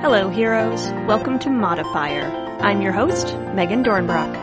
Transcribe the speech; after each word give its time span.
Hello, 0.00 0.28
heroes. 0.28 0.90
Welcome 1.06 1.38
to 1.40 1.50
Modifier. 1.50 2.24
I'm 2.60 2.80
your 2.80 2.92
host, 2.92 3.36
Megan 3.54 3.84
Dornbrock. 3.84 4.34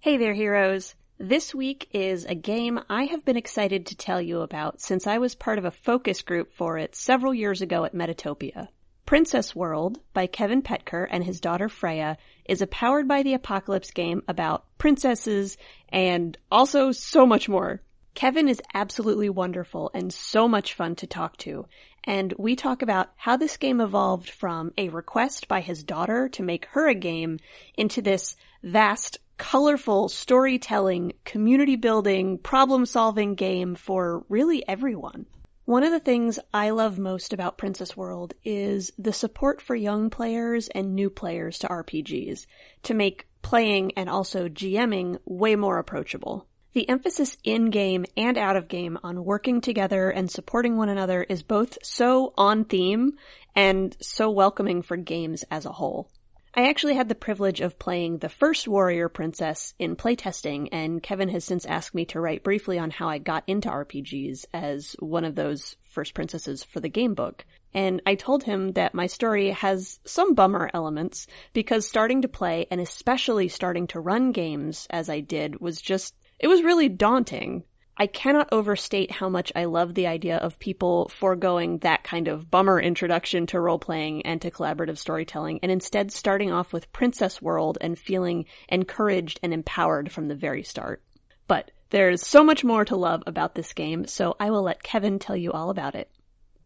Hey 0.00 0.16
there, 0.16 0.34
heroes. 0.34 0.94
This 1.18 1.54
week 1.54 1.88
is 1.92 2.24
a 2.24 2.34
game 2.34 2.80
I 2.90 3.04
have 3.04 3.24
been 3.24 3.36
excited 3.36 3.86
to 3.86 3.96
tell 3.96 4.20
you 4.20 4.40
about 4.40 4.80
since 4.80 5.06
I 5.06 5.18
was 5.18 5.34
part 5.34 5.58
of 5.58 5.64
a 5.64 5.70
focus 5.70 6.22
group 6.22 6.52
for 6.52 6.76
it 6.76 6.94
several 6.94 7.32
years 7.32 7.62
ago 7.62 7.84
at 7.84 7.94
Metatopia. 7.94 8.68
Princess 9.06 9.54
World 9.54 9.98
by 10.14 10.26
Kevin 10.26 10.62
Petker 10.62 11.06
and 11.10 11.22
his 11.22 11.40
daughter 11.40 11.68
Freya 11.68 12.16
is 12.46 12.62
a 12.62 12.66
powered 12.66 13.06
by 13.06 13.22
the 13.22 13.34
apocalypse 13.34 13.90
game 13.90 14.22
about 14.28 14.64
princesses 14.78 15.58
and 15.90 16.38
also 16.50 16.90
so 16.90 17.26
much 17.26 17.48
more. 17.48 17.82
Kevin 18.14 18.48
is 18.48 18.62
absolutely 18.72 19.28
wonderful 19.28 19.90
and 19.92 20.12
so 20.12 20.48
much 20.48 20.74
fun 20.74 20.94
to 20.96 21.06
talk 21.06 21.36
to. 21.38 21.66
And 22.04 22.32
we 22.38 22.56
talk 22.56 22.82
about 22.82 23.10
how 23.16 23.36
this 23.36 23.56
game 23.56 23.80
evolved 23.80 24.30
from 24.30 24.72
a 24.78 24.88
request 24.88 25.48
by 25.48 25.60
his 25.60 25.82
daughter 25.82 26.28
to 26.30 26.42
make 26.42 26.66
her 26.66 26.88
a 26.88 26.94
game 26.94 27.40
into 27.76 28.00
this 28.00 28.36
vast, 28.62 29.18
colorful 29.36 30.08
storytelling, 30.08 31.12
community 31.24 31.76
building, 31.76 32.38
problem 32.38 32.86
solving 32.86 33.34
game 33.34 33.74
for 33.74 34.24
really 34.28 34.66
everyone. 34.66 35.26
One 35.66 35.82
of 35.82 35.92
the 35.92 36.00
things 36.00 36.38
I 36.52 36.70
love 36.70 36.98
most 36.98 37.32
about 37.32 37.56
Princess 37.56 37.96
World 37.96 38.34
is 38.44 38.92
the 38.98 39.14
support 39.14 39.62
for 39.62 39.74
young 39.74 40.10
players 40.10 40.68
and 40.68 40.94
new 40.94 41.08
players 41.08 41.58
to 41.60 41.68
RPGs 41.68 42.44
to 42.82 42.92
make 42.92 43.26
playing 43.40 43.92
and 43.96 44.10
also 44.10 44.48
GMing 44.48 45.20
way 45.24 45.56
more 45.56 45.78
approachable. 45.78 46.46
The 46.74 46.86
emphasis 46.86 47.38
in 47.44 47.70
game 47.70 48.04
and 48.14 48.36
out 48.36 48.56
of 48.56 48.68
game 48.68 48.98
on 49.02 49.24
working 49.24 49.62
together 49.62 50.10
and 50.10 50.30
supporting 50.30 50.76
one 50.76 50.90
another 50.90 51.22
is 51.22 51.42
both 51.42 51.78
so 51.82 52.34
on 52.36 52.66
theme 52.66 53.12
and 53.56 53.96
so 54.02 54.28
welcoming 54.28 54.82
for 54.82 54.98
games 54.98 55.44
as 55.50 55.64
a 55.64 55.72
whole. 55.72 56.10
I 56.56 56.68
actually 56.68 56.94
had 56.94 57.08
the 57.08 57.16
privilege 57.16 57.60
of 57.60 57.80
playing 57.80 58.18
the 58.18 58.28
first 58.28 58.68
Warrior 58.68 59.08
Princess 59.08 59.74
in 59.80 59.96
playtesting, 59.96 60.68
and 60.70 61.02
Kevin 61.02 61.28
has 61.30 61.44
since 61.44 61.66
asked 61.66 61.96
me 61.96 62.04
to 62.06 62.20
write 62.20 62.44
briefly 62.44 62.78
on 62.78 62.92
how 62.92 63.08
I 63.08 63.18
got 63.18 63.42
into 63.48 63.68
RPGs 63.68 64.44
as 64.54 64.94
one 65.00 65.24
of 65.24 65.34
those 65.34 65.74
first 65.90 66.14
princesses 66.14 66.62
for 66.62 66.78
the 66.78 66.88
game 66.88 67.14
book. 67.14 67.44
And 67.74 68.00
I 68.06 68.14
told 68.14 68.44
him 68.44 68.70
that 68.74 68.94
my 68.94 69.08
story 69.08 69.50
has 69.50 69.98
some 70.04 70.34
bummer 70.34 70.70
elements 70.72 71.26
because 71.54 71.88
starting 71.88 72.22
to 72.22 72.28
play 72.28 72.68
and 72.70 72.80
especially 72.80 73.48
starting 73.48 73.88
to 73.88 73.98
run 73.98 74.30
games 74.30 74.86
as 74.90 75.10
I 75.10 75.18
did 75.18 75.60
was 75.60 75.82
just 75.82 76.14
it 76.38 76.46
was 76.46 76.62
really 76.62 76.88
daunting. 76.88 77.64
I 77.96 78.08
cannot 78.08 78.48
overstate 78.50 79.12
how 79.12 79.28
much 79.28 79.52
I 79.54 79.66
love 79.66 79.94
the 79.94 80.08
idea 80.08 80.38
of 80.38 80.58
people 80.58 81.10
foregoing 81.14 81.78
that 81.78 82.02
kind 82.02 82.26
of 82.26 82.50
bummer 82.50 82.80
introduction 82.80 83.46
to 83.48 83.60
role 83.60 83.78
playing 83.78 84.26
and 84.26 84.42
to 84.42 84.50
collaborative 84.50 84.98
storytelling 84.98 85.60
and 85.62 85.70
instead 85.70 86.10
starting 86.10 86.50
off 86.50 86.72
with 86.72 86.92
Princess 86.92 87.40
World 87.40 87.78
and 87.80 87.96
feeling 87.96 88.46
encouraged 88.68 89.38
and 89.44 89.54
empowered 89.54 90.10
from 90.10 90.26
the 90.26 90.34
very 90.34 90.64
start. 90.64 91.02
But 91.46 91.70
there's 91.90 92.26
so 92.26 92.42
much 92.42 92.64
more 92.64 92.84
to 92.84 92.96
love 92.96 93.22
about 93.28 93.54
this 93.54 93.72
game, 93.74 94.06
so 94.08 94.34
I 94.40 94.50
will 94.50 94.62
let 94.62 94.82
Kevin 94.82 95.20
tell 95.20 95.36
you 95.36 95.52
all 95.52 95.70
about 95.70 95.94
it. 95.94 96.10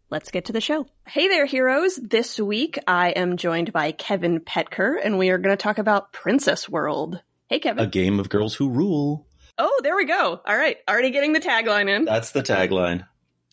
Let's 0.08 0.30
get 0.30 0.46
to 0.46 0.54
the 0.54 0.62
show. 0.62 0.86
Hey 1.06 1.28
there, 1.28 1.44
heroes. 1.44 1.96
This 1.96 2.40
week 2.40 2.78
I 2.86 3.10
am 3.10 3.36
joined 3.36 3.74
by 3.74 3.92
Kevin 3.92 4.40
Petker 4.40 4.94
and 5.04 5.18
we 5.18 5.28
are 5.28 5.36
going 5.36 5.54
to 5.54 5.62
talk 5.62 5.76
about 5.76 6.14
Princess 6.14 6.66
World. 6.66 7.20
Hey, 7.48 7.60
Kevin. 7.60 7.84
A 7.84 7.86
game 7.86 8.18
of 8.18 8.30
girls 8.30 8.54
who 8.54 8.70
rule. 8.70 9.26
Oh, 9.58 9.80
there 9.82 9.96
we 9.96 10.04
go. 10.04 10.40
All 10.44 10.56
right. 10.56 10.76
Already 10.88 11.10
getting 11.10 11.32
the 11.32 11.40
tagline 11.40 11.88
in. 11.88 12.04
That's 12.04 12.30
the 12.30 12.42
tagline. 12.42 13.06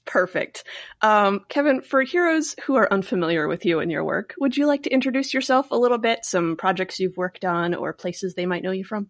Perfect. 0.05 0.63
Um, 1.01 1.41
Kevin, 1.49 1.81
for 1.81 2.03
heroes 2.03 2.55
who 2.65 2.75
are 2.75 2.91
unfamiliar 2.93 3.47
with 3.47 3.65
you 3.65 3.79
and 3.79 3.91
your 3.91 4.03
work, 4.03 4.35
would 4.37 4.55
you 4.55 4.67
like 4.67 4.83
to 4.83 4.93
introduce 4.93 5.33
yourself 5.33 5.71
a 5.71 5.77
little 5.77 5.97
bit, 5.97 6.23
some 6.23 6.57
projects 6.57 6.99
you've 6.99 7.17
worked 7.17 7.43
on 7.43 7.73
or 7.73 7.91
places 7.91 8.35
they 8.35 8.45
might 8.45 8.61
know 8.61 8.71
you 8.71 8.83
from? 8.83 9.09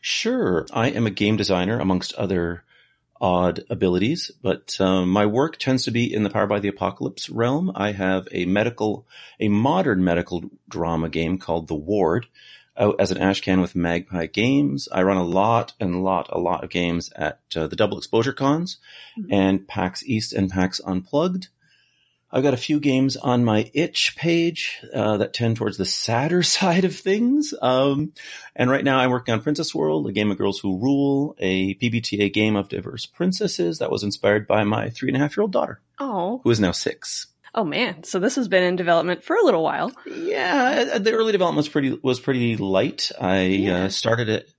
Sure. 0.00 0.66
I 0.72 0.90
am 0.90 1.06
a 1.06 1.10
game 1.10 1.36
designer 1.36 1.78
amongst 1.78 2.14
other 2.14 2.64
odd 3.20 3.62
abilities, 3.68 4.30
but 4.42 4.80
um, 4.80 5.10
my 5.10 5.26
work 5.26 5.58
tends 5.58 5.84
to 5.84 5.90
be 5.90 6.12
in 6.12 6.22
the 6.22 6.30
Power 6.30 6.46
by 6.46 6.58
the 6.58 6.68
Apocalypse 6.68 7.28
realm. 7.28 7.70
I 7.74 7.92
have 7.92 8.26
a 8.32 8.46
medical, 8.46 9.06
a 9.38 9.48
modern 9.48 10.02
medical 10.02 10.44
drama 10.68 11.10
game 11.10 11.36
called 11.36 11.68
The 11.68 11.74
Ward, 11.74 12.26
out 12.80 12.96
as 12.98 13.10
an 13.10 13.18
ashcan 13.18 13.60
with 13.60 13.76
Magpie 13.76 14.26
Games. 14.26 14.88
I 14.90 15.02
run 15.02 15.18
a 15.18 15.24
lot 15.24 15.74
and 15.78 16.02
lot, 16.02 16.28
a 16.30 16.38
lot 16.40 16.64
of 16.64 16.70
games 16.70 17.12
at 17.14 17.40
uh, 17.54 17.66
the 17.66 17.76
Double 17.76 17.98
Exposure 17.98 18.32
Cons 18.32 18.78
mm-hmm. 19.18 19.32
and 19.32 19.68
PAX 19.68 20.02
East 20.04 20.32
and 20.32 20.50
PAX 20.50 20.80
Unplugged. 20.84 21.48
I've 22.32 22.44
got 22.44 22.54
a 22.54 22.58
few 22.58 22.78
games 22.78 23.16
on 23.16 23.44
my 23.44 23.70
itch 23.74 24.14
page 24.16 24.80
uh, 24.94 25.16
that 25.16 25.34
tend 25.34 25.56
towards 25.56 25.76
the 25.76 25.84
sadder 25.84 26.42
side 26.44 26.84
of 26.84 26.94
things. 26.96 27.52
Um, 27.60 28.12
and 28.54 28.70
right 28.70 28.84
now 28.84 28.98
I'm 28.98 29.10
working 29.10 29.34
on 29.34 29.42
Princess 29.42 29.74
World, 29.74 30.06
a 30.06 30.12
game 30.12 30.30
of 30.30 30.38
girls 30.38 30.60
who 30.60 30.78
rule, 30.78 31.34
a 31.38 31.74
PBTA 31.74 32.32
game 32.32 32.56
of 32.56 32.68
diverse 32.68 33.04
princesses 33.04 33.80
that 33.80 33.90
was 33.90 34.04
inspired 34.04 34.46
by 34.46 34.64
my 34.64 34.90
three 34.90 35.08
and 35.08 35.16
a 35.16 35.20
half 35.20 35.36
year 35.36 35.42
old 35.42 35.52
daughter. 35.52 35.80
Oh. 35.98 36.40
Who 36.44 36.50
is 36.50 36.60
now 36.60 36.72
six. 36.72 37.26
Oh 37.54 37.64
man, 37.64 38.04
so 38.04 38.20
this 38.20 38.36
has 38.36 38.46
been 38.48 38.62
in 38.62 38.76
development 38.76 39.24
for 39.24 39.34
a 39.34 39.44
little 39.44 39.62
while. 39.62 39.92
Yeah, 40.06 40.98
the 40.98 41.12
early 41.12 41.32
development 41.32 41.56
was 41.56 41.68
pretty 41.68 41.98
was 42.02 42.20
pretty 42.20 42.56
light. 42.56 43.10
I 43.20 43.38
uh, 43.38 43.42
yeah. 43.42 43.84
uh, 43.84 43.88
started 43.88 44.28
it. 44.28 44.50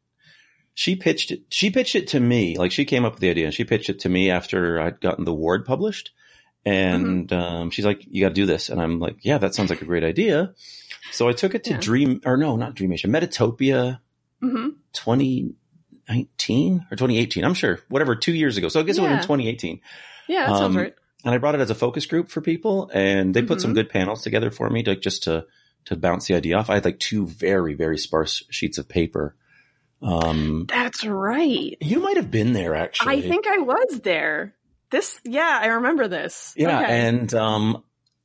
She 0.74 0.96
pitched 0.96 1.31
it. 1.31 1.44
She 1.50 1.69
pitched 1.69 1.96
it 1.96 2.09
to 2.09 2.19
me. 2.19 2.57
Like 2.57 2.72
she 2.72 2.85
came 2.85 3.06
up 3.06 3.13
with 3.13 3.22
the 3.22 3.29
idea. 3.29 3.46
And 3.46 3.53
she 3.53 3.63
pitched 3.63 3.90
it 3.90 4.00
to 4.00 4.09
me 4.09 4.29
after 4.29 4.79
I'd 4.79 5.00
gotten 5.00 5.24
the 5.24 5.34
ward 5.34 5.66
published, 5.66 6.12
and 6.66 7.29
mm-hmm. 7.29 7.40
um, 7.40 7.69
she's 7.69 7.85
like, 7.85 8.06
"You 8.09 8.24
got 8.24 8.29
to 8.29 8.35
do 8.35 8.46
this." 8.46 8.68
And 8.69 8.81
I'm 8.81 9.00
like, 9.00 9.23
"Yeah, 9.23 9.38
that 9.38 9.56
sounds 9.56 9.69
like 9.69 9.81
a 9.81 9.85
great 9.85 10.03
idea." 10.03 10.53
So 11.13 11.29
I 11.29 11.31
took 11.31 11.56
it 11.56 11.63
to 11.66 11.72
yeah. 11.72 11.79
Dream 11.79 12.22
or 12.25 12.35
no, 12.35 12.58
not 12.58 12.75
Dreamation, 12.75 13.12
Metatopia, 13.12 14.00
mm-hmm. 14.44 14.69
2019 14.91 16.88
or 16.91 16.96
2018. 16.97 17.46
I'm 17.46 17.53
sure, 17.53 17.79
whatever, 17.88 18.16
two 18.18 18.34
years 18.34 18.58
ago. 18.58 18.68
So 18.68 18.81
I 18.81 18.84
guess 18.84 18.97
yeah. 18.97 19.03
it 19.03 19.08
was 19.08 19.13
in 19.13 19.22
2018. 19.23 19.81
Yeah, 20.28 20.47
that 20.47 20.52
um, 20.52 20.58
sounds 20.58 20.75
right 20.75 20.94
and 21.24 21.34
I 21.34 21.38
brought 21.38 21.56
it 21.56 21.62
as 21.62 21.70
a 21.70 21.76
focus 21.76 22.06
group 22.06 22.30
for 22.30 22.42
people 22.42 22.90
and 22.94 23.34
they 23.34 23.42
put 23.42 23.58
mm-hmm. 23.58 23.62
some 23.62 23.74
good 23.74 23.90
panels 23.90 24.24
together 24.24 24.52
for 24.52 24.70
me 24.70 24.84
to 24.84 24.96
just 24.96 25.24
to, 25.24 25.46
to 25.86 25.96
bounce 25.96 26.28
the 26.28 26.36
idea 26.36 26.58
off. 26.58 26.70
I 26.70 26.76
had 26.76 26.86
like 26.86 27.00
two 27.00 27.28
very, 27.28 27.74
very 27.74 27.98
sparse 27.98 28.44
sheets 28.50 28.78
of 28.78 28.88
paper. 28.88 29.36
Um, 30.02 30.66
that's 30.68 31.06
right. 31.06 31.78
You 31.80 32.00
might 32.00 32.18
have 32.18 32.32
been 32.32 32.54
there 32.54 32.76
actually. 32.76 33.18
I 33.18 33.22
think 33.22 33.48
I 33.48 33.59
was 33.59 34.00
there. 34.02 34.56
This, 34.90 35.22
yeah, 35.24 35.59
I 35.62 35.68
remember 35.68 36.08
this. 36.08 36.54
Yeah. 36.58 36.82
Okay. 36.82 37.08
And, 37.08 37.34
um, 37.34 37.84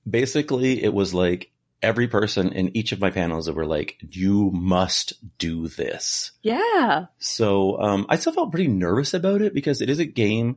basically 0.08 0.82
it 0.82 0.92
was 0.92 1.12
like 1.12 1.50
every 1.82 2.08
person 2.08 2.52
in 2.52 2.76
each 2.76 2.92
of 2.92 3.00
my 3.00 3.10
panels 3.10 3.46
that 3.46 3.54
were 3.54 3.66
like, 3.66 3.98
you 4.10 4.50
must 4.52 5.12
do 5.38 5.68
this. 5.68 6.32
Yeah. 6.42 7.06
So, 7.18 7.80
um, 7.80 8.06
I 8.08 8.16
still 8.16 8.32
felt 8.32 8.50
pretty 8.50 8.68
nervous 8.68 9.12
about 9.14 9.42
it 9.42 9.52
because 9.52 9.82
it 9.82 9.90
is 9.90 9.98
a 9.98 10.06
game 10.06 10.56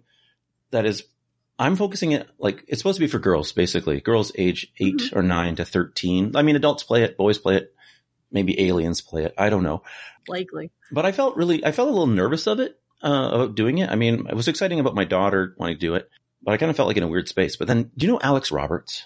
that 0.72 0.86
is 0.86 1.04
I'm 1.60 1.76
focusing 1.76 2.14
it 2.14 2.28
like 2.40 2.64
it's 2.70 2.80
supposed 2.80 2.96
to 2.96 3.02
be 3.02 3.08
for 3.08 3.20
girls, 3.20 3.52
basically. 3.52 4.00
Girls 4.00 4.32
age 4.38 4.72
8 4.80 4.96
mm-hmm. 4.96 5.20
or 5.20 5.22
nine 5.22 5.58
to 5.58 5.66
13. 5.66 6.36
I 6.36 6.42
mean, 6.42 6.56
adults 6.56 6.84
play 6.84 7.04
it, 7.04 7.18
boys 7.18 7.38
play 7.38 7.58
it, 7.58 7.76
maybe 8.32 8.68
aliens 8.68 9.02
play 9.02 9.26
it. 9.26 9.34
I 9.38 9.50
don't 9.50 9.64
know. 9.64 9.84
Likely. 10.28 10.72
But 10.92 11.06
I 11.06 11.12
felt 11.12 11.36
really, 11.36 11.66
I 11.66 11.74
felt 11.74 11.90
a 11.90 11.92
little 11.92 12.08
nervous 12.08 12.48
of 12.48 12.62
it, 12.62 12.80
uh, 13.04 13.30
about 13.34 13.56
doing 13.56 13.80
it. 13.80 13.90
I 13.90 13.96
mean, 13.96 14.28
it 14.28 14.36
was 14.36 14.48
exciting 14.48 14.80
about 14.80 14.96
my 14.96 15.04
daughter 15.04 15.54
wanting 15.58 15.76
to 15.76 15.80
do 15.80 15.96
it, 15.96 16.10
but 16.42 16.54
I 16.54 16.58
kind 16.58 16.70
of 16.70 16.78
felt 16.78 16.88
like 16.88 16.98
in 16.98 17.04
a 17.04 17.10
weird 17.10 17.28
space. 17.28 17.58
But 17.58 17.68
then, 17.68 17.92
do 17.96 18.06
you 18.06 18.14
know 18.14 18.20
Alex 18.22 18.52
Roberts? 18.52 19.06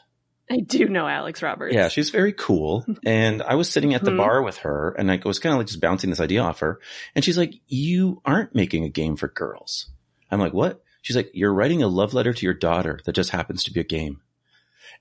I 0.51 0.57
do 0.57 0.87
know 0.89 1.07
Alex 1.07 1.41
Roberts. 1.41 1.73
Yeah, 1.73 1.87
she's 1.87 2.09
very 2.09 2.33
cool. 2.33 2.85
And 3.05 3.41
I 3.41 3.55
was 3.55 3.69
sitting 3.69 3.93
at 3.93 4.03
the 4.03 4.11
mm-hmm. 4.11 4.17
bar 4.17 4.41
with 4.43 4.57
her 4.59 4.95
and 4.97 5.11
I 5.11 5.19
was 5.25 5.39
kind 5.39 5.53
of 5.53 5.57
like 5.57 5.67
just 5.67 5.81
bouncing 5.81 6.09
this 6.09 6.19
idea 6.19 6.41
off 6.41 6.59
her. 6.59 6.79
And 7.15 7.25
she's 7.25 7.37
like, 7.37 7.53
you 7.67 8.21
aren't 8.25 8.53
making 8.55 8.83
a 8.83 8.89
game 8.89 9.15
for 9.15 9.27
girls. 9.27 9.89
I'm 10.29 10.39
like, 10.39 10.53
what? 10.53 10.81
She's 11.03 11.15
like, 11.17 11.31
you're 11.33 11.53
writing 11.53 11.83
a 11.83 11.87
love 11.87 12.13
letter 12.13 12.33
to 12.33 12.45
your 12.45 12.53
daughter 12.53 12.99
that 13.03 13.11
just 13.11 13.29
happens 13.29 13.65
to 13.65 13.73
be 13.73 13.81
a 13.81 13.83
game. 13.83 14.21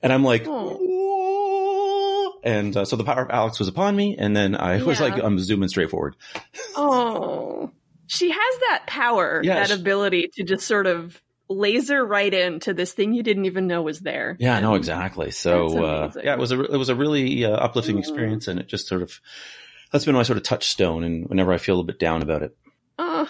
And 0.03 0.13
I'm 0.13 0.25
like, 0.25 0.45
and 2.45 2.77
uh, 2.77 2.85
so 2.85 2.97
the 2.97 3.05
power 3.05 3.23
of 3.23 3.31
Alex 3.31 3.61
was 3.61 3.69
upon 3.69 3.95
me. 3.95 4.17
And 4.19 4.37
then 4.37 4.57
I 4.57 4.79
yeah. 4.79 4.85
was 4.85 5.01
like, 5.01 5.15
I'm 5.23 5.39
zooming 5.39 5.69
straight 5.69 5.91
forward. 5.91 6.17
oh, 6.75 7.71
she 8.09 8.31
has 8.31 8.59
that 8.69 8.83
power, 8.89 9.43
yeah, 9.45 9.55
that 9.55 9.69
she, 9.69 9.75
ability 9.75 10.31
to 10.35 10.43
just 10.43 10.67
sort 10.67 10.89
of 10.89 11.23
laser 11.49 12.05
right 12.05 12.35
into 12.35 12.75
this 12.75 12.93
thing 12.93 13.15
you 13.15 13.23
didn't 13.23 13.45
even 13.45 13.69
know 13.69 13.83
was 13.83 14.01
there. 14.01 14.37
Yeah, 14.41 14.57
and 14.57 14.65
no, 14.65 14.75
exactly. 14.75 15.31
So, 15.31 15.85
uh, 15.85 16.11
yeah, 16.21 16.35
it 16.35 16.41
was 16.41 16.51
a, 16.51 16.61
it 16.65 16.77
was 16.77 16.89
a 16.89 16.97
really 16.97 17.45
uh, 17.45 17.51
uplifting 17.53 17.99
experience 17.99 18.49
and 18.49 18.59
it 18.59 18.67
just 18.67 18.89
sort 18.89 19.03
of, 19.03 19.21
that's 19.93 20.05
been 20.05 20.17
my 20.17 20.25
sort 20.25 20.37
of 20.37 20.43
touchstone. 20.43 21.05
And 21.05 21.29
whenever 21.29 21.53
I 21.53 21.59
feel 21.59 21.79
a 21.79 21.85
bit 21.85 22.01
down 22.01 22.23
about 22.23 22.43
it, 22.43 22.57
Oh, 22.62 22.62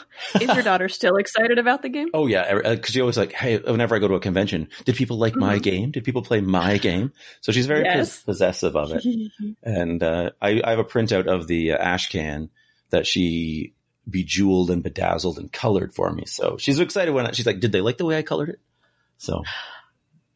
is 0.40 0.54
your 0.54 0.62
daughter 0.62 0.88
still 0.88 1.16
excited 1.16 1.58
about 1.58 1.82
the 1.82 1.88
game? 1.88 2.08
Oh 2.14 2.26
yeah, 2.26 2.54
because 2.54 2.90
uh, 2.90 2.92
she 2.92 3.00
always 3.00 3.16
like, 3.16 3.32
hey, 3.32 3.58
whenever 3.58 3.94
I 3.94 3.98
go 3.98 4.08
to 4.08 4.14
a 4.14 4.20
convention, 4.20 4.68
did 4.84 4.96
people 4.96 5.18
like 5.18 5.32
mm-hmm. 5.32 5.40
my 5.40 5.58
game? 5.58 5.90
Did 5.90 6.04
people 6.04 6.22
play 6.22 6.40
my 6.40 6.78
game? 6.78 7.12
So 7.40 7.52
she's 7.52 7.66
very 7.66 7.84
yes. 7.84 8.22
possessive 8.22 8.76
of 8.76 8.92
it. 8.92 9.04
and 9.62 10.02
uh, 10.02 10.30
I, 10.40 10.60
I, 10.64 10.70
have 10.70 10.78
a 10.78 10.84
printout 10.84 11.26
of 11.26 11.46
the 11.46 11.72
uh, 11.72 11.76
ash 11.76 12.08
can 12.08 12.50
that 12.90 13.06
she 13.06 13.74
bejeweled 14.08 14.70
and 14.70 14.82
bedazzled 14.82 15.38
and 15.38 15.52
colored 15.52 15.94
for 15.94 16.10
me. 16.12 16.24
So 16.26 16.56
she's 16.58 16.80
excited 16.80 17.12
when 17.12 17.26
I, 17.26 17.32
she's 17.32 17.46
like, 17.46 17.60
"Did 17.60 17.72
they 17.72 17.80
like 17.80 17.98
the 17.98 18.04
way 18.04 18.18
I 18.18 18.22
colored 18.22 18.50
it?" 18.50 18.60
So, 19.18 19.42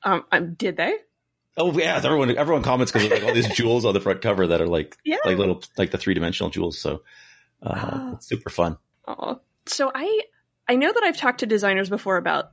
um, 0.03 0.25
um 0.31 0.55
did 0.55 0.77
they? 0.77 0.97
Oh 1.57 1.73
yeah, 1.73 1.97
everyone 1.97 2.37
everyone 2.37 2.63
comments 2.63 2.93
because 2.93 3.11
like 3.11 3.25
all 3.25 3.33
these 3.33 3.49
jewels 3.55 3.85
on 3.85 3.95
the 3.95 4.01
front 4.01 4.21
cover 4.21 4.47
that 4.49 4.61
are 4.61 4.67
like 4.67 4.97
Yeah. 5.05 5.17
like 5.25 5.39
little 5.39 5.63
like 5.79 5.91
the 5.91 5.99
three 5.99 6.15
dimensional 6.15 6.51
jewels. 6.51 6.79
So 6.79 7.03
uh, 7.63 7.91
Oh. 7.93 8.13
it's 8.15 8.27
super 8.27 8.51
fun. 8.51 8.77
Aw. 9.09 9.37
So 9.67 9.91
I 9.95 10.23
I 10.69 10.77
know 10.77 10.93
that 10.93 11.03
I've 11.03 11.17
talked 11.17 11.41
to 11.41 11.47
designers 11.47 11.89
before 11.89 12.17
about 12.17 12.51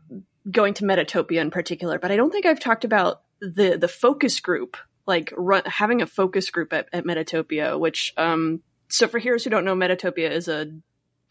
going 0.50 0.74
to 0.75 0.83
Metatopia 0.83 1.42
in 1.42 1.51
particular, 1.51 2.00
but 2.00 2.12
I 2.12 2.15
don't 2.15 2.31
think 2.31 2.45
I've 2.45 2.60
talked 2.60 2.86
about 2.86 3.21
the 3.39 3.77
the 3.77 3.88
focus 3.88 4.39
group, 4.39 4.77
like 5.06 5.33
run, 5.36 5.63
having 5.65 6.01
a 6.01 6.07
focus 6.07 6.50
group 6.50 6.74
at, 6.74 6.88
at 6.94 7.06
Metatopia. 7.06 7.80
Which, 7.80 8.13
um, 8.18 8.62
so 8.89 9.07
for 9.07 9.19
heroes 9.19 9.44
who 9.44 9.50
don't 9.50 9.65
know, 9.65 9.75
Metatopia 9.75 10.30
is 10.31 10.48
a 10.48 10.71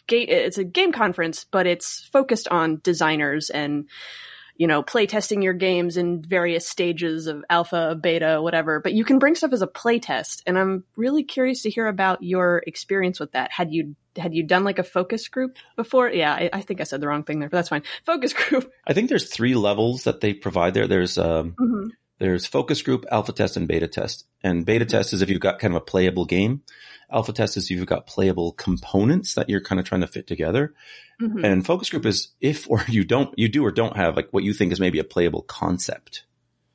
game. 0.07 0.27
It's 0.29 0.59
a 0.59 0.65
game 0.65 0.93
conference, 0.93 1.45
but 1.45 1.67
it's 1.67 2.09
focused 2.13 2.49
on 2.49 2.81
designers 2.83 3.51
and 3.51 3.89
you 4.63 4.69
know 4.69 4.81
playtesting 4.81 5.43
your 5.43 5.55
games 5.55 5.97
in 5.97 6.23
various 6.23 6.69
stages 6.69 7.27
of 7.27 7.45
alpha, 7.51 7.99
beta, 8.01 8.41
whatever. 8.41 8.79
But 8.79 8.93
you 8.93 9.05
can 9.05 9.19
bring 9.19 9.35
stuff 9.35 9.53
as 9.53 9.61
a 9.61 9.67
playtest, 9.67 10.43
and 10.47 10.57
I'm 10.57 10.85
really 10.95 11.25
curious 11.25 11.63
to 11.63 11.71
hear 11.71 11.89
about 11.89 12.23
your 12.23 12.63
experience 12.65 13.19
with 13.19 13.33
that. 13.33 13.51
Had 13.51 13.73
you 13.73 13.97
had 14.17 14.35
you 14.35 14.47
done 14.47 14.63
like 14.63 14.79
a 14.79 14.85
focus 14.85 15.27
group 15.27 15.57
before? 15.75 16.09
Yeah, 16.09 16.33
I, 16.33 16.49
I 16.53 16.61
think 16.61 16.81
I 16.81 16.85
said 16.85 17.01
the 17.01 17.09
wrong 17.09 17.25
thing 17.25 17.41
there, 17.41 17.49
but 17.49 17.57
that's 17.57 17.71
fine. 17.71 17.83
Focus 18.07 18.33
group. 18.49 18.73
I 18.87 18.93
think 18.93 19.09
there's 19.09 19.29
three 19.29 19.57
levels 19.57 20.05
that 20.05 20.21
they 20.21 20.33
provide 20.33 20.75
there. 20.75 20.87
There's 20.87 21.19
um, 21.19 21.57
hmm 21.59 21.89
there's 22.23 22.47
focus 22.47 22.81
group, 22.83 23.05
alpha 23.11 23.33
test, 23.33 23.57
and 23.57 23.67
beta 23.67 23.89
test. 23.89 24.25
And 24.45 24.65
beta 24.65 24.85
test 24.85 25.13
is 25.13 25.23
if 25.23 25.29
you've 25.29 25.41
got 25.41 25.59
kind 25.59 25.75
of 25.75 25.83
a 25.83 25.85
playable 25.85 26.25
game. 26.25 26.63
Alpha 27.13 27.33
test 27.33 27.57
is 27.57 27.65
if 27.65 27.71
you've 27.77 27.85
got 27.87 28.07
playable 28.07 28.53
components 28.53 29.35
that 29.35 29.51
you're 29.51 29.61
kind 29.61 29.81
of 29.81 29.85
trying 29.85 30.03
to 30.03 30.07
fit 30.07 30.29
together. 30.29 30.73
hmm 31.19 31.45
And 31.45 31.67
focus 31.67 31.91
group 31.91 32.07
is 32.07 32.29
if 32.41 32.71
or 32.71 32.83
you 32.89 33.03
don't, 33.05 33.37
you 33.37 33.49
do 33.49 33.65
or 33.65 33.73
don't 33.73 33.97
have 33.97 34.15
like 34.15 34.29
what 34.31 34.45
you 34.45 34.53
think 34.55 34.71
is 34.73 34.79
maybe 34.79 35.01
a 35.01 35.05
playable 35.05 35.43
concept. 35.43 36.25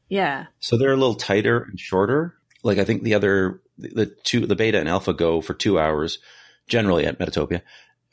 Yeah. 0.09 0.47
So 0.59 0.77
they're 0.77 0.91
a 0.93 0.97
little 0.97 1.15
tighter 1.15 1.63
and 1.63 1.79
shorter. 1.79 2.35
Like 2.63 2.77
I 2.77 2.83
think 2.83 3.03
the 3.03 3.13
other, 3.13 3.61
the 3.77 4.07
two, 4.23 4.45
the 4.47 4.55
beta 4.57 4.79
and 4.79 4.89
alpha 4.89 5.13
go 5.13 5.39
for 5.39 5.53
two 5.53 5.79
hours 5.79 6.19
generally 6.67 7.05
at 7.05 7.19
Metatopia 7.19 7.61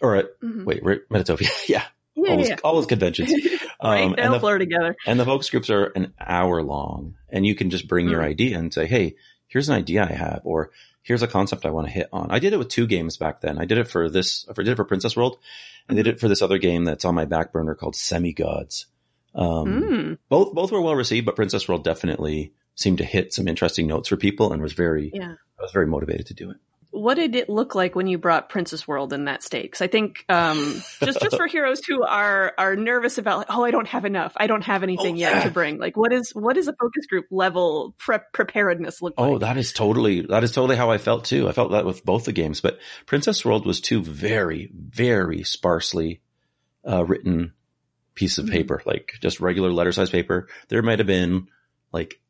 or 0.01 0.15
at, 0.17 0.41
Mhm. 0.41 0.65
wait, 0.65 0.85
Metatopia. 1.11 1.51
yeah. 1.69 1.85
Yeah, 2.17 2.31
all, 2.31 2.37
those, 2.37 2.49
yeah. 2.49 2.57
all 2.65 2.75
those 2.77 2.87
conventions. 2.87 3.33
right. 3.83 4.03
Um, 4.05 4.13
They 4.17 4.23
and 4.23 4.35
the, 4.35 4.39
blur 4.39 4.59
together. 4.59 4.97
and 5.07 5.19
the 5.19 5.25
focus 5.25 5.51
groups 5.51 5.69
are 5.71 5.87
an 5.97 6.13
hour 6.21 6.63
long 6.63 7.17
and 7.29 7.45
you 7.47 7.55
can 7.55 7.71
just 7.71 7.89
bring 7.89 8.09
your 8.09 8.21
Mm. 8.21 8.27
idea 8.29 8.59
and 8.59 8.73
say, 8.73 8.87
Hey, 8.87 9.17
here's 9.49 9.69
an 9.69 9.75
idea 9.77 10.05
I 10.09 10.13
have, 10.15 10.41
or 10.45 10.71
here's 11.03 11.23
a 11.23 11.27
concept 11.29 11.67
I 11.67 11.71
want 11.71 11.87
to 11.89 11.93
hit 11.93 12.09
on. 12.13 12.31
I 12.31 12.39
did 12.39 12.53
it 12.53 12.59
with 12.59 12.69
two 12.69 12.87
games 12.87 13.17
back 13.17 13.41
then. 13.41 13.59
I 13.59 13.65
did 13.65 13.79
it 13.79 13.89
for 13.89 14.09
this, 14.09 14.47
I 14.49 14.53
did 14.55 14.69
it 14.69 14.77
for 14.77 14.85
Princess 14.85 15.17
World. 15.17 15.39
And 15.89 15.99
I 15.99 16.03
did 16.03 16.15
it 16.15 16.21
for 16.21 16.29
this 16.29 16.41
other 16.41 16.59
game 16.59 16.85
that's 16.85 17.05
on 17.05 17.15
my 17.15 17.25
back 17.27 17.53
burner 17.53 17.75
called 17.75 17.95
Semi 17.97 18.33
Gods. 18.33 18.87
Um, 19.35 19.67
Mm. 19.83 20.19
both, 20.29 20.55
both 20.55 20.71
were 20.73 20.81
well 20.81 20.95
received, 20.95 21.27
but 21.27 21.37
Princess 21.37 21.69
World 21.69 21.83
definitely 21.85 22.53
seemed 22.77 22.99
to 22.99 23.05
hit 23.05 23.35
some 23.35 23.49
interesting 23.49 23.87
notes 23.87 24.09
for 24.09 24.17
people 24.17 24.53
and 24.53 24.63
was 24.63 24.73
very, 24.73 25.11
Yeah. 25.13 25.33
I 25.59 25.63
was 25.63 25.73
very 25.73 25.87
motivated 25.87 26.27
to 26.27 26.35
do 26.35 26.51
it. 26.51 26.57
What 26.97 27.15
did 27.17 27.35
it 27.35 27.49
look 27.49 27.75
like 27.75 27.97
when 27.97 28.07
you 28.07 28.19
brought 28.19 28.49
Princess 28.49 28.87
World 28.87 29.13
in 29.13 29.25
that 29.25 29.43
state? 29.43 29.63
Because 29.65 29.83
I 29.83 29.89
think 29.89 30.25
um, 30.29 30.81
just 31.03 31.21
just 31.21 31.37
for 31.37 31.47
heroes 31.49 31.81
who 31.85 32.05
are 32.05 32.53
are 32.57 32.77
nervous 32.77 33.19
about 33.19 33.39
like, 33.39 33.47
oh, 33.51 33.65
I 33.65 33.73
don't 33.73 33.89
have 33.89 34.05
enough, 34.05 34.33
I 34.37 34.47
don't 34.47 34.63
have 34.63 34.83
anything 34.85 35.17
Oh, 35.17 35.19
yet 35.19 35.35
yeah. 35.37 35.43
to 35.45 35.51
bring. 35.51 35.79
Like, 35.79 35.97
what 35.97 36.13
is 36.13 36.31
what 36.31 36.57
is 36.57 36.69
a 36.69 36.73
focus 36.81 37.07
group 37.07 37.27
level 37.33 37.95
prep 37.99 38.33
preparedness 38.33 39.03
look 39.03 39.15
Oh, 39.19 39.33
like? 39.33 39.41
that 39.41 39.57
is 39.57 39.73
totally, 39.73 40.21
that 40.23 40.45
is 40.45 40.53
totally 40.53 40.77
how 40.77 40.91
I 40.91 40.99
felt 40.99 41.25
too. 41.25 41.49
I 41.49 41.53
felt 41.53 41.73
that 41.73 41.85
with 41.85 42.05
both 42.05 42.27
the 42.27 42.33
games, 42.33 42.61
but 42.61 42.79
Princess 43.07 43.45
World 43.45 43.67
was 43.67 43.81
two 43.81 44.01
very, 44.03 44.71
very 44.73 45.43
sparsely, 45.43 46.21
uh, 46.89 47.05
written 47.05 47.55
piece 48.15 48.39
of 48.39 48.47
Mhm. 48.47 48.53
paper, 48.53 48.83
like 48.87 49.15
just 49.21 49.41
regular 49.41 49.71
letter 49.73 49.91
size 49.91 50.11
paper. 50.11 50.47
There 50.69 50.83
might 50.83 51.01
have 51.01 51.09
been 51.09 51.49
like 51.93 52.21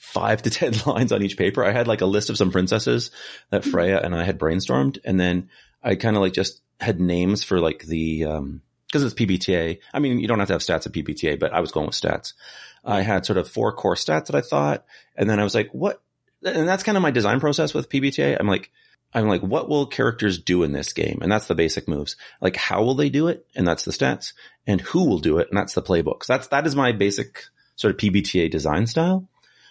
five 0.00 0.42
to 0.42 0.50
10 0.50 0.72
lines 0.86 1.12
on 1.12 1.22
each 1.22 1.36
paper. 1.36 1.64
I 1.64 1.72
had 1.72 1.86
like 1.86 2.00
a 2.00 2.06
list 2.06 2.30
of 2.30 2.36
some 2.36 2.50
princesses 2.50 3.10
that 3.50 3.62
Mhm. 3.62 3.70
Freya 3.70 4.00
and 4.00 4.14
I 4.14 4.24
had 4.24 4.38
brainstormed. 4.38 4.98
And 5.04 5.20
then 5.20 5.50
I 5.82 5.94
kind 5.94 6.16
of 6.16 6.22
like 6.22 6.32
just 6.32 6.60
had 6.80 7.00
names 7.00 7.44
for 7.44 7.60
like 7.60 7.84
the, 7.84 8.24
um, 8.24 8.62
cause 8.92 9.02
it's 9.04 9.14
PBTA. 9.14 9.78
I 9.92 9.98
mean, 9.98 10.18
you 10.18 10.26
don't 10.26 10.38
have 10.38 10.48
to 10.48 10.54
have 10.54 10.62
stats 10.62 10.86
at 10.86 10.92
PBTA, 10.92 11.38
but 11.38 11.52
I 11.52 11.60
was 11.60 11.70
going 11.70 11.86
with 11.86 11.94
stats. 11.94 12.32
I 12.84 13.02
had 13.02 13.26
sort 13.26 13.36
of 13.38 13.48
four 13.48 13.72
core 13.72 13.94
stats 13.94 14.26
that 14.26 14.34
I 14.34 14.40
thought. 14.40 14.84
And 15.14 15.28
then 15.28 15.38
I 15.38 15.44
was 15.44 15.54
like, 15.54 15.68
what? 15.72 16.02
And 16.42 16.66
that's 16.66 16.82
kind 16.82 16.96
of 16.96 17.02
my 17.02 17.10
design 17.10 17.38
process 17.38 17.74
with 17.74 17.90
PBTA. 17.90 18.38
I'm 18.40 18.48
like, 18.48 18.70
I'm 19.12 19.28
like, 19.28 19.42
what 19.42 19.68
will 19.68 19.86
characters 19.86 20.38
do 20.38 20.62
in 20.62 20.72
this 20.72 20.92
game? 20.94 21.18
And 21.20 21.30
that's 21.30 21.46
the 21.46 21.54
basic 21.54 21.88
moves. 21.88 22.16
Like, 22.40 22.56
how 22.56 22.82
will 22.82 22.94
they 22.94 23.10
do 23.10 23.28
it? 23.28 23.44
And 23.54 23.66
that's 23.68 23.84
the 23.84 23.90
stats. 23.90 24.32
And 24.66 24.80
who 24.80 25.04
will 25.04 25.18
do 25.18 25.38
it? 25.38 25.48
And 25.50 25.58
that's 25.58 25.74
the 25.74 25.82
playbooks. 25.82 26.26
That's, 26.26 26.46
that 26.48 26.66
is 26.66 26.74
my 26.74 26.92
basic 26.92 27.44
sort 27.76 27.92
of 27.94 28.00
PBTA 28.00 28.50
design 28.50 28.86
style. 28.86 29.28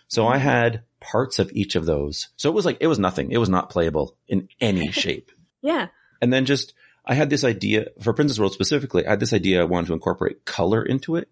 So 0.09 0.27
I 0.27 0.38
had 0.38 0.83
parts 1.00 1.39
of 1.39 1.51
each 1.53 1.75
of 1.75 1.85
those. 1.85 2.29
So 2.35 2.50
it 2.50 2.56
was 2.56 2.65
like, 2.65 2.77
it 2.81 2.88
was 2.88 3.00
nothing. 3.00 3.31
It 3.31 3.38
was 3.38 3.47
not 3.47 3.69
playable 3.69 4.17
in 4.27 4.50
any 4.59 4.91
shape. 4.91 5.31
yeah. 5.61 5.88
And 6.21 6.33
then 6.33 6.45
just, 6.45 6.73
I 7.06 7.13
had 7.13 7.29
this 7.29 7.45
idea 7.45 7.88
for 8.01 8.11
Princess 8.11 8.39
World 8.39 8.53
specifically. 8.53 9.06
I 9.06 9.11
had 9.11 9.19
this 9.19 9.33
idea 9.33 9.61
I 9.61 9.65
wanted 9.65 9.88
to 9.88 9.94
incorporate 9.94 10.44
color 10.44 10.83
into 10.83 11.15
it. 11.15 11.29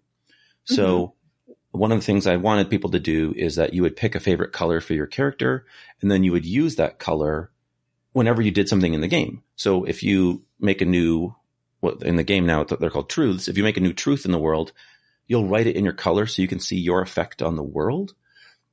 So 0.64 1.14
mm-hmm. 1.48 1.78
one 1.78 1.92
of 1.92 1.98
the 1.98 2.04
things 2.04 2.26
I 2.26 2.36
wanted 2.36 2.70
people 2.70 2.90
to 2.90 3.00
do 3.00 3.34
is 3.36 3.56
that 3.56 3.74
you 3.74 3.82
would 3.82 3.96
pick 3.96 4.14
a 4.14 4.20
favorite 4.20 4.52
color 4.52 4.80
for 4.80 4.94
your 4.94 5.06
character 5.06 5.66
and 6.00 6.10
then 6.10 6.24
you 6.24 6.32
would 6.32 6.46
use 6.46 6.76
that 6.76 6.98
color 6.98 7.50
whenever 8.12 8.40
you 8.40 8.50
did 8.50 8.68
something 8.68 8.94
in 8.94 9.00
the 9.00 9.08
game. 9.08 9.42
So 9.56 9.84
if 9.84 10.02
you 10.02 10.44
make 10.58 10.80
a 10.80 10.86
new, 10.86 11.34
what 11.80 12.02
in 12.02 12.16
the 12.16 12.24
game 12.24 12.46
now, 12.46 12.64
they're 12.64 12.90
called 12.90 13.10
truths. 13.10 13.48
If 13.48 13.58
you 13.58 13.64
make 13.64 13.76
a 13.76 13.82
new 13.82 13.92
truth 13.92 14.24
in 14.24 14.32
the 14.32 14.38
world, 14.38 14.72
you'll 15.26 15.48
write 15.48 15.66
it 15.66 15.76
in 15.76 15.84
your 15.84 15.94
color 15.94 16.26
so 16.26 16.42
you 16.42 16.48
can 16.48 16.60
see 16.60 16.78
your 16.78 17.02
effect 17.02 17.42
on 17.42 17.56
the 17.56 17.62
world. 17.62 18.14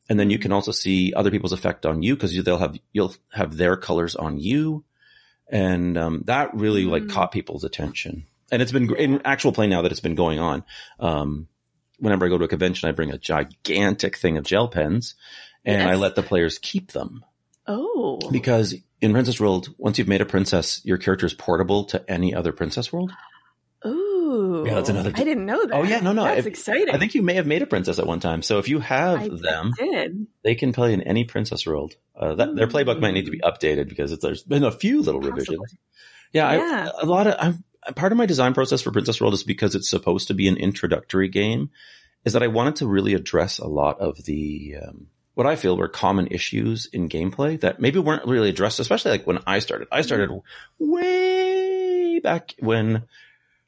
And 0.10 0.20
then 0.20 0.30
you 0.30 0.38
can 0.38 0.52
also 0.52 0.72
see 0.72 1.14
other 1.16 1.32
people's 1.32 1.54
effect 1.54 1.86
on 1.86 2.04
you 2.04 2.16
because 2.16 2.36
they'll 2.44 2.58
have, 2.60 2.78
you'll 2.94 3.16
have 3.34 3.58
their 3.58 3.76
colors 3.76 4.16
on 4.16 4.38
you. 4.40 4.84
And, 5.50 5.98
um, 5.98 6.22
that 6.26 6.54
really 6.54 6.86
like 6.86 7.04
Mm. 7.04 7.10
caught 7.12 7.32
people's 7.32 7.64
attention. 7.64 8.26
And 8.52 8.62
it's 8.62 8.72
been 8.72 8.94
in 8.96 9.22
actual 9.26 9.52
play 9.52 9.68
now 9.68 9.82
that 9.82 9.92
it's 9.92 10.00
been 10.02 10.16
going 10.16 10.40
on. 10.40 10.64
Um, 11.00 11.48
whenever 12.00 12.26
I 12.26 12.30
go 12.30 12.38
to 12.38 12.46
a 12.46 12.48
convention, 12.48 12.88
I 12.88 12.92
bring 12.92 13.12
a 13.12 13.18
gigantic 13.18 14.18
thing 14.18 14.38
of 14.38 14.44
gel 14.46 14.68
pens 14.68 15.16
and 15.64 15.90
I 15.90 15.96
let 15.96 16.16
the 16.16 16.24
players 16.24 16.60
keep 16.60 16.92
them 16.92 17.26
Oh. 17.68 18.20
because 18.32 18.76
in 19.02 19.12
Princess 19.14 19.40
World, 19.40 19.74
once 19.78 19.98
you've 19.98 20.08
made 20.08 20.22
a 20.22 20.26
princess, 20.26 20.82
your 20.86 20.98
character 20.98 21.26
is 21.26 21.34
portable 21.34 21.86
to 21.86 22.04
any 22.12 22.34
other 22.36 22.52
princess 22.52 22.94
world. 22.94 23.12
Yeah, 24.66 24.76
that's 24.76 24.90
another- 24.90 25.12
I 25.16 25.24
didn't 25.24 25.46
know 25.46 25.66
that. 25.66 25.74
Oh, 25.74 25.84
yeah, 25.84 26.00
no, 26.00 26.12
no, 26.14 26.24
That's 26.24 26.40
if- 26.40 26.46
exciting. 26.48 26.94
I 26.94 26.98
think 26.98 27.16
you 27.16 27.22
may 27.22 27.36
have 27.36 27.46
made 27.48 27.62
a 27.62 27.66
princess 27.68 28.00
at 28.00 28.08
one 28.08 28.20
time. 28.20 28.42
So 28.42 28.60
if 28.60 28.68
you 28.70 28.80
have 28.80 29.20
I 29.22 29.30
them, 29.30 29.72
did. 29.78 30.28
they 30.44 30.56
can 30.56 30.74
play 30.74 30.94
in 30.94 31.02
any 31.02 31.24
princess 31.24 31.66
world. 31.66 31.96
Uh, 32.16 32.36
that, 32.36 32.56
their 32.56 32.68
playbook 32.68 33.00
might 33.00 33.12
need 33.14 33.26
to 33.26 33.32
be 33.32 33.40
updated 33.40 33.90
because 33.90 34.12
it's, 34.12 34.24
there's 34.24 34.44
been 34.44 34.64
a 34.64 34.72
few 34.72 35.02
little 35.02 35.22
revisions. 35.22 35.76
Yeah, 36.34 36.52
Yeah. 36.54 36.90
I, 36.98 37.02
a 37.02 37.06
lot 37.06 37.28
of 37.28 37.36
I'm 37.40 37.64
part 37.94 38.12
of 38.12 38.18
my 38.18 38.26
design 38.26 38.54
process 38.54 38.82
for 38.82 38.92
Princess 38.92 39.22
World 39.22 39.34
is 39.36 39.44
because 39.44 39.76
it's 39.76 39.90
supposed 39.90 40.28
to 40.30 40.34
be 40.34 40.48
an 40.48 40.58
introductory 40.58 41.28
game. 41.30 41.70
Is 42.24 42.34
that 42.34 42.42
I 42.44 42.48
wanted 42.48 42.78
to 42.78 42.88
really 42.88 43.14
address 43.14 43.60
a 43.60 43.68
lot 43.68 44.00
of 44.00 44.24
the 44.26 44.76
um, 44.82 45.08
what 45.36 45.46
I 45.46 45.56
feel 45.56 45.78
were 45.78 45.88
common 45.88 46.28
issues 46.28 46.88
in 46.92 47.08
gameplay 47.10 47.60
that 47.60 47.80
maybe 47.80 48.00
weren't 48.00 48.26
really 48.26 48.50
addressed, 48.50 48.80
especially 48.80 49.12
like 49.12 49.28
when 49.28 49.40
I 49.46 49.60
started. 49.60 49.88
I 49.92 50.02
started 50.02 50.32
way 50.80 52.20
back 52.20 52.56
when, 52.60 53.04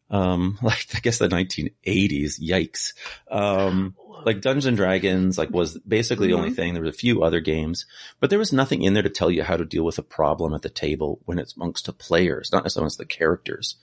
um, 0.09 0.57
like 0.63 0.85
I 0.95 0.99
guess 0.99 1.17
the 1.19 1.27
1980s. 1.27 2.39
Yikes! 2.41 2.93
Um, 3.29 3.95
like 4.25 4.41
Dungeons 4.41 4.65
and 4.65 4.77
Dragons, 4.77 5.37
like 5.37 5.51
was 5.51 5.77
basically 5.79 6.27
the 6.27 6.33
only 6.33 6.49
Mhm. 6.51 6.55
thing. 6.55 6.73
There 6.73 6.83
was 6.83 6.93
a 6.95 6.97
few 6.97 7.23
other 7.23 7.39
games, 7.39 7.85
but 8.19 8.29
there 8.29 8.39
was 8.39 8.51
nothing 8.51 8.81
in 8.81 8.93
there 8.93 9.03
to 9.03 9.09
tell 9.09 9.29
you 9.31 9.43
how 9.43 9.57
to 9.57 9.65
deal 9.65 9.83
with 9.85 9.97
a 9.99 10.03
problem 10.03 10.53
at 10.53 10.63
the 10.63 10.69
table 10.69 11.19
when 11.25 11.39
it's 11.39 11.55
amongst 11.55 11.85
the 11.85 11.93
players, 11.93 12.49
not 12.51 12.63
necessarily 12.63 12.85
amongst 12.85 12.97
the 12.97 13.05
characters. 13.05 13.75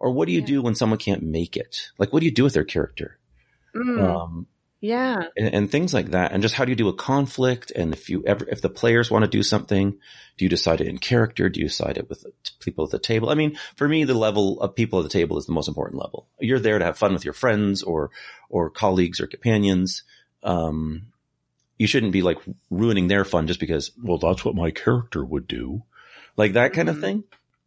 Or 0.00 0.10
what 0.12 0.26
do 0.26 0.32
you 0.32 0.40
Yeah. 0.40 0.46
do 0.46 0.62
when 0.62 0.74
someone 0.74 0.98
can't 0.98 1.22
make 1.22 1.56
it? 1.56 1.90
Like, 1.98 2.12
what 2.12 2.20
do 2.20 2.26
you 2.26 2.32
do 2.32 2.44
with 2.44 2.54
their 2.54 2.64
character? 2.64 3.18
Mm. 3.74 4.02
Um, 4.02 4.46
yeah. 4.80 5.24
and, 5.36 5.54
and 5.54 5.70
things 5.70 5.92
like 5.92 6.10
that. 6.12 6.32
And 6.32 6.42
just 6.42 6.54
how 6.54 6.64
do 6.64 6.70
you 6.70 6.76
do 6.76 6.88
a 6.88 6.94
conflict? 6.94 7.70
And 7.72 7.92
if 7.92 8.08
you 8.10 8.24
ever, 8.26 8.46
if 8.48 8.60
the 8.62 8.70
players 8.70 9.10
want 9.10 9.24
to 9.24 9.30
do 9.30 9.42
something, 9.42 9.98
do 10.36 10.44
you 10.44 10.48
decide 10.48 10.80
it 10.80 10.86
in 10.86 10.98
character? 10.98 11.48
Do 11.48 11.60
you 11.60 11.66
decide 11.66 11.98
it 11.98 12.08
with 12.08 12.24
people 12.60 12.84
at 12.84 12.90
the 12.90 12.98
table? 12.98 13.30
I 13.30 13.34
mean, 13.34 13.58
for 13.76 13.88
me, 13.88 14.04
the 14.04 14.14
level 14.14 14.60
of 14.60 14.74
people 14.74 15.00
at 15.00 15.02
the 15.02 15.08
table 15.08 15.36
is 15.38 15.46
the 15.46 15.52
most 15.52 15.68
important 15.68 16.00
level. 16.00 16.26
You're 16.40 16.60
there 16.60 16.78
to 16.78 16.84
have 16.84 16.98
fun 16.98 17.12
with 17.12 17.24
your 17.24 17.34
friends 17.34 17.82
or, 17.82 18.10
or 18.48 18.70
colleagues 18.70 19.20
or 19.20 19.26
companions. 19.26 20.04
Um, 20.42 21.08
you 21.76 21.86
shouldn't 21.86 22.12
be 22.12 22.22
like 22.22 22.38
ruining 22.70 23.08
their 23.08 23.24
fun 23.24 23.46
just 23.46 23.60
because, 23.60 23.92
well, 24.02 24.18
that's 24.18 24.44
what 24.44 24.54
my 24.54 24.70
character 24.70 25.24
would 25.24 25.46
do. 25.48 25.82
Like 26.36 26.52
that 26.52 26.72
kind 26.72 26.88
of 26.88 26.96
Mhm. 26.96 27.00
thing. 27.00 27.24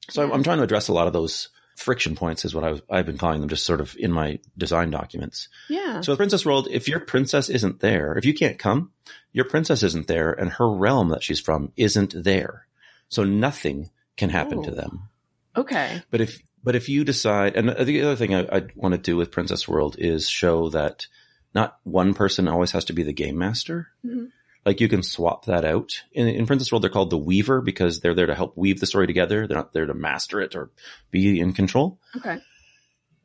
So 0.10 0.24
I'm, 0.24 0.32
I'm 0.32 0.44
trying 0.44 0.58
to 0.58 0.64
address 0.64 0.88
a 0.88 0.94
lot 0.94 1.08
of 1.08 1.14
those 1.14 1.50
friction 1.82 2.16
points 2.16 2.46
is 2.46 2.54
what 2.56 2.64
I 2.64 2.72
was, 2.72 2.82
I've 2.90 3.06
been 3.06 3.18
calling 3.18 3.40
them 3.42 3.50
just 3.50 3.66
sort 3.66 3.82
of 3.82 3.96
in 3.98 4.12
my 4.12 4.40
design 4.58 4.90
documents. 4.92 5.50
Yeah. 5.70 6.02
So 6.02 6.16
Princess 6.16 6.46
World, 6.46 6.68
if 6.72 6.88
your 6.88 7.00
princess 7.00 7.50
isn't 7.50 7.80
there, 7.82 8.18
if 8.18 8.26
you 8.26 8.34
can't 8.34 8.58
come, 8.60 8.92
your 9.34 9.46
princess 9.46 9.84
isn't 9.84 10.08
there 10.08 10.32
and 10.32 10.50
her 10.52 10.70
realm 10.70 11.10
that 11.10 11.24
she's 11.24 11.40
from 11.40 11.72
isn't 11.76 12.14
there. 12.24 12.68
So 13.10 13.24
nothing 13.24 13.90
can 14.16 14.30
happen 14.30 14.64
to 14.64 14.72
Oh. 14.72 14.76
them. 14.76 15.10
Okay. 15.58 16.02
But 16.12 16.22
if, 16.22 16.42
But 16.64 16.76
if 16.76 16.88
you 16.90 17.04
decide, 17.04 17.56
and 17.56 17.68
the 17.70 18.02
other 18.04 18.16
thing 18.16 18.36
I, 18.36 18.42
I 18.58 18.62
want 18.76 18.94
to 18.94 19.00
do 19.02 19.18
with 19.18 19.32
Princess 19.32 19.68
World 19.68 19.96
is 19.98 20.30
show 20.30 20.70
that 20.70 21.08
not 21.56 21.78
one 21.84 22.14
person 22.14 22.48
always 22.48 22.72
has 22.72 22.86
to 22.86 22.94
be 22.94 23.04
the 23.04 23.14
game 23.14 23.38
master. 23.38 23.88
Mm-hmm. 24.06 24.26
Like 24.66 24.80
you 24.80 24.88
can 24.88 25.02
swap 25.04 25.46
that 25.46 25.66
out. 25.66 26.04
In, 26.12 26.28
in 26.28 26.46
Princess 26.46 26.72
World, 26.72 26.84
they're 26.84 26.92
called 26.92 27.10
the 27.10 27.18
Weaver 27.18 27.62
because 27.62 28.00
they're 28.00 28.14
there 28.14 28.28
to 28.28 28.36
help 28.36 28.56
weave 28.58 28.80
the 28.80 28.86
story 28.86 29.08
together. 29.08 29.48
They're 29.48 29.58
not 29.58 29.74
there 29.74 29.88
to 29.88 29.94
master 29.96 30.40
it 30.42 30.56
or 30.56 30.70
be 31.10 31.40
in 31.40 31.54
control. 31.54 32.00
Okay. 32.16 32.38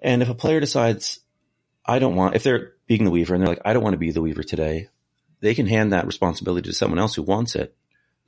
And 0.01 0.23
if 0.23 0.29
a 0.31 0.35
player 0.35 0.61
decides, 0.61 1.21
I 1.85 1.99
don't 1.99 2.17
want, 2.17 2.37
if 2.37 2.43
they're 2.43 2.73
being 2.87 3.05
the 3.05 3.11
Weaver 3.11 3.35
and 3.35 3.43
they're 3.43 3.51
like, 3.51 3.63
I 3.65 3.73
don't 3.75 3.83
want 3.83 3.95
to 3.95 3.99
be 3.99 4.13
the 4.13 4.23
Weaver 4.23 4.43
today, 4.45 4.89
they 5.41 5.55
can 5.55 5.67
hand 5.67 5.93
that 5.93 6.07
responsibility 6.07 6.69
to 6.71 6.75
someone 6.75 6.99
else 6.99 7.15
who 7.15 7.23
wants 7.23 7.55
it. 7.55 7.77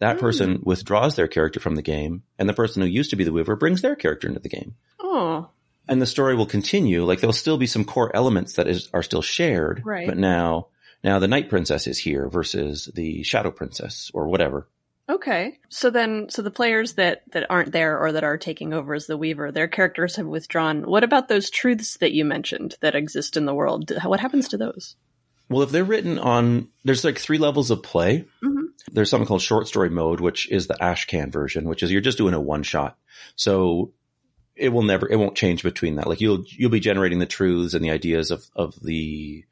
That 0.00 0.16
Mm. 0.18 0.20
person 0.20 0.60
withdraws 0.62 1.16
their 1.16 1.28
character 1.28 1.60
from 1.60 1.74
the 1.74 1.82
game 1.82 2.22
and 2.38 2.48
the 2.48 2.52
person 2.54 2.82
who 2.82 2.88
used 2.88 3.10
to 3.10 3.16
be 3.16 3.24
the 3.24 3.32
Weaver 3.32 3.56
brings 3.56 3.80
their 3.82 3.96
character 3.96 4.28
into 4.28 4.38
the 4.40 4.48
game 4.48 4.74
Oh, 5.00 5.48
and 5.88 6.00
the 6.02 6.06
story 6.06 6.36
will 6.36 6.46
continue. 6.46 7.04
Like 7.04 7.20
there'll 7.20 7.32
still 7.32 7.56
be 7.58 7.66
some 7.66 7.84
core 7.84 8.14
elements 8.14 8.52
that 8.54 8.68
is, 8.68 8.88
are 8.92 9.02
still 9.02 9.22
shared, 9.22 9.82
Right. 9.84 10.06
but 10.06 10.16
now, 10.18 10.68
now 11.04 11.18
the 11.18 11.28
Night 11.28 11.48
Princess 11.48 11.86
is 11.86 11.98
here 11.98 12.28
versus 12.28 12.90
the 12.94 13.22
Shadow 13.22 13.50
Princess 13.50 14.10
or 14.14 14.28
whatever. 14.28 14.68
okay. 15.08 15.58
So 15.70 15.90
then, 15.90 16.26
so 16.30 16.42
the 16.42 16.50
players 16.50 16.94
that 16.94 17.22
that 17.32 17.46
aren't 17.50 17.72
there 17.72 17.98
or 17.98 18.12
that 18.12 18.24
are 18.24 18.36
taking 18.38 18.72
over 18.74 18.94
as 18.94 19.06
the 19.06 19.16
Weaver, 19.16 19.52
their 19.52 19.68
characters 19.68 20.16
have 20.16 20.26
withdrawn. 20.26 20.82
What 20.82 21.04
about 21.04 21.28
those 21.28 21.50
truths 21.50 21.96
that 21.98 22.12
you 22.12 22.24
mentioned 22.24 22.74
that 22.80 22.94
exist 22.94 23.36
in 23.36 23.46
the 23.46 23.54
world? 23.54 23.90
What 24.04 24.20
happens 24.20 24.48
to 24.48 24.56
those? 24.58 24.96
Well, 25.48 25.62
if 25.62 25.70
they're 25.70 25.84
written 25.84 26.18
on, 26.18 26.68
there's 26.84 27.04
like 27.04 27.18
three 27.18 27.38
levels 27.38 27.70
of 27.70 27.82
play. 27.82 28.26
Mhm. 28.44 28.64
There's 28.92 29.08
something 29.08 29.26
called 29.26 29.40
short 29.42 29.66
story 29.66 29.88
mode, 29.90 30.20
which 30.20 30.50
is 30.50 30.66
the 30.66 30.74
Ashcan 30.74 31.32
version, 31.32 31.68
which 31.68 31.82
is 31.82 31.90
you're 31.90 32.00
just 32.02 32.18
doing 32.18 32.34
a 32.34 32.40
one 32.40 32.62
shot. 32.62 32.98
So 33.34 33.92
it 34.56 34.70
will 34.70 34.82
never, 34.82 35.08
it 35.10 35.16
won't 35.16 35.36
change 35.36 35.62
between 35.62 35.96
that. 35.96 36.06
Like 36.06 36.20
you'll, 36.20 36.44
you'll 36.48 36.70
be 36.70 36.80
generating 36.80 37.18
the 37.18 37.26
truths 37.26 37.72
and 37.74 37.82
the 37.84 37.90
ideas 37.92 38.30
of, 38.30 38.44
of 38.56 38.74
the 38.82 39.44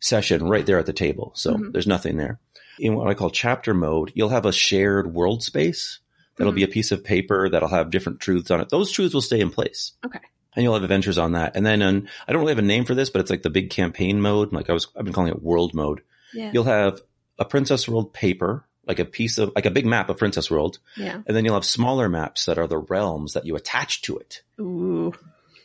session 0.00 0.48
right 0.48 0.66
there 0.66 0.78
at 0.78 0.86
the 0.86 0.92
table. 0.92 1.32
So 1.34 1.54
Mhm. 1.54 1.72
there's 1.72 1.86
nothing 1.86 2.16
there. 2.16 2.40
In 2.78 2.94
what 2.96 3.08
I 3.08 3.14
call 3.14 3.30
chapter 3.30 3.74
mode, 3.74 4.10
you'll 4.14 4.30
have 4.30 4.46
a 4.46 4.52
shared 4.52 5.12
world 5.12 5.42
space. 5.42 5.98
That'll 6.36 6.52
be 6.54 6.62
a 6.62 6.68
piece 6.68 6.90
of 6.90 7.04
paper 7.04 7.50
that'll 7.50 7.68
have 7.68 7.90
different 7.90 8.20
truths 8.20 8.50
on 8.50 8.60
it. 8.62 8.70
Those 8.70 8.90
truths 8.90 9.12
will 9.12 9.20
stay 9.20 9.40
in 9.40 9.50
place. 9.50 9.92
Okay. 10.06 10.20
And 10.56 10.62
you'll 10.64 10.72
have 10.74 10.82
adventures 10.82 11.18
on 11.18 11.32
that. 11.32 11.54
And 11.54 11.66
then 11.66 11.82
on, 11.82 12.08
I 12.26 12.32
don't 12.32 12.40
really 12.40 12.52
have 12.52 12.58
a 12.58 12.62
name 12.62 12.86
for 12.86 12.94
this, 12.94 13.10
but 13.10 13.20
it's 13.20 13.30
like 13.30 13.42
the 13.42 13.50
big 13.50 13.68
campaign 13.70 14.20
mode. 14.22 14.52
Like 14.52 14.70
I 14.70 14.72
was, 14.72 14.88
I've 14.96 15.04
been 15.04 15.12
calling 15.12 15.30
it 15.30 15.42
world 15.42 15.74
mode. 15.74 16.00
Yeah. 16.32 16.50
You'll 16.54 16.64
have 16.64 17.00
a 17.38 17.44
Princess 17.44 17.86
World 17.86 18.14
paper, 18.14 18.64
like 18.86 18.98
a 18.98 19.04
piece 19.04 19.36
of, 19.36 19.52
like 19.54 19.66
a 19.66 19.70
big 19.70 19.84
map 19.84 20.08
of 20.08 20.16
Princess 20.16 20.50
World. 20.50 20.78
yeah. 20.96 21.20
And 21.26 21.36
then 21.36 21.44
you'll 21.44 21.54
have 21.54 21.64
smaller 21.66 22.08
maps 22.08 22.46
that 22.46 22.56
are 22.58 22.66
the 22.66 22.78
realms 22.78 23.34
that 23.34 23.44
you 23.44 23.54
attach 23.54 24.00
to 24.02 24.16
it. 24.16 24.42
Ooh. 24.58 25.12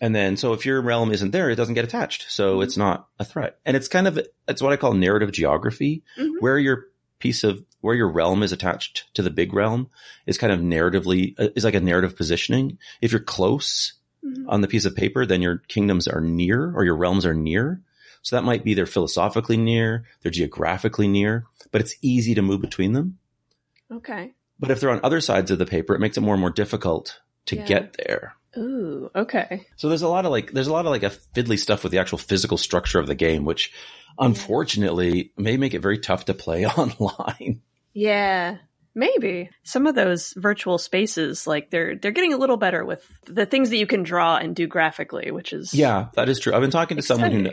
And 0.01 0.15
then, 0.15 0.37
so 0.37 0.53
if 0.53 0.65
your 0.65 0.81
realm 0.81 1.11
isn't 1.11 1.31
there, 1.31 1.49
it 1.49 1.55
doesn't 1.55 1.73
get 1.75 1.83
attached. 1.85 2.25
So 2.29 2.61
it's 2.61 2.77
not 2.77 3.07
a 3.19 3.25
threat. 3.25 3.59
And 3.65 3.75
it's 3.77 3.87
kind 3.87 4.07
of, 4.07 4.19
it's 4.47 4.61
what 4.61 4.73
I 4.73 4.77
call 4.77 4.93
narrative 4.93 5.31
geography, 5.31 6.03
Mhm. 6.17 6.33
where 6.39 6.57
your 6.59 6.87
piece 7.19 7.43
of, 7.43 7.63
where 7.81 7.95
your 7.95 8.09
realm 8.11 8.43
is 8.43 8.51
attached 8.51 9.05
to 9.13 9.21
the 9.21 9.29
big 9.29 9.53
realm 9.53 9.89
is 10.25 10.37
kind 10.37 10.51
of 10.51 10.59
narratively, 10.59 11.33
uh, 11.39 11.49
is 11.55 11.63
like 11.63 11.75
a 11.75 11.79
narrative 11.79 12.15
positioning. 12.17 12.77
If 13.01 13.11
you're 13.11 13.21
close 13.21 13.93
Mhm. 14.23 14.45
on 14.47 14.61
the 14.61 14.67
piece 14.67 14.85
of 14.85 14.95
paper, 14.95 15.25
then 15.25 15.41
your 15.41 15.59
kingdoms 15.67 16.07
are 16.07 16.21
near 16.21 16.73
or 16.75 16.83
your 16.83 16.95
realms 16.97 17.25
are 17.25 17.33
near. 17.35 17.81
So 18.21 18.35
that 18.35 18.43
might 18.43 18.63
be 18.63 18.73
they're 18.73 18.85
philosophically 18.87 19.55
near, 19.57 20.05
they're 20.21 20.31
geographically 20.31 21.07
near, 21.07 21.45
but 21.71 21.79
it's 21.81 21.95
easy 22.01 22.33
to 22.35 22.41
move 22.41 22.59
between 22.61 22.93
them. 22.93 23.17
Okay. 23.91 24.33
But 24.59 24.71
if 24.71 24.79
they're 24.79 24.89
on 24.89 24.99
other 25.03 25.21
sides 25.21 25.51
of 25.51 25.59
the 25.59 25.65
paper, 25.65 25.93
it 25.93 25.99
makes 25.99 26.17
it 26.17 26.21
more 26.21 26.33
and 26.33 26.41
more 26.41 26.49
difficult 26.49 27.19
to 27.45 27.55
Yeah. 27.57 27.65
get 27.65 27.97
there. 27.97 28.35
Ooh. 28.57 29.09
Okay. 29.15 29.67
So 29.75 29.89
there's 29.89 30.01
a 30.01 30.07
lot 30.07 30.25
of 30.25 30.31
like, 30.31 30.51
there's 30.51 30.67
a 30.67 30.73
lot 30.73 30.85
of 30.85 30.91
like 30.91 31.03
a 31.03 31.11
fiddly 31.35 31.59
stuff 31.59 31.83
with 31.83 31.91
the 31.91 31.99
actual 31.99 32.17
physical 32.17 32.57
structure 32.57 32.99
of 32.99 33.07
the 33.07 33.15
game, 33.15 33.45
which 33.45 33.71
unfortunately 34.17 35.31
may 35.37 35.57
make 35.57 35.73
it 35.73 35.81
very 35.81 35.99
tough 35.99 36.25
to 36.25 36.33
play 36.33 36.65
online. 36.77 37.61
Yeah. 37.93 38.57
Maybe 38.97 39.49
some 39.63 39.87
of 39.87 39.95
those 39.95 40.33
virtual 40.37 40.77
spaces, 40.77 41.45
like 41.45 41.69
they're 41.69 41.97
they're 41.97 42.11
getting 42.11 42.31
a 42.31 42.37
little 42.37 42.55
better 42.55 42.85
with 42.85 43.05
the 43.25 43.45
things 43.45 43.69
that 43.69 43.77
you 43.77 43.87
can 43.87 44.03
draw 44.03 44.37
and 44.37 44.55
do 44.55 44.67
graphically, 44.67 45.31
which 45.31 45.51
is 45.51 45.73
Yeah, 45.73 46.07
that 46.13 46.29
is 46.29 46.39
true. 46.39 46.53
I've 46.53 46.61
been 46.61 46.71
talking 46.71 46.95
to 46.95 47.03
someone 47.03 47.31
who 47.31 47.49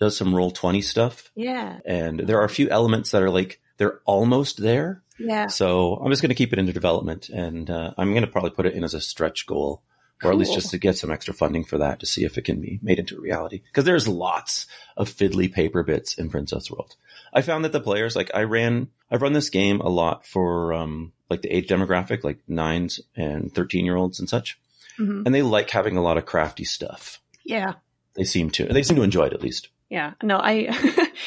does 0.00 0.16
some 0.16 0.34
roll 0.34 0.50
20 0.50 0.82
stuff 0.82 1.30
yeah, 1.36 1.78
and 1.86 2.18
there 2.18 2.40
are 2.40 2.44
a 2.44 2.48
few 2.48 2.68
elements 2.68 3.12
that 3.12 3.22
are 3.22 3.30
like, 3.30 3.60
they're 3.76 4.00
almost 4.04 4.60
there. 4.60 5.04
yeah. 5.16 5.46
So 5.46 5.94
I'm 5.94 6.10
just 6.10 6.22
going 6.22 6.30
to 6.30 6.34
keep 6.34 6.52
it 6.52 6.58
into 6.58 6.72
development 6.72 7.28
and 7.28 7.70
uh, 7.70 7.94
I'm 7.96 8.10
going 8.10 8.24
to 8.24 8.30
probably 8.30 8.50
put 8.50 8.66
it 8.66 8.74
in 8.74 8.82
as 8.82 8.94
a 8.94 9.00
stretch 9.00 9.46
goal 9.46 9.84
or 10.24 10.32
at 10.32 10.38
least 10.38 10.54
just 10.54 10.70
to 10.70 10.78
get 10.78 10.96
some 10.96 11.10
extra 11.10 11.34
funding 11.34 11.64
for 11.64 11.78
that 11.78 12.00
to 12.00 12.06
see 12.06 12.24
if 12.24 12.38
it 12.38 12.44
can 12.44 12.60
be 12.60 12.78
made 12.82 12.98
into 12.98 13.20
reality. 13.20 13.62
Cause 13.72 13.84
there's 13.84 14.08
lots 14.08 14.66
of 14.96 15.08
fiddly 15.10 15.52
paper 15.52 15.82
bits 15.82 16.14
in 16.14 16.30
Princess 16.30 16.70
World. 16.70 16.96
I 17.32 17.42
found 17.42 17.64
that 17.64 17.72
the 17.72 17.80
players, 17.80 18.14
like 18.16 18.30
I 18.34 18.42
ran, 18.44 18.88
I've 19.10 19.22
run 19.22 19.32
this 19.32 19.50
game 19.50 19.80
a 19.80 19.88
lot 19.88 20.26
for, 20.26 20.72
um, 20.72 21.12
like 21.30 21.42
the 21.42 21.54
age 21.54 21.68
demographic, 21.68 22.22
like 22.24 22.38
nines 22.48 23.00
and 23.16 23.52
13 23.54 23.84
year 23.84 23.96
olds 23.96 24.20
and 24.20 24.28
such. 24.28 24.58
hmm 24.96 25.22
And 25.26 25.34
they 25.34 25.42
like 25.42 25.70
having 25.70 25.96
a 25.96 26.02
lot 26.02 26.16
of 26.18 26.26
crafty 26.26 26.64
stuff. 26.64 27.20
Yeah, 27.44 27.74
They 28.14 28.24
seem 28.24 28.50
to, 28.50 28.66
they 28.66 28.82
seem 28.82 28.96
to 28.96 29.02
enjoy 29.02 29.26
it 29.26 29.32
at 29.32 29.42
least. 29.42 29.68
Yeah. 29.90 30.14
No, 30.22 30.38
I 30.38 30.68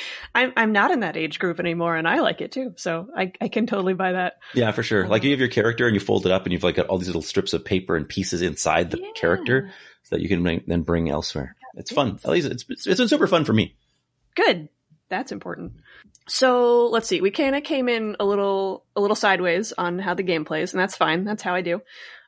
I'm 0.35 0.53
I'm 0.57 0.71
not 0.71 0.91
in 0.91 1.01
that 1.01 1.15
age 1.17 1.39
group 1.39 1.59
anymore, 1.59 1.95
and 1.95 2.07
I 2.07 2.19
like 2.19 2.41
it 2.41 2.51
too. 2.51 2.73
So 2.77 3.07
I 3.15 3.31
I 3.39 3.47
can 3.47 3.67
totally 3.67 3.93
buy 3.93 4.13
that. 4.13 4.33
Yeah, 4.53 4.71
for 4.71 4.83
sure. 4.83 5.07
Like 5.07 5.23
you 5.23 5.31
have 5.31 5.39
your 5.39 5.49
character 5.49 5.85
and 5.87 5.93
you 5.93 5.99
fold 5.99 6.25
it 6.25 6.31
up 6.31 6.43
and 6.45 6.53
you've 6.53 6.63
like 6.63 6.75
got 6.75 6.87
all 6.87 6.97
these 6.97 7.07
little 7.07 7.21
strips 7.21 7.53
of 7.53 7.63
paper 7.63 7.95
and 7.95 8.07
pieces 8.07 8.41
inside 8.41 8.91
the 8.91 8.99
Yeah. 8.99 9.11
character 9.15 9.71
so 10.03 10.15
that 10.15 10.21
you 10.21 10.29
can 10.29 10.41
bring, 10.43 10.63
then 10.67 10.81
bring 10.83 11.09
elsewhere. 11.09 11.55
It's 11.75 11.91
fun. 11.91 12.19
At 12.23 12.29
least 12.31 12.47
it's, 12.47 12.65
it's, 12.69 12.87
it's 12.87 12.97
been 12.99 13.07
super 13.07 13.27
fun 13.27 13.45
for 13.45 13.53
me. 13.53 13.75
Good. 14.35 14.69
That's 15.09 15.31
important. 15.31 15.73
So 16.27 16.87
let's 16.87 17.07
see. 17.07 17.21
We 17.21 17.31
kind 17.31 17.55
of 17.55 17.63
came 17.63 17.87
in 17.87 18.15
a 18.19 18.25
little 18.25 18.85
a 18.95 19.01
little 19.01 19.15
sideways 19.15 19.73
on 19.77 19.99
how 19.99 20.13
the 20.15 20.23
game 20.23 20.43
plays, 20.45 20.73
and 20.73 20.79
that's 20.81 20.97
fine. 20.97 21.23
That's 21.23 21.43
how 21.43 21.53
I 21.55 21.61
do. 21.61 21.81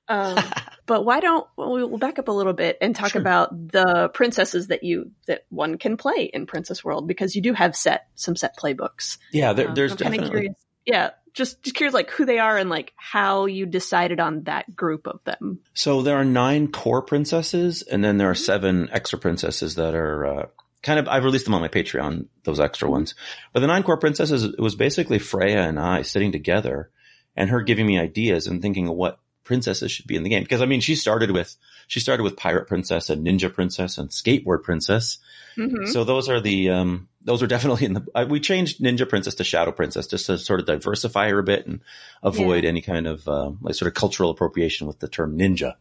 Um, 0.07 0.37
but 0.89 1.05
why 1.05 1.21
don't 1.21 1.47
well, 1.55 1.69
we'll 1.71 1.97
back 1.99 2.19
up 2.19 2.27
a 2.27 2.31
little 2.33 2.51
bit 2.53 2.77
and 2.81 2.93
talk 2.95 3.11
Sure. 3.11 3.21
about 3.21 3.49
the 3.71 4.09
princesses 4.13 4.67
that 4.67 4.83
you 4.83 5.11
that 5.27 5.45
one 5.49 5.77
can 5.77 5.95
play 5.95 6.29
in 6.33 6.47
Princess 6.47 6.83
World 6.83 7.07
because 7.07 7.35
you 7.35 7.41
do 7.41 7.53
have 7.53 7.75
set 7.75 8.07
some 8.15 8.35
set 8.35 8.57
playbooks. 8.57 9.17
Yeah, 9.31 9.53
there, 9.53 9.69
Um, 9.69 9.75
there's 9.75 9.91
I'm 9.91 9.97
definitely. 9.97 10.29
curious. 10.29 10.55
Yeah, 10.85 11.11
just 11.33 11.61
just 11.61 11.75
curious, 11.75 11.93
like 11.93 12.09
who 12.09 12.25
they 12.25 12.39
are 12.39 12.57
and 12.57 12.69
like 12.71 12.91
how 12.97 13.45
you 13.45 13.67
decided 13.67 14.19
on 14.19 14.43
that 14.45 14.75
group 14.75 15.05
of 15.07 15.23
them. 15.25 15.59
So 15.75 16.01
there 16.01 16.17
are 16.17 16.25
nine 16.25 16.71
core 16.71 17.03
princesses 17.03 17.83
and 17.83 18.03
then 18.03 18.13
Mm-hmm. 18.13 18.17
there 18.19 18.29
are 18.31 18.35
seven 18.35 18.89
extra 18.91 19.19
princesses 19.19 19.75
that 19.75 19.93
are, 19.93 20.25
uh, 20.25 20.45
kind 20.81 20.97
of, 20.99 21.07
I've 21.07 21.25
released 21.25 21.45
them 21.45 21.53
on 21.53 21.61
my 21.61 21.67
Patreon, 21.67 22.25
those 22.45 22.59
extra 22.59 22.87
Mm-hmm. 22.87 22.93
ones. 22.93 23.15
But 23.53 23.59
the 23.59 23.67
nine 23.67 23.83
core 23.83 23.97
princesses, 23.97 24.43
it 24.45 24.59
was 24.59 24.73
basically 24.75 25.19
Freya 25.19 25.61
and 25.61 25.79
I 25.79 26.01
sitting 26.01 26.31
together 26.31 26.89
and 27.35 27.49
her 27.51 27.61
giving 27.61 27.85
me 27.85 27.99
ideas 27.99 28.47
and 28.47 28.59
thinking 28.61 28.87
of 28.87 28.95
what 28.95 29.19
princesses 29.49 29.91
should 29.91 30.05
be 30.05 30.15
in 30.15 30.21
the 30.21 30.29
game. 30.29 30.43
Because 30.43 30.61
I 30.61 30.67
mean, 30.67 30.79
she 30.79 30.93
started 30.93 31.31
with, 31.31 31.57
she 31.87 31.99
started 31.99 32.21
with 32.21 32.37
pirate 32.37 32.67
princess 32.67 33.09
and 33.09 33.25
ninja 33.25 33.51
princess 33.51 33.97
and 33.97 34.09
skateboard 34.09 34.61
princess. 34.61 35.17
Mhm. 35.57 35.87
So 35.87 36.03
those 36.03 36.29
are 36.29 36.39
the, 36.39 36.69
um, 36.69 37.09
those 37.25 37.41
are 37.41 37.47
definitely 37.47 37.85
in 37.87 37.93
the, 37.93 38.05
uh, 38.13 38.25
we 38.29 38.39
changed 38.39 38.79
ninja 38.79 39.09
princess 39.09 39.33
to 39.35 39.43
shadow 39.43 39.71
princess 39.71 40.05
just 40.05 40.27
to 40.27 40.37
sort 40.37 40.59
of 40.59 40.67
diversify 40.67 41.29
her 41.29 41.39
a 41.39 41.43
bit 41.43 41.65
and 41.65 41.81
avoid 42.21 42.63
any 42.63 42.81
kind 42.81 43.07
of, 43.07 43.27
um, 43.27 43.57
like 43.61 43.73
sort 43.73 43.87
of 43.87 43.95
cultural 43.95 44.29
appropriation 44.29 44.85
with 44.85 44.99
the 44.99 45.07
term 45.07 45.35
ninja. 45.35 45.73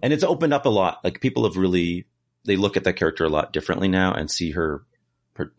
And 0.00 0.12
it's 0.12 0.24
opened 0.24 0.54
up 0.54 0.64
a 0.64 0.70
lot. 0.70 1.00
Like 1.02 1.20
people 1.20 1.42
have 1.44 1.56
really, 1.56 2.06
they 2.44 2.56
look 2.56 2.76
at 2.76 2.84
that 2.84 2.94
character 2.94 3.24
a 3.24 3.28
lot 3.28 3.52
differently 3.52 3.88
now 3.88 4.14
and 4.14 4.30
see 4.30 4.52
her 4.52 4.84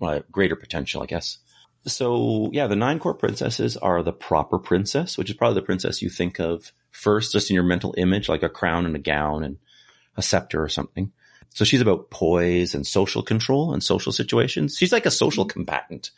uh, 0.02 0.22
greater 0.32 0.56
potential, 0.56 1.04
I 1.04 1.06
guess. 1.06 1.40
So 1.88 2.50
yeah, 2.54 2.68
the 2.68 2.76
nine 2.76 3.00
core 3.00 3.14
princesses 3.14 3.78
are 3.78 4.04
the 4.04 4.14
proper 4.14 4.60
princess, 4.60 5.18
which 5.18 5.30
is 5.30 5.36
probably 5.36 5.56
the 5.60 5.66
princess 5.66 6.02
you 6.02 6.10
think 6.10 6.40
of 6.40 6.72
first, 6.92 7.32
just 7.34 7.50
in 7.50 7.56
your 7.56 7.64
mental 7.64 7.94
image, 7.98 8.30
like 8.30 8.44
a 8.44 8.50
crown 8.50 8.86
and 8.86 8.96
a 8.96 9.00
gown 9.00 9.44
and 9.44 9.58
a 10.16 10.22
scepter 10.22 10.62
or 10.62 10.70
something. 10.70 11.12
So 11.54 11.66
she's 11.66 11.82
about 11.82 12.10
poise 12.12 12.76
and 12.76 12.86
social 12.86 13.24
control 13.24 13.74
and 13.74 13.84
social 13.84 14.12
situations. 14.12 14.78
She's 14.78 14.92
like 14.92 15.06
a 15.06 15.12
social 15.12 15.46
combatant. 15.46 16.12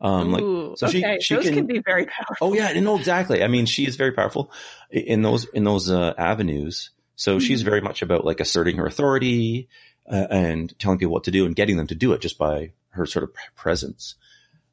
Um, 0.00 0.32
like, 0.32 0.42
Ooh, 0.42 0.74
so 0.76 0.88
she- 0.88 0.98
okay, 1.04 1.20
she 1.20 1.34
those 1.36 1.44
can- 1.44 1.54
can, 1.54 1.66
be 1.66 1.78
very 1.78 2.06
powerful. 2.06 2.48
oh 2.48 2.54
yeah, 2.54 2.78
no, 2.80 2.98
exactly. 2.98 3.42
I 3.42 3.46
mean, 3.46 3.66
she 3.66 3.86
is 3.86 3.96
very 3.96 4.12
powerful 4.12 4.50
in 4.90 5.22
those, 5.22 5.44
in 5.46 5.64
those, 5.64 5.88
uh, 5.90 6.12
avenues. 6.18 6.90
So 7.14 7.38
she's 7.38 7.62
very 7.62 7.80
much 7.80 8.02
about 8.02 8.24
like 8.24 8.40
asserting 8.40 8.78
her 8.78 8.86
authority, 8.86 9.68
uh, 10.10 10.26
and 10.30 10.76
telling 10.80 10.98
people 10.98 11.12
what 11.12 11.24
to 11.24 11.30
do 11.30 11.46
and 11.46 11.54
getting 11.54 11.76
them 11.76 11.86
to 11.86 11.94
do 11.94 12.12
it 12.14 12.20
just 12.20 12.36
by 12.36 12.72
her 12.90 13.06
sort 13.06 13.22
of 13.22 13.30
presence. 13.54 14.16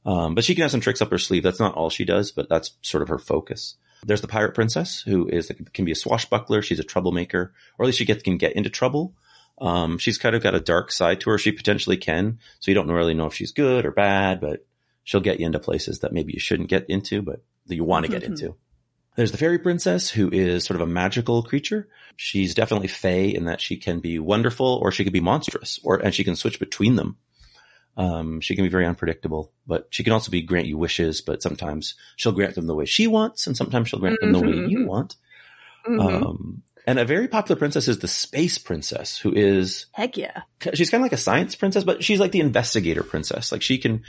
Um, 0.10 0.34
but 0.36 0.44
she 0.44 0.56
can 0.56 0.64
have 0.64 0.72
some 0.72 0.82
tricks 0.82 1.02
up 1.02 1.12
her 1.12 1.18
sleeve. 1.18 1.44
That's 1.44 1.60
not 1.60 1.76
all 1.76 1.90
she 1.90 2.06
does, 2.06 2.32
but 2.32 2.50
that's 2.50 2.72
sort 2.82 3.04
of 3.04 3.10
her 3.10 3.20
focus. 3.20 3.76
There's 4.06 4.22
the 4.22 4.28
pirate 4.28 4.56
princess 4.56 5.02
who 5.02 5.28
is, 5.28 5.52
can 5.74 5.86
be 5.86 5.92
a 5.92 5.96
swashbuckler. 5.96 6.62
She's 6.62 6.80
a 6.80 6.84
troublemaker, 6.84 7.54
or 7.78 7.84
at 7.84 7.88
least 7.88 7.98
she 8.00 8.06
gets, 8.06 8.24
can 8.24 8.38
get 8.38 8.56
into 8.56 8.70
trouble. 8.70 9.14
Um, 9.60 9.98
she's 9.98 10.18
kind 10.18 10.36
of 10.36 10.42
got 10.42 10.56
a 10.56 10.60
dark 10.62 10.92
side 10.92 11.20
to 11.22 11.30
her. 11.32 11.38
She 11.38 11.52
potentially 11.52 11.98
can. 11.98 12.40
So 12.62 12.72
you 12.72 12.76
don't 12.76 12.90
really 12.90 13.14
know 13.14 13.28
if 13.28 13.34
she's 13.34 13.52
good 13.52 13.86
or 13.86 13.92
bad, 13.92 14.40
but 14.40 14.66
she'll 15.04 15.20
get 15.20 15.40
you 15.40 15.46
into 15.46 15.60
places 15.60 16.00
that 16.00 16.14
maybe 16.14 16.32
you 16.34 16.40
shouldn't 16.40 16.70
get 16.70 16.86
into, 16.90 17.22
but 17.22 17.44
that 17.68 17.76
you 17.76 17.84
want 17.84 18.06
to 18.06 18.12
get 18.12 18.24
Mhm. 18.24 18.28
into. 18.28 18.56
There's 19.16 19.32
the 19.34 19.38
fairy 19.38 19.60
princess 19.60 20.10
who 20.10 20.30
is 20.32 20.64
sort 20.64 20.80
of 20.80 20.88
a 20.88 20.92
magical 20.92 21.44
creature. 21.44 21.90
She's 22.16 22.56
definitely 22.56 22.88
fey 22.88 23.28
in 23.28 23.46
that 23.46 23.60
she 23.60 23.76
can 23.76 24.00
be 24.00 24.18
wonderful 24.18 24.80
or 24.82 24.92
she 24.94 25.04
can 25.04 25.12
be 25.12 25.20
monstrous 25.20 25.78
or, 25.84 25.98
and 25.98 26.16
she 26.16 26.24
can 26.24 26.38
switch 26.38 26.58
between 26.58 26.96
them. 26.96 27.18
Um, 28.00 28.40
she 28.40 28.56
can 28.56 28.64
be 28.64 28.70
very 28.70 28.86
unpredictable, 28.86 29.52
but 29.68 29.88
she 29.90 30.06
can 30.06 30.14
also 30.14 30.32
be 30.32 30.42
grant 30.42 30.68
you 30.68 30.78
wishes, 30.78 31.20
but 31.20 31.44
sometimes 31.44 31.96
she'll 32.16 32.32
grant 32.32 32.56
them 32.56 32.66
the 32.66 32.74
way 32.74 32.86
she 32.86 33.08
wants 33.08 33.46
and 33.46 33.58
sometimes 33.58 33.90
she'll 33.90 34.00
grant 34.00 34.22
them 34.22 34.32
the 34.32 34.40
way 34.40 34.70
you 34.70 34.86
want. 34.86 35.18
Mhm. 35.86 36.00
Um, 36.00 36.64
and 36.88 36.98
a 36.98 37.04
very 37.04 37.28
popular 37.28 37.60
princess 37.60 37.90
is 37.90 38.00
the 38.00 38.08
space 38.08 38.58
princess 38.58 39.18
who 39.18 39.34
is, 39.34 39.88
Heck 39.92 40.16
yeah. 40.16 40.44
she's 40.74 40.90
kind 40.90 41.02
of 41.02 41.06
like 41.06 41.12
a 41.12 41.18
science 41.18 41.56
princess, 41.56 41.84
but 41.84 42.02
she's 42.02 42.22
like 42.22 42.32
the 42.32 42.40
investigator 42.40 43.04
princess. 43.04 43.52
Like 43.52 43.62
she 43.62 43.78
can, 43.80 44.04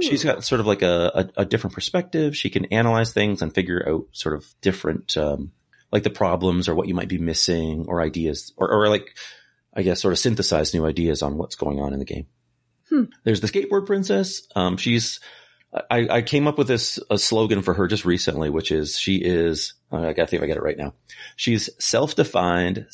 she's 0.00 0.22
got 0.22 0.44
sort 0.44 0.60
of 0.60 0.68
like 0.68 0.82
a, 0.82 1.30
a, 1.36 1.42
a 1.42 1.44
different 1.44 1.74
perspective. 1.74 2.36
She 2.36 2.50
can 2.50 2.66
analyze 2.66 3.12
things 3.12 3.42
and 3.42 3.52
figure 3.52 3.84
out 3.84 4.06
sort 4.12 4.36
of 4.36 4.46
different, 4.60 5.16
um, 5.16 5.50
like 5.90 6.04
the 6.04 6.10
problems 6.10 6.68
or 6.68 6.76
what 6.76 6.86
you 6.86 6.94
might 6.94 7.08
be 7.08 7.18
missing 7.18 7.86
or 7.88 8.00
ideas 8.00 8.52
or, 8.56 8.70
or 8.70 8.88
like, 8.88 9.16
I 9.74 9.82
guess 9.82 10.00
sort 10.00 10.12
of 10.12 10.20
synthesize 10.20 10.72
new 10.72 10.86
ideas 10.86 11.22
on 11.22 11.36
what's 11.36 11.56
going 11.56 11.80
on 11.80 11.92
in 11.92 11.98
the 11.98 12.04
game. 12.04 12.28
Hmm. 12.90 13.04
There's 13.24 13.40
the 13.40 13.48
skateboard 13.48 13.86
princess. 13.86 14.46
Um, 14.56 14.76
she's, 14.76 15.20
I, 15.90 16.08
I 16.08 16.22
came 16.22 16.46
up 16.46 16.56
with 16.56 16.68
this 16.68 16.98
a 17.10 17.18
slogan 17.18 17.62
for 17.62 17.74
her 17.74 17.86
just 17.88 18.04
recently, 18.04 18.48
which 18.50 18.72
is 18.72 18.98
she 18.98 19.16
is, 19.16 19.74
I 19.92 20.12
gotta 20.14 20.26
think 20.26 20.40
if 20.40 20.42
I 20.42 20.46
get 20.46 20.56
it 20.56 20.62
right 20.62 20.78
now. 20.78 20.94
She's 21.36 21.68
self-defined, 21.78 22.86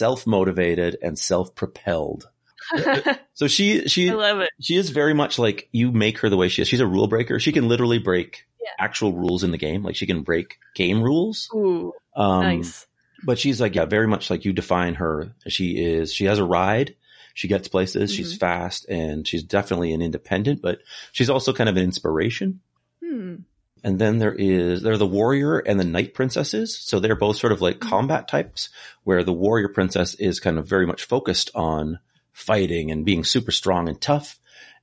self-motivated, 0.00 0.98
and 1.02 1.18
self-propelled. 1.18 2.28
So 3.34 3.46
she, 3.48 3.88
she, 3.88 4.10
I 4.10 4.12
love 4.14 4.40
it. 4.40 4.50
she 4.60 4.76
is 4.76 4.90
very 4.90 5.14
much 5.14 5.38
like 5.38 5.70
you 5.72 5.92
make 5.92 6.18
her 6.18 6.28
the 6.28 6.36
way 6.36 6.48
she 6.50 6.60
is. 6.60 6.68
She's 6.68 6.80
a 6.80 6.86
rule 6.86 7.06
breaker. 7.06 7.40
She 7.40 7.52
can 7.52 7.68
literally 7.68 7.98
break 7.98 8.44
Yeah. 8.60 8.68
actual 8.78 9.14
rules 9.14 9.44
in 9.44 9.50
the 9.50 9.56
game. 9.56 9.82
Like 9.82 9.96
she 9.96 10.06
can 10.06 10.20
break 10.22 10.58
game 10.74 11.02
rules. 11.02 11.48
Ooh, 11.54 11.94
Um, 12.14 12.42
nice. 12.42 12.86
but 13.24 13.38
she's 13.38 13.58
like, 13.62 13.74
yeah, 13.74 13.86
very 13.86 14.06
much 14.06 14.28
like 14.28 14.44
you 14.44 14.52
define 14.52 14.96
her. 14.96 15.32
She 15.48 15.82
is, 15.82 16.12
she 16.12 16.26
has 16.26 16.38
a 16.38 16.44
ride. 16.44 16.96
She 17.40 17.48
gets 17.48 17.68
places. 17.68 18.12
She's 18.12 18.34
Mhm. 18.34 18.38
fast 18.40 18.86
and 18.90 19.26
she's 19.26 19.42
definitely 19.42 19.94
an 19.94 20.02
independent, 20.02 20.60
but 20.60 20.80
she's 21.10 21.30
also 21.30 21.54
kind 21.54 21.70
of 21.70 21.76
an 21.78 21.82
inspiration. 21.82 22.60
Hmm. 23.02 23.36
And 23.82 23.98
then 23.98 24.18
there 24.18 24.34
is, 24.34 24.82
there 24.82 24.92
are 24.92 24.98
the 24.98 25.06
warrior 25.06 25.56
and 25.56 25.80
the 25.80 25.84
knight 25.84 26.12
princesses. 26.12 26.76
So 26.76 27.00
they're 27.00 27.16
both 27.16 27.38
sort 27.38 27.54
of 27.54 27.62
like 27.62 27.76
Mhm. 27.78 27.88
combat 27.88 28.28
types 28.28 28.68
where 29.04 29.24
the 29.24 29.32
warrior 29.32 29.68
princess 29.68 30.12
is 30.16 30.38
kind 30.38 30.58
of 30.58 30.68
very 30.68 30.86
much 30.86 31.04
focused 31.04 31.50
on 31.54 31.98
fighting 32.34 32.90
and 32.90 33.06
being 33.06 33.24
super 33.24 33.52
strong 33.52 33.88
and 33.88 33.98
tough. 33.98 34.38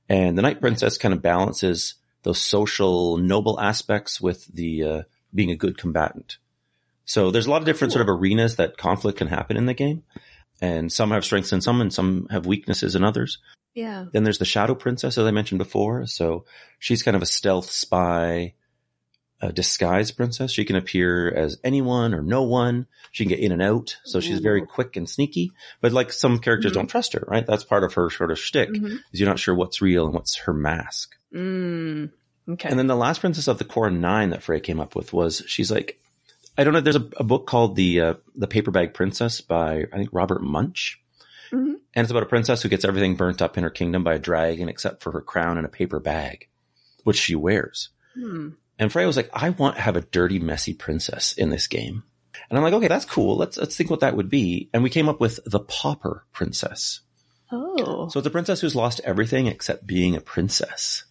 And 0.08 0.36
the 0.36 0.42
knight 0.42 0.60
princess 0.60 0.98
kind 0.98 1.14
of 1.14 1.22
balances 1.22 1.94
those 2.24 2.40
social 2.40 3.18
noble 3.18 3.60
aspects 3.60 4.20
with 4.20 4.46
the, 4.52 4.82
uh, 4.82 5.02
being 5.32 5.52
a 5.52 5.56
good 5.56 5.78
combatant. 5.78 6.38
So 7.04 7.30
there's 7.30 7.46
a 7.46 7.50
lot 7.50 7.62
of 7.62 7.66
different 7.66 7.92
sort 7.92 8.02
of 8.02 8.08
arenas 8.08 8.56
that 8.56 8.78
conflict 8.78 9.16
can 9.16 9.28
happen 9.28 9.56
in 9.56 9.66
the 9.66 9.74
game. 9.74 10.02
And 10.60 10.92
some 10.92 11.10
have 11.12 11.24
strengths 11.24 11.52
in 11.52 11.60
some 11.60 11.80
and 11.80 11.92
some 11.92 12.26
have 12.30 12.46
weaknesses 12.46 12.94
in 12.96 13.04
others. 13.04 13.38
Yeah. 13.74 14.06
Then 14.12 14.24
there's 14.24 14.38
the 14.38 14.44
Shadow 14.44 14.74
Princess, 14.74 15.16
as 15.18 15.26
I 15.26 15.30
mentioned 15.30 15.58
before. 15.58 16.06
So 16.06 16.44
she's 16.80 17.02
kind 17.04 17.16
of 17.16 17.22
a 17.22 17.26
stealth 17.26 17.70
spy, 17.70 18.54
a 19.40 19.52
disguise 19.52 20.10
princess. 20.10 20.50
She 20.50 20.64
can 20.64 20.74
appear 20.74 21.30
as 21.32 21.58
anyone 21.62 22.12
or 22.12 22.22
no 22.22 22.42
one. 22.42 22.86
She 23.12 23.24
can 23.24 23.28
get 23.28 23.38
in 23.38 23.52
and 23.52 23.62
out. 23.62 23.96
So 24.04 24.18
she's 24.18 24.40
very 24.40 24.66
quick 24.66 24.96
and 24.96 25.08
sneaky. 25.08 25.52
But 25.80 25.92
like 25.92 26.12
some 26.12 26.40
characters 26.40 26.72
Mhm. 26.72 26.74
don't 26.74 26.86
trust 26.90 27.12
her, 27.12 27.22
right? 27.28 27.46
That's 27.46 27.62
part 27.62 27.84
of 27.84 27.94
her 27.94 28.10
sort 28.10 28.32
of 28.32 28.38
shtick. 28.40 28.70
Mhm. 28.70 28.98
Is 29.12 29.20
you're 29.20 29.28
not 29.28 29.38
sure 29.38 29.54
what's 29.54 29.80
real 29.80 30.06
and 30.06 30.14
what's 30.14 30.36
her 30.38 30.52
mask. 30.52 31.14
Mm. 31.32 32.10
Okay. 32.48 32.68
And 32.68 32.78
then 32.78 32.88
the 32.88 32.96
last 32.96 33.20
princess 33.20 33.46
of 33.46 33.58
the 33.58 33.64
core 33.64 33.90
nine 33.90 34.30
that 34.30 34.42
Frey 34.42 34.58
came 34.58 34.80
up 34.80 34.96
with 34.96 35.12
was 35.12 35.44
she's 35.46 35.70
like, 35.70 36.00
I 36.58 36.64
don't 36.64 36.74
know. 36.74 36.80
There's 36.80 36.96
a, 36.96 37.08
a 37.16 37.24
book 37.24 37.46
called 37.46 37.76
the 37.76 38.00
uh, 38.00 38.14
the 38.34 38.48
Paper 38.48 38.70
Bag 38.70 38.92
Princess 38.92 39.40
by 39.40 39.86
I 39.92 39.96
think 39.96 40.10
Robert 40.12 40.42
Munsch, 40.42 40.96
Mhm. 41.52 41.76
and 41.94 42.04
it's 42.04 42.10
about 42.10 42.24
a 42.24 42.26
princess 42.26 42.60
who 42.62 42.68
gets 42.68 42.84
everything 42.84 43.14
burnt 43.14 43.40
up 43.40 43.56
in 43.56 43.62
her 43.64 43.70
kingdom 43.70 44.04
by 44.04 44.14
a 44.14 44.18
dragon 44.18 44.68
except 44.68 45.02
for 45.02 45.12
her 45.12 45.20
crown 45.22 45.56
and 45.56 45.64
a 45.64 45.70
paper 45.70 46.00
bag, 46.00 46.48
which 47.04 47.16
she 47.18 47.34
wears. 47.34 47.88
Hmm. 48.14 48.50
And 48.78 48.92
Frey 48.92 49.06
was 49.06 49.16
like, 49.16 49.30
I 49.32 49.50
want 49.50 49.76
to 49.76 49.82
have 49.82 49.96
a 49.96 50.02
dirty, 50.02 50.38
messy 50.38 50.74
princess 50.74 51.32
in 51.32 51.50
this 51.50 51.66
game. 51.68 52.02
And 52.50 52.56
I'm 52.56 52.62
like, 52.64 52.74
okay, 52.74 52.88
that's 52.88 53.04
cool. 53.04 53.36
Let's 53.36 53.56
let's 53.56 53.76
think 53.76 53.90
what 53.90 54.00
that 54.00 54.16
would 54.16 54.28
be. 54.30 54.68
And 54.74 54.82
we 54.82 54.90
came 54.90 55.08
up 55.08 55.20
with 55.20 55.40
the 55.46 55.60
Pauper 55.60 56.24
Princess. 56.32 57.00
Oh. 57.50 58.08
So 58.08 58.18
it's 58.20 58.26
a 58.26 58.30
princess 58.30 58.60
who's 58.60 58.76
lost 58.76 59.00
everything 59.04 59.46
except 59.46 59.86
being 59.86 60.14
a 60.16 60.20
princess. 60.20 61.04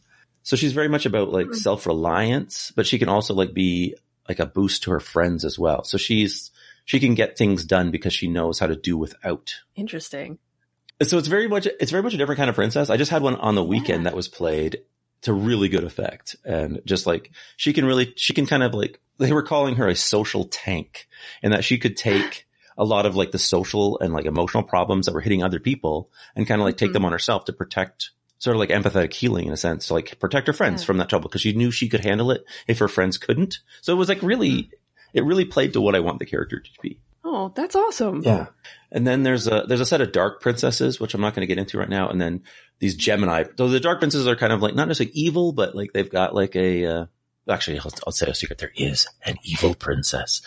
So 0.44 0.56
she's 0.56 0.72
very 0.74 0.88
much 0.88 1.06
about 1.06 1.32
like 1.32 1.48
Hmm. 1.48 1.54
self-reliance, 1.54 2.72
but 2.76 2.86
she 2.88 3.00
can 3.00 3.10
also 3.10 3.34
like 3.34 3.54
be 3.54 3.96
like 4.28 4.40
a 4.40 4.46
boost 4.46 4.84
to 4.84 4.92
her 4.92 5.00
friends 5.00 5.46
as 5.46 5.58
well. 5.58 5.84
So 5.84 5.98
she's, 5.98 6.52
she 6.86 7.00
can 7.00 7.16
get 7.16 7.38
things 7.38 7.66
done 7.66 7.92
because 7.92 8.14
she 8.14 8.28
knows 8.28 8.60
how 8.60 8.68
to 8.68 8.76
do 8.76 8.98
without. 8.98 9.56
Interesting. 9.76 10.38
So 11.04 11.18
it's 11.18 11.28
very 11.28 11.48
much, 11.48 11.68
it's 11.80 11.92
very 11.92 12.02
much 12.04 12.14
a 12.14 12.18
different 12.18 12.38
kind 12.38 12.50
of 12.50 12.56
princess. 12.56 12.90
I 12.90 12.98
just 12.98 13.12
had 13.12 13.22
one 13.22 13.36
on 13.36 13.56
the 13.56 13.64
weekend 13.64 14.04
Yeah. 14.04 14.10
that 14.10 14.16
was 14.16 14.28
played 14.28 14.82
to 15.22 15.34
really 15.34 15.70
good 15.70 15.84
effect. 15.84 16.36
And 16.46 16.82
just 16.86 17.06
like, 17.06 17.32
she 17.56 17.74
can 17.74 17.86
really, 17.86 18.14
she 18.16 18.34
can 18.34 18.46
kind 18.46 18.64
of 18.64 18.74
like, 18.74 19.00
they 19.18 19.32
were 19.34 19.44
calling 19.44 19.76
her 19.76 19.88
a 19.88 19.96
social 19.96 20.46
tank 20.46 21.08
and 21.42 21.54
that 21.54 21.64
she 21.64 21.78
could 21.78 21.98
take 21.98 22.46
a 22.78 22.84
lot 22.86 23.06
of 23.08 23.16
like 23.16 23.32
the 23.32 23.40
social 23.40 24.00
and 24.00 24.14
like 24.14 24.26
emotional 24.26 24.62
problems 24.64 25.06
that 25.08 25.14
were 25.14 25.22
hitting 25.22 25.42
other 25.44 25.60
people 25.60 26.12
and 26.36 26.46
kind 26.48 26.62
of 26.62 26.66
like 26.66 26.78
take 26.78 26.92
Mhm. 26.92 26.94
them 26.94 27.06
on 27.06 27.12
herself 27.12 27.46
to 27.46 27.54
protect 27.54 28.12
sort 28.40 28.56
of 28.56 28.60
like 28.60 28.70
empathetic 28.70 29.14
healing 29.14 29.48
in 29.48 29.54
a 29.54 29.58
sense 29.58 29.88
to 29.88 29.94
like 29.94 30.20
protect 30.20 30.48
her 30.48 30.54
friends 30.54 30.82
Yeah. 30.82 30.86
from 30.88 30.98
that 30.98 31.10
trouble 31.10 31.30
because 31.30 31.42
she 31.42 31.54
knew 31.54 31.72
she 31.72 31.90
could 31.90 32.04
handle 32.04 32.32
it 32.32 32.44
if 32.68 32.80
her 32.80 32.88
friends 32.88 33.18
couldn't. 33.18 33.60
So 33.82 33.94
it 33.94 33.98
was 33.98 34.10
like 34.10 34.22
really, 34.22 34.70
it 35.14 35.24
really 35.26 35.46
played 35.46 35.74
to 35.74 35.82
what 35.82 35.96
I 35.96 36.00
want 36.02 36.20
the 36.20 36.26
character 36.26 36.60
to 36.60 36.70
be. 36.82 37.00
Oh, 37.24 37.52
that's 37.56 37.76
awesome. 37.76 38.22
Yeah. 38.24 38.48
And 38.92 39.06
then 39.06 39.24
there's 39.24 39.48
a 39.48 39.66
there's 39.68 39.82
a 39.82 39.86
set 39.86 40.00
of 40.02 40.14
dark 40.14 40.40
princesses, 40.40 40.98
which 41.00 41.14
I'm 41.14 41.20
not 41.22 41.34
going 41.36 41.42
to 41.46 41.54
get 41.54 41.58
into 41.60 41.78
right 41.78 41.90
now. 41.90 42.08
And 42.10 42.22
then 42.22 42.44
these 42.80 42.96
Gemini. 42.96 43.44
So 43.58 43.68
the 43.68 43.82
dark 43.82 44.00
princesses 44.00 44.28
are 44.28 44.36
kind 44.38 44.54
of 44.54 44.62
like 44.62 44.76
not 44.76 44.88
necessarily 44.88 45.12
evil, 45.14 45.52
but 45.52 45.76
like 45.76 45.92
they've 45.94 46.10
got 46.10 46.34
like 46.34 46.56
a. 46.56 46.86
Uh, 46.86 47.06
actually, 47.50 47.80
I'll, 47.80 47.92
I'll 48.06 48.14
say 48.14 48.28
a 48.28 48.34
secret. 48.36 48.60
There 48.60 48.72
is 48.78 49.08
an 49.26 49.36
evil 49.44 49.74
princess. 49.76 50.42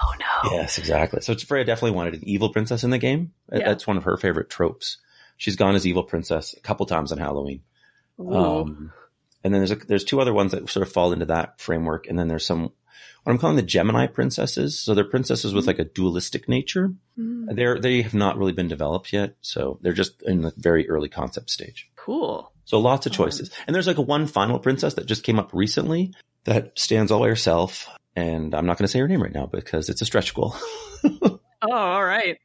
Oh 0.00 0.12
no. 0.20 0.50
Yes, 0.52 0.78
exactly. 0.78 1.22
So 1.22 1.34
Freya 1.34 1.64
definitely 1.64 1.96
wanted 1.96 2.14
an 2.14 2.28
evil 2.28 2.50
princess 2.50 2.84
in 2.84 2.90
the 2.90 2.98
game. 2.98 3.32
Yeah. 3.52 3.66
That's 3.70 3.86
one 3.86 3.96
of 3.96 4.04
her 4.04 4.16
favorite 4.16 4.48
tropes. 4.48 4.98
She's 5.42 5.56
gone 5.56 5.74
as 5.74 5.84
evil 5.88 6.04
princess 6.04 6.54
a 6.56 6.60
couple 6.60 6.86
times 6.86 7.10
on 7.10 7.18
Halloween. 7.18 7.62
Um, 8.16 8.92
and 9.42 9.52
then 9.52 9.58
there's 9.60 9.72
a, 9.72 9.74
there's 9.74 10.04
two 10.04 10.20
other 10.20 10.32
ones 10.32 10.52
that 10.52 10.70
sort 10.70 10.86
of 10.86 10.92
fall 10.92 11.12
into 11.12 11.26
that 11.26 11.60
framework. 11.60 12.06
And 12.06 12.16
then 12.16 12.28
there's 12.28 12.46
some 12.46 12.70
what 13.24 13.32
I'm 13.32 13.38
calling 13.38 13.56
the 13.56 13.62
Gemini 13.62 14.06
princesses. 14.06 14.78
So 14.78 14.94
they're 14.94 15.02
princesses 15.02 15.52
with 15.52 15.66
like 15.66 15.80
a 15.80 15.84
dualistic 15.84 16.48
nature. 16.48 16.92
Mm. 17.18 17.56
They're, 17.56 17.80
they 17.80 18.02
have 18.02 18.14
not 18.14 18.38
really 18.38 18.52
been 18.52 18.68
developed 18.68 19.12
yet. 19.12 19.34
So 19.40 19.80
they're 19.82 19.92
just 19.92 20.22
in 20.22 20.42
the 20.42 20.52
very 20.56 20.88
early 20.88 21.08
concept 21.08 21.50
stage. 21.50 21.90
Cool. 21.96 22.52
So 22.64 22.78
lots 22.78 23.06
of 23.06 23.12
Oh. 23.12 23.16
choices. 23.16 23.50
And 23.66 23.74
there's 23.74 23.88
like 23.88 23.98
a 23.98 24.02
one 24.02 24.28
final 24.28 24.60
princess 24.60 24.94
that 24.94 25.06
just 25.06 25.24
came 25.24 25.40
up 25.40 25.50
recently 25.52 26.12
that 26.44 26.78
stands 26.78 27.10
all 27.10 27.18
by 27.18 27.26
herself. 27.26 27.88
And 28.14 28.54
I'm 28.54 28.66
not 28.66 28.78
going 28.78 28.86
to 28.86 28.92
say 28.92 29.00
her 29.00 29.08
name 29.08 29.22
right 29.22 29.34
now 29.34 29.46
because 29.46 29.88
it's 29.88 30.02
a 30.02 30.06
stretch 30.06 30.34
goal. 30.34 30.54
Oh, 31.64 31.70
all 31.70 32.04
right. 32.04 32.38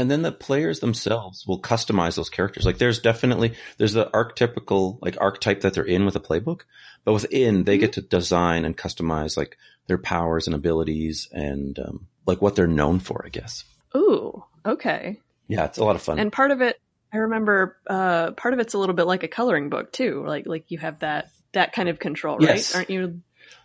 And 0.00 0.10
then 0.10 0.22
the 0.22 0.32
players 0.32 0.80
themselves 0.80 1.46
will 1.46 1.60
customize 1.60 2.16
those 2.16 2.30
characters. 2.30 2.64
Like 2.64 2.78
there's 2.78 2.98
definitely, 2.98 3.54
there's 3.78 3.92
the 3.92 4.06
archetypical, 4.06 4.98
like 5.00 5.16
archetype 5.20 5.62
that 5.62 5.74
they're 5.74 5.84
in 5.84 6.04
with 6.04 6.16
a 6.16 6.20
playbook, 6.20 6.62
but 7.04 7.12
within 7.12 7.64
they 7.64 7.78
get 7.78 7.94
to 7.94 8.02
design 8.02 8.64
and 8.64 8.76
customize 8.76 9.36
like 9.36 9.56
their 9.86 9.98
powers 9.98 10.46
and 10.46 10.54
abilities 10.54 11.28
and, 11.32 11.78
um, 11.78 12.06
like 12.26 12.42
what 12.42 12.56
they're 12.56 12.66
known 12.66 12.98
for, 12.98 13.22
I 13.24 13.28
guess. 13.28 13.64
Ooh. 13.96 14.44
Okay. 14.64 15.20
Yeah, 15.48 15.64
it's 15.64 15.78
a 15.78 15.84
lot 15.84 15.96
of 15.96 16.02
fun. 16.02 16.18
And 16.18 16.32
part 16.32 16.50
of 16.50 16.60
it, 16.60 16.80
I 17.12 17.18
remember, 17.18 17.76
uh, 17.86 18.32
part 18.32 18.52
of 18.52 18.60
it's 18.60 18.74
a 18.74 18.78
little 18.78 18.94
bit 18.94 19.06
like 19.06 19.22
a 19.22 19.28
coloring 19.28 19.68
book 19.68 19.92
too. 19.92 20.24
Like, 20.26 20.46
like 20.46 20.70
you 20.70 20.78
have 20.78 20.98
that 21.00 21.30
that 21.52 21.72
kind 21.72 21.88
of 21.88 21.98
control, 21.98 22.38
right? 22.38 22.48
Yes. 22.48 22.74
Aren't 22.74 22.90
you? 22.90 23.22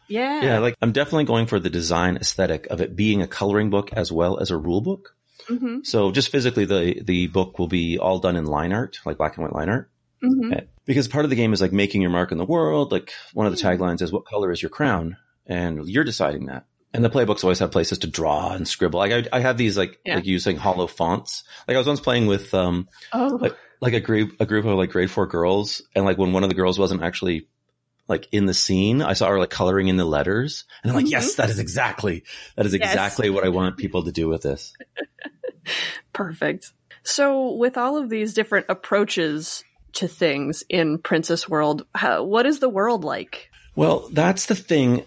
Yeah. 0.07 0.43
Yeah, 0.43 0.59
like 0.59 0.75
I'm 0.81 0.91
definitely 0.91 1.25
going 1.25 1.47
for 1.47 1.59
the 1.59 1.69
design 1.69 2.17
aesthetic 2.17 2.67
of 2.67 2.81
it 2.81 2.95
being 2.95 3.21
a 3.21 3.27
coloring 3.27 3.69
book 3.69 3.91
as 3.93 4.11
well 4.11 4.39
as 4.39 4.51
a 4.51 4.57
rule 4.57 4.81
book. 4.81 5.15
Hmm 5.47 5.79
So 5.83 6.11
just 6.11 6.29
physically, 6.29 6.65
the 6.65 7.01
the 7.03 7.27
book 7.27 7.59
will 7.59 7.67
be 7.67 7.97
all 7.97 8.19
done 8.19 8.35
in 8.35 8.45
line 8.45 8.73
art, 8.73 8.99
like 9.05 9.17
black 9.17 9.37
and 9.37 9.45
white 9.45 9.53
line 9.55 9.69
art, 9.69 9.89
hmm 10.21 10.51
because 10.85 11.07
part 11.07 11.23
of 11.25 11.29
the 11.29 11.35
game 11.35 11.53
is 11.53 11.61
like 11.61 11.71
making 11.71 12.01
your 12.01 12.11
mark 12.11 12.31
in 12.31 12.37
the 12.37 12.45
world. 12.45 12.91
Like 12.91 13.11
one 13.33 13.45
of 13.45 13.55
the 13.55 13.61
taglines 13.61 14.01
is, 14.01 14.11
"What 14.11 14.25
color 14.25 14.51
is 14.51 14.61
your 14.61 14.69
crown?" 14.69 15.17
and 15.47 15.87
you're 15.87 16.03
deciding 16.03 16.45
that. 16.47 16.65
And 16.93 17.03
the 17.03 17.09
playbooks 17.09 17.43
always 17.43 17.59
have 17.59 17.71
places 17.71 17.99
to 17.99 18.07
draw 18.07 18.51
and 18.51 18.67
scribble. 18.67 18.99
Like 18.99 19.11
I, 19.31 19.37
I 19.37 19.39
have 19.39 19.57
these 19.57 19.77
like 19.77 19.99
Yeah. 20.05 20.15
like 20.15 20.25
using 20.25 20.57
hollow 20.57 20.87
fonts. 20.87 21.43
Like 21.67 21.75
I 21.75 21.77
was 21.77 21.87
once 21.87 21.99
playing 22.01 22.27
with 22.27 22.53
um 22.53 22.87
Oh. 23.13 23.37
like 23.41 23.55
like 23.79 23.93
a 23.93 23.99
group 24.01 24.39
a 24.41 24.45
group 24.45 24.65
of 24.65 24.75
like 24.77 24.91
grade 24.91 25.09
four 25.11 25.27
girls, 25.27 25.81
and 25.95 26.03
like 26.05 26.17
when 26.17 26.33
one 26.33 26.43
of 26.43 26.49
the 26.49 26.55
girls 26.55 26.77
wasn't 26.77 27.01
actually 27.03 27.47
like 28.11 28.27
in 28.31 28.45
the 28.45 28.53
scene, 28.53 29.01
I 29.01 29.13
saw 29.13 29.29
her 29.29 29.39
like 29.39 29.49
coloring 29.49 29.87
in 29.87 29.97
the 29.97 30.05
letters, 30.05 30.65
and 30.83 30.91
I'm 30.91 30.95
like, 30.95 31.05
Mhm. 31.05 31.11
yes, 31.11 31.35
that 31.35 31.49
is 31.49 31.57
exactly 31.57 32.23
that 32.55 32.65
is 32.67 32.73
Yes. 32.73 32.91
exactly 32.91 33.29
what 33.31 33.43
I 33.43 33.49
want 33.49 33.77
people 33.77 34.03
to 34.03 34.11
do 34.11 34.27
with 34.27 34.43
this. 34.43 34.73
Perfect. 36.13 36.71
So, 37.03 37.53
with 37.53 37.77
all 37.77 37.97
of 37.97 38.09
these 38.09 38.33
different 38.33 38.67
approaches 38.69 39.63
to 39.93 40.07
things 40.07 40.63
in 40.69 40.97
Princess 40.99 41.49
World, 41.49 41.85
how, 41.95 42.23
what 42.23 42.45
is 42.45 42.59
the 42.59 42.69
world 42.69 43.03
like? 43.03 43.49
Well, 43.75 44.09
that's 44.11 44.45
the 44.45 44.55
thing. 44.55 45.05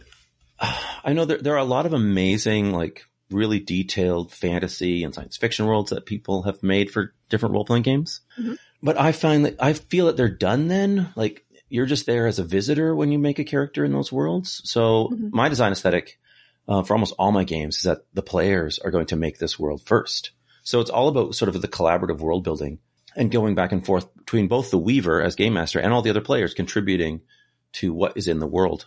I 0.61 1.13
know 1.13 1.25
there, 1.25 1.39
there 1.39 1.55
are 1.55 1.59
a 1.59 1.65
lot 1.65 1.87
of 1.87 1.93
amazing, 1.93 2.73
like 2.73 3.05
really 3.31 3.61
detailed 3.61 4.33
fantasy 4.33 5.03
and 5.05 5.15
science 5.15 5.37
fiction 5.37 5.67
worlds 5.67 5.91
that 5.91 6.07
people 6.07 6.43
have 6.43 6.63
made 6.63 6.91
for 6.91 7.15
different 7.31 7.55
role 7.55 7.65
playing 7.65 7.83
games. 7.83 8.21
Mhm. 8.39 8.57
But 8.83 8.99
I 9.01 9.13
find 9.13 9.47
that 9.47 9.57
I 9.61 9.73
feel 9.73 10.07
that 10.07 10.17
they're 10.17 10.29
done 10.29 10.69
then. 10.69 11.09
Like 11.17 11.44
you're 11.75 11.87
just 11.87 12.07
there 12.07 12.27
as 12.29 12.39
a 12.39 12.45
visitor 12.45 12.95
when 12.95 13.11
you 13.11 13.19
make 13.19 13.39
a 13.41 13.45
character 13.45 13.85
in 13.85 13.93
those 13.93 14.13
worlds. 14.13 14.61
So 14.65 15.09
Mhm. 15.13 15.33
my 15.33 15.49
design 15.49 15.73
aesthetic 15.73 16.19
uh, 16.69 16.83
for 16.85 16.95
almost 16.95 17.15
all 17.19 17.33
my 17.33 17.45
games 17.45 17.77
is 17.79 17.83
that 17.83 18.05
the 18.15 18.23
players 18.23 18.79
are 18.79 18.91
going 18.93 19.07
to 19.07 19.17
make 19.17 19.39
this 19.39 19.59
world 19.59 19.83
first. 19.83 20.31
So 20.63 20.81
it's 20.81 20.89
all 20.91 21.09
about 21.09 21.35
sort 21.35 21.49
of 21.49 21.61
the 21.61 21.69
collaborative 21.69 22.21
world 22.21 22.45
building 22.45 22.79
and 23.17 23.31
going 23.31 23.55
back 23.55 23.73
and 23.73 23.85
forth 23.85 24.07
between 24.17 24.49
both 24.49 24.71
the 24.71 24.79
Weaver 24.79 25.21
as 25.21 25.35
game 25.35 25.53
master 25.55 25.79
and 25.81 25.93
all 25.93 26.01
the 26.01 26.11
other 26.11 26.23
players 26.23 26.55
contributing 26.55 27.21
to 27.75 27.93
what 27.93 28.17
is 28.17 28.29
in 28.29 28.39
the 28.39 28.47
world. 28.47 28.87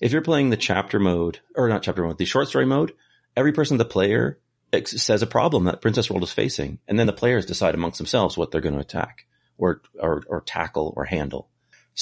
If 0.00 0.12
you're 0.12 0.22
playing 0.22 0.48
the 0.50 0.56
chapter 0.56 0.98
mode, 0.98 1.40
or 1.54 1.68
not 1.68 1.82
chapter 1.82 2.02
mode, 2.02 2.16
the 2.16 2.24
short 2.24 2.48
story 2.48 2.64
mode, 2.64 2.92
every 3.36 3.52
person, 3.52 3.76
the 3.76 3.84
player, 3.84 4.38
ex- 4.72 5.02
says 5.02 5.20
a 5.20 5.26
problem 5.26 5.64
that 5.64 5.82
Princess 5.82 6.08
World 6.08 6.22
is 6.22 6.32
facing, 6.32 6.78
and 6.88 6.98
then 6.98 7.06
the 7.06 7.12
players 7.12 7.44
decide 7.44 7.74
amongst 7.74 7.98
themselves 7.98 8.38
what 8.38 8.50
they're 8.50 8.62
going 8.62 8.76
to 8.76 8.80
attack 8.80 9.26
or, 9.58 9.82
or, 9.98 10.22
or 10.26 10.40
tackle 10.40 10.94
or 10.96 11.04
handle. 11.04 11.49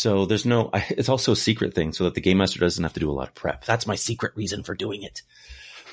So 0.00 0.26
there's 0.26 0.46
no, 0.46 0.70
it's 0.90 1.08
also 1.08 1.32
a 1.32 1.36
secret 1.36 1.74
thing 1.74 1.92
so 1.92 2.04
that 2.04 2.14
the 2.14 2.20
game 2.20 2.38
master 2.38 2.60
doesn't 2.60 2.82
have 2.84 2.92
to 2.92 3.00
do 3.00 3.10
a 3.10 3.12
lot 3.12 3.28
of 3.28 3.34
prep. 3.34 3.64
That's 3.64 3.86
my 3.86 3.96
secret 3.96 4.32
reason 4.36 4.62
for 4.62 4.74
doing 4.76 5.02
it. 5.02 5.22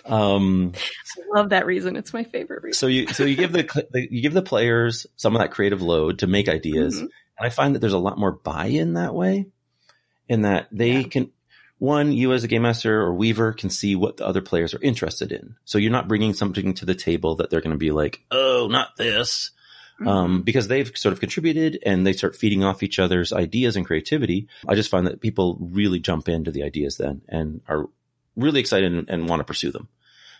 Um, 0.05 0.73
I 1.17 1.37
love 1.39 1.49
that 1.49 1.65
reason. 1.65 1.95
It's 1.95 2.13
my 2.13 2.23
favorite 2.23 2.61
reason. 2.63 2.77
so 2.77 2.85
you, 2.87 3.07
so 3.07 3.23
you 3.25 3.35
give 3.35 3.51
the, 3.51 3.63
the, 3.91 4.07
you 4.11 4.21
give 4.21 4.33
the 4.33 4.43
players 4.43 5.07
some 5.15 5.35
of 5.35 5.41
that 5.41 5.49
creative 5.51 5.81
load 5.81 6.19
to 6.19 6.27
make 6.27 6.47
ideas. 6.47 6.97
Mhm. 6.97 7.01
And 7.37 7.47
I 7.47 7.49
find 7.49 7.73
that 7.73 7.79
there's 7.79 7.93
a 7.93 7.97
lot 7.97 8.19
more 8.19 8.31
buy-in 8.31 8.93
that 8.93 9.15
way 9.15 9.47
in 10.29 10.43
that 10.43 10.67
they 10.71 10.97
Yeah. 11.01 11.07
can, 11.07 11.31
one, 11.79 12.11
you 12.13 12.31
as 12.33 12.43
a 12.43 12.47
game 12.47 12.61
master 12.61 13.01
or 13.01 13.15
weaver 13.15 13.51
can 13.53 13.69
see 13.71 13.95
what 13.95 14.17
the 14.17 14.27
other 14.27 14.41
players 14.41 14.73
are 14.75 14.81
interested 14.81 15.31
in. 15.31 15.55
So 15.65 15.77
you're 15.79 15.91
not 15.91 16.07
bringing 16.07 16.33
something 16.35 16.75
to 16.75 16.85
the 16.85 16.95
table 16.95 17.37
that 17.37 17.49
they're 17.49 17.61
going 17.61 17.71
to 17.71 17.77
be 17.77 17.91
like, 17.91 18.21
oh, 18.29 18.67
not 18.69 18.95
this. 18.97 19.51
Mm-hmm. 19.95 20.07
Um, 20.09 20.41
because 20.41 20.67
they've 20.67 20.91
sort 20.97 21.13
of 21.13 21.21
contributed 21.21 21.79
and 21.85 22.05
they 22.05 22.11
start 22.11 22.35
feeding 22.35 22.65
off 22.65 22.83
each 22.83 22.99
other's 22.99 23.31
ideas 23.31 23.77
and 23.77 23.85
creativity. 23.85 24.49
I 24.67 24.75
just 24.75 24.89
find 24.89 25.07
that 25.07 25.21
people 25.21 25.57
really 25.61 25.99
jump 25.99 26.27
into 26.27 26.51
the 26.51 26.63
ideas 26.63 26.97
then 26.97 27.21
and 27.29 27.61
are 27.69 27.85
really 28.35 28.59
excited 28.59 28.91
and, 28.91 29.09
and 29.09 29.29
want 29.29 29.39
to 29.39 29.45
pursue 29.45 29.71
them. 29.71 29.87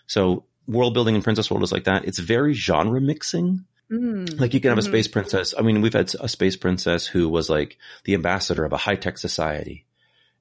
So 0.08 0.44
world 0.68 0.94
building 0.94 1.16
in 1.16 1.22
Princess 1.22 1.50
World 1.50 1.64
is 1.64 1.72
like 1.72 1.86
that. 1.86 2.04
It's 2.04 2.20
very 2.20 2.54
genre 2.54 3.00
mixing. 3.00 3.64
Mm. 3.90 4.38
Like 4.38 4.54
you 4.54 4.60
can 4.60 4.70
have 4.70 4.78
a 4.78 4.82
space 4.82 5.08
princess. 5.08 5.54
I 5.58 5.62
mean, 5.62 5.80
we've 5.80 5.94
had 5.94 6.14
a 6.20 6.28
space 6.28 6.58
princess 6.58 7.08
who 7.08 7.30
was 7.30 7.50
like 7.50 7.78
the 8.04 8.16
ambassador 8.16 8.66
of 8.66 8.74
a 8.74 8.78
high 8.78 8.96
tech 8.96 9.18
society. 9.18 9.86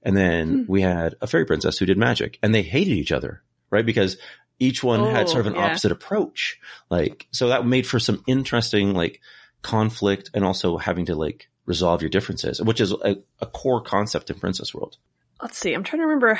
And 0.03 0.16
then 0.16 0.48
Hmm. 0.48 0.62
we 0.66 0.83
had 0.83 1.14
a 1.20 1.27
fairy 1.27 1.46
princess 1.46 1.79
who 1.79 1.87
did 1.87 1.98
magic 1.98 2.38
and 2.42 2.55
they 2.55 2.62
hated 2.62 2.94
each 2.94 3.12
other, 3.12 3.42
right? 3.70 3.87
Because 3.87 4.16
each 4.59 4.83
one 4.83 5.01
had 5.12 5.27
Oh, 5.27 5.31
sort 5.31 5.47
of 5.47 5.47
oh, 5.47 5.51
an 5.51 5.57
yeah. 5.57 5.67
opposite 5.67 5.93
approach. 5.93 6.59
Like, 6.90 7.27
so 7.33 7.49
that 7.49 7.67
made 7.67 7.87
for 7.87 7.99
some 7.99 8.23
interesting 8.27 8.95
like 8.95 9.21
conflict 9.62 10.31
and 10.35 10.45
also 10.45 10.77
having 10.77 11.07
to 11.07 11.14
like 11.14 11.49
resolve 11.67 12.03
your 12.03 12.11
differences, 12.11 12.61
which 12.61 12.81
is 12.81 12.93
a, 12.93 13.17
a 13.40 13.47
core 13.47 13.83
concept 13.83 14.31
in 14.31 14.38
Princess 14.38 14.75
World. 14.75 14.97
Let's 15.43 15.59
see. 15.59 15.75
I'm 15.75 15.83
trying 15.83 16.01
to 16.01 16.07
remember. 16.07 16.38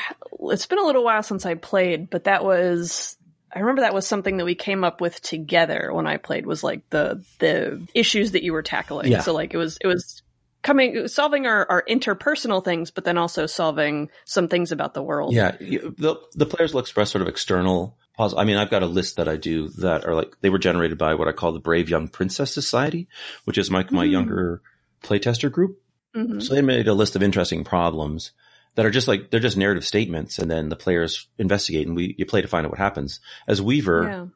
It's 0.50 0.66
been 0.66 0.79
a 0.79 0.85
little 0.85 1.05
while 1.05 1.22
since 1.22 1.44
I 1.44 1.55
played, 1.55 2.11
but 2.11 2.24
that 2.24 2.44
was. 2.44 3.16
I 3.53 3.61
remember 3.61 3.83
that 3.83 3.94
was 3.94 4.07
something 4.07 4.38
that 4.38 4.44
we 4.44 4.57
came 4.57 4.83
up 4.83 5.00
with 5.00 5.20
together 5.20 5.90
when 5.92 6.07
I 6.07 6.16
played. 6.16 6.46
Was 6.46 6.64
like 6.64 6.88
the 6.90 7.24
the 7.38 7.87
issues 7.94 8.33
that 8.33 8.42
you 8.42 8.53
were 8.53 8.62
tackling. 8.62 9.11
Yeah. 9.11 9.20
So 9.20 9.33
like 9.33 9.55
it 9.55 9.59
was 9.59 9.79
it 9.81 9.87
was 9.87 10.22
coming 10.62 11.07
solving 11.07 11.46
our, 11.46 11.66
our 11.70 11.85
interpersonal 11.88 12.64
things, 12.64 12.90
but 12.90 13.05
then 13.05 13.16
also 13.18 13.46
solving 13.46 14.11
some 14.24 14.48
things 14.48 14.72
about 14.72 14.94
the 14.94 15.03
world. 15.03 15.35
Yeah, 15.35 15.53
the 15.53 16.20
the 16.35 16.46
players 16.46 16.72
will 16.72 16.81
express 16.81 17.11
sort 17.12 17.22
of 17.22 17.29
external. 17.29 17.96
I 18.18 18.44
mean, 18.44 18.57
I've 18.57 18.70
got 18.70 18.83
a 18.83 18.87
list 18.87 19.16
that 19.16 19.29
I 19.29 19.37
do 19.37 19.68
that 19.81 20.05
are 20.07 20.14
like 20.14 20.37
they 20.40 20.50
were 20.50 20.59
generated 20.59 20.98
by 20.98 21.14
what 21.14 21.29
I 21.29 21.33
call 21.33 21.53
the 21.53 21.59
Brave 21.61 21.88
Young 21.88 22.09
Princess 22.09 22.53
Society, 22.53 23.09
which 23.44 23.59
is 23.59 23.70
my 23.70 23.85
my 23.90 24.05
Hmm. 24.07 24.11
younger 24.12 24.62
playtester 25.03 25.50
group. 25.50 25.81
Mhm. 26.16 26.42
So 26.42 26.55
they 26.55 26.62
made 26.62 26.87
a 26.88 26.94
list 26.94 27.16
of 27.16 27.22
interesting 27.22 27.64
problems 27.64 28.31
that 28.77 28.87
are 28.87 28.90
just 28.90 29.09
like 29.09 29.31
they're 29.31 29.40
just 29.40 29.57
narrative 29.57 29.85
statements, 29.85 30.38
and 30.38 30.50
then 30.50 30.68
the 30.68 30.77
players 30.77 31.27
investigate, 31.38 31.87
and 31.87 31.96
we 31.96 32.14
you 32.18 32.24
play 32.27 32.40
to 32.42 32.48
find 32.48 32.64
out 32.66 32.70
what 32.70 32.79
happens. 32.79 33.20
As 33.48 33.61
Weaver, 33.61 34.31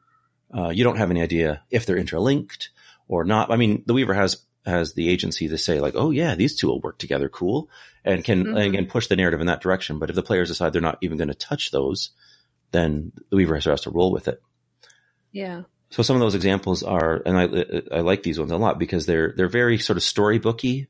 Yeah. 0.53 0.61
uh, 0.65 0.69
you 0.69 0.83
don't 0.83 0.97
have 0.97 1.11
any 1.11 1.21
idea 1.21 1.61
if 1.71 1.85
they're 1.85 1.97
interlinked 1.97 2.69
or 3.07 3.23
not. 3.23 3.49
I 3.51 3.55
mean, 3.55 3.83
the 3.85 3.93
Weaver 3.93 4.13
has 4.13 4.43
has 4.65 4.93
the 4.93 5.07
agency 5.09 5.47
to 5.47 5.57
say 5.57 5.79
like, 5.79 5.95
oh 5.95 6.11
yeah, 6.11 6.35
these 6.35 6.55
two 6.55 6.67
will 6.67 6.81
work 6.81 6.97
together, 6.99 7.29
cool, 7.29 7.69
and 8.03 8.23
can 8.25 8.43
Mhm. 8.43 8.59
and 8.65 8.73
can 8.75 8.85
push 8.87 9.07
the 9.07 9.15
narrative 9.15 9.39
in 9.39 9.47
that 9.47 9.61
direction. 9.61 9.99
But 9.99 10.09
if 10.09 10.15
the 10.17 10.21
players 10.21 10.49
decide 10.49 10.73
they're 10.73 10.81
not 10.81 10.97
even 11.01 11.17
going 11.17 11.29
to 11.29 11.33
touch 11.33 11.71
those, 11.71 12.09
then 12.71 13.11
the 13.29 13.35
Weaver 13.37 13.59
has 13.59 13.81
to 13.81 13.89
roll 13.91 14.11
with 14.11 14.27
it. 14.27 14.41
Yeah. 15.31 15.63
So 15.91 16.03
some 16.03 16.15
of 16.15 16.19
those 16.19 16.35
examples 16.35 16.83
are, 16.83 17.21
and 17.25 17.37
I 17.37 17.97
I 17.97 18.01
like 18.01 18.21
these 18.23 18.37
ones 18.39 18.51
a 18.51 18.57
lot 18.57 18.77
because 18.77 19.05
they're 19.05 19.33
they're 19.35 19.47
very 19.49 19.79
sort 19.79 19.97
of 19.97 20.03
storybooky. 20.03 20.87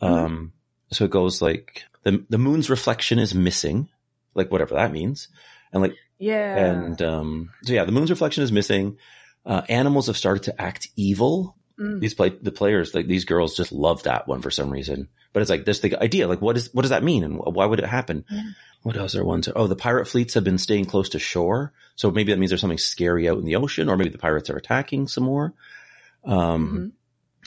Um, 0.00 0.52
so 0.92 1.04
it 1.04 1.10
goes 1.10 1.42
like 1.42 1.84
the 2.04 2.24
the 2.28 2.38
moon's 2.38 2.70
reflection 2.70 3.18
is 3.18 3.34
missing, 3.34 3.88
like 4.34 4.50
whatever 4.50 4.74
that 4.76 4.92
means, 4.92 5.28
and 5.72 5.82
like 5.82 5.94
Yeah. 6.18 6.56
and 6.56 7.02
um, 7.02 7.50
so 7.64 7.72
yeah, 7.72 7.84
the 7.84 7.92
moon's 7.92 8.10
reflection 8.10 8.44
is 8.44 8.52
missing. 8.52 8.98
Uh, 9.44 9.62
animals 9.68 10.06
have 10.06 10.16
started 10.16 10.44
to 10.44 10.60
act 10.60 10.88
evil. 10.96 11.56
Mm. 11.80 12.00
These 12.00 12.14
play 12.14 12.28
the 12.28 12.52
players, 12.52 12.94
like 12.94 13.06
these 13.06 13.24
girls, 13.24 13.56
just 13.56 13.72
love 13.72 14.02
that 14.02 14.28
one 14.28 14.42
for 14.42 14.50
some 14.50 14.70
reason. 14.70 15.08
But 15.32 15.40
it's 15.40 15.50
like 15.50 15.64
this 15.64 15.80
the 15.80 15.96
idea, 16.02 16.28
like 16.28 16.42
what 16.42 16.56
is 16.56 16.68
what 16.74 16.82
does 16.82 16.90
that 16.90 17.02
mean, 17.04 17.24
and 17.24 17.38
why 17.38 17.64
would 17.64 17.78
it 17.78 17.86
happen? 17.86 18.24
Yeah. 18.30 18.42
What 18.82 18.96
else 18.96 19.14
are 19.14 19.24
ones? 19.24 19.48
Oh, 19.54 19.66
the 19.66 19.76
pirate 19.76 20.06
fleets 20.08 20.34
have 20.34 20.44
been 20.44 20.58
staying 20.58 20.86
close 20.86 21.10
to 21.10 21.18
shore, 21.18 21.72
so 21.96 22.10
maybe 22.10 22.32
that 22.32 22.38
means 22.38 22.50
there's 22.50 22.60
something 22.60 22.78
scary 22.78 23.28
out 23.28 23.38
in 23.38 23.44
the 23.44 23.56
ocean, 23.56 23.88
or 23.88 23.96
maybe 23.96 24.10
the 24.10 24.18
pirates 24.18 24.50
are 24.50 24.56
attacking 24.56 25.06
some 25.08 25.24
more. 25.24 25.54
Um, 26.24 26.92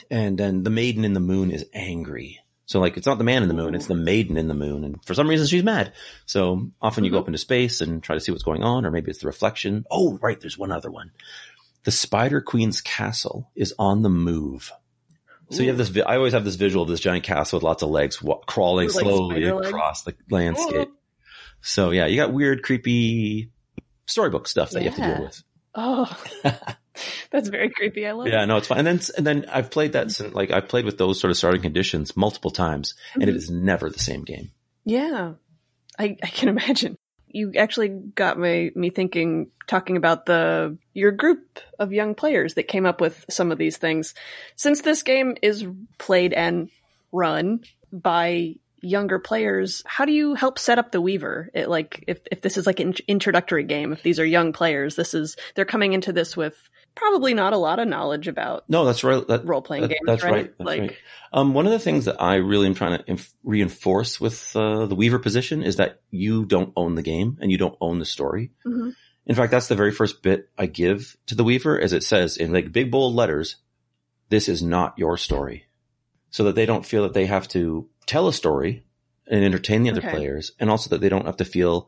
Mhm. 0.01 0.05
and 0.09 0.37
then 0.37 0.63
the 0.63 0.69
maiden 0.69 1.05
in 1.05 1.13
the 1.13 1.19
moon 1.19 1.51
is 1.51 1.65
angry. 1.73 2.39
So 2.65 2.79
like 2.79 2.97
it's 2.97 3.05
not 3.05 3.17
the 3.17 3.23
man 3.23 3.43
in 3.43 3.49
the 3.49 3.53
moon, 3.53 3.75
it's 3.75 3.87
the 3.87 3.93
maiden 3.95 4.37
in 4.37 4.47
the 4.47 4.53
moon. 4.53 4.83
And 4.83 5.03
for 5.05 5.13
some 5.13 5.27
reason 5.27 5.47
she's 5.47 5.63
mad. 5.63 5.91
So 6.25 6.69
often 6.81 7.03
you 7.03 7.11
go 7.11 7.17
Mhm. 7.17 7.21
up 7.21 7.27
into 7.27 7.37
space 7.37 7.81
and 7.81 8.01
try 8.01 8.15
to 8.15 8.19
see 8.21 8.31
what's 8.31 8.43
going 8.43 8.63
on, 8.63 8.85
or 8.85 8.91
maybe 8.91 9.11
it's 9.11 9.19
the 9.19 9.27
reflection. 9.27 9.85
Oh, 9.91 10.17
right. 10.21 10.39
There's 10.39 10.57
one 10.57 10.71
other 10.71 10.89
one. 10.89 11.11
The 11.83 11.91
spider 11.91 12.41
queen's 12.41 12.81
castle 12.81 13.49
is 13.55 13.73
on 13.77 14.01
the 14.03 14.09
move. 14.09 14.71
So 15.49 15.61
you 15.61 15.67
have 15.69 15.77
this, 15.77 15.95
I 16.05 16.15
always 16.15 16.33
have 16.33 16.45
this 16.45 16.55
visual 16.55 16.83
of 16.83 16.89
this 16.89 16.99
giant 17.01 17.23
castle 17.23 17.57
with 17.57 17.63
lots 17.63 17.83
of 17.83 17.89
legs 17.89 18.21
wa- 18.21 18.39
crawling 18.39 18.87
like, 18.87 18.99
slowly 19.01 19.45
legs? 19.45 19.67
across 19.67 20.03
the 20.03 20.15
landscape. 20.31 20.89
So 21.61 21.91
yeah, 21.91 22.07
you 22.07 22.15
got 22.15 22.33
weird, 22.33 22.63
creepy 22.63 23.51
storybook 24.07 24.47
stuff 24.47 24.71
that 24.71 24.83
you 24.83 24.89
have 24.89 24.97
to 24.97 25.01
deal 25.15 25.23
with. 25.25 25.43
Oh, 25.75 26.23
that's 27.31 27.49
very 27.49 27.69
creepy. 27.69 28.07
I 28.07 28.13
love 28.13 28.27
it. 28.27 28.33
Yeah, 28.33 28.43
it. 28.43 28.45
no, 28.47 28.57
it's 28.57 28.67
fine. 28.67 28.79
And 28.79 28.87
then, 28.87 28.99
and 29.17 29.27
then 29.27 29.45
I've 29.51 29.69
played 29.69 29.93
that 29.93 30.11
since, 30.11 30.33
like, 30.33 30.49
I've 30.51 30.67
played 30.69 30.85
with 30.85 30.97
those 30.97 31.19
sort 31.19 31.31
of 31.31 31.37
starting 31.37 31.61
conditions 31.61 32.15
multiple 32.17 32.51
times 32.51 32.95
and 33.13 33.23
it 33.23 33.33
Mhm. 33.33 33.37
is 33.37 33.49
never 33.51 33.89
the 33.89 33.99
same 33.99 34.23
game. 34.23 34.51
Yeah, 34.85 35.33
I, 35.99 36.17
I 36.23 36.27
can 36.27 36.49
imagine. 36.49 36.97
You 37.33 37.51
actually 37.57 37.89
got 37.89 38.39
me 38.39 38.71
me 38.75 38.89
thinking, 38.89 39.49
talking 39.67 39.97
about 39.97 40.25
the 40.25 40.77
your 40.93 41.11
group 41.11 41.59
of 41.79 41.91
young 41.91 42.15
players 42.15 42.53
that 42.53 42.69
came 42.69 42.85
up 42.85 43.01
with 43.01 43.25
some 43.29 43.51
of 43.51 43.57
these 43.57 43.75
things. 43.75 44.13
Since 44.55 44.81
this 44.81 45.03
game 45.03 45.35
is 45.41 45.65
played 45.97 46.31
and 46.31 46.69
run 47.11 47.65
by 47.91 48.55
younger 48.81 49.19
players, 49.19 49.81
how 49.85 50.05
do 50.05 50.11
you 50.11 50.35
help 50.35 50.59
set 50.59 50.77
up 50.77 50.91
the 50.91 51.01
Weaver? 51.01 51.49
It, 51.53 51.69
like, 51.69 52.03
if 52.07 52.19
if 52.31 52.41
this 52.41 52.57
is 52.57 52.67
like 52.67 52.79
an 52.79 52.93
introductory 53.07 53.63
game, 53.63 53.93
if 53.93 54.03
these 54.03 54.19
are 54.19 54.25
young 54.25 54.53
players, 54.53 54.95
this 54.95 55.13
is 55.13 55.35
they're 55.55 55.65
coming 55.65 55.93
into 55.93 56.13
this 56.13 56.37
with 56.37 56.55
probably 56.95 57.34
not 57.34 57.53
a 57.53 57.58
lot 57.58 57.79
of 57.79 57.88
knowledge 57.88 58.27
about 58.27 58.69
No, 58.69 58.86
that's 58.86 59.03
right. 59.03 59.25
That, 59.27 59.45
role 59.45 59.62
playing 59.62 59.84
that- 59.84 59.89
games, 59.89 59.99
that's 60.06 60.23
right? 60.23 60.32
right. 60.34 60.58
That's 60.58 60.67
like, 60.67 60.82
right. 60.82 60.95
Um, 61.32 61.53
one 61.56 61.65
of 61.65 61.71
the 61.71 61.79
things 61.79 62.06
that 62.06 62.21
I 62.21 62.36
really 62.36 62.67
am 62.67 62.75
trying 62.75 62.99
to 62.99 63.03
inf- 63.10 63.34
reinforce 63.43 64.21
with 64.21 64.56
uh, 64.56 64.86
the 64.86 64.93
Weaver 64.95 65.17
position 65.19 65.63
is 65.63 65.77
that 65.77 66.01
you 66.12 66.45
don't 66.45 66.71
own 66.75 66.93
the 66.95 67.01
game 67.01 67.38
and 67.41 67.51
you 67.51 67.58
don't 67.58 67.77
own 67.82 67.97
the 67.99 68.06
story. 68.06 68.51
mhm. 68.65 68.93
In 69.25 69.36
fact, 69.36 69.51
that's 69.51 69.67
the 69.69 69.75
very 69.75 69.91
first 69.93 70.21
bit 70.21 70.49
I 70.58 70.65
give 70.65 71.15
to 71.27 71.36
the 71.36 71.45
Weaver, 71.45 71.79
as 71.79 71.93
it 71.93 72.03
says 72.03 72.36
in 72.38 72.51
like 72.51 72.73
big 72.73 72.91
bold 72.91 73.15
letters, 73.15 73.56
"This 74.29 74.49
is 74.49 74.62
not 74.62 74.95
your 74.99 75.15
story," 75.17 75.65
so 76.29 76.43
that 76.43 76.56
they 76.56 76.65
don't 76.65 76.86
feel 76.86 77.03
that 77.03 77.13
they 77.13 77.25
have 77.27 77.47
to 77.49 77.88
tell 78.06 78.27
a 78.27 78.34
story 78.34 78.84
and 79.25 79.45
entertain 79.45 79.84
the 79.84 79.91
other 79.91 80.01
Okay. 80.01 80.12
players, 80.12 80.51
and 80.60 80.69
also 80.69 80.89
that 80.89 80.99
they 80.99 81.08
don't 81.08 81.25
have 81.25 81.38
to 81.38 81.45
feel 81.45 81.88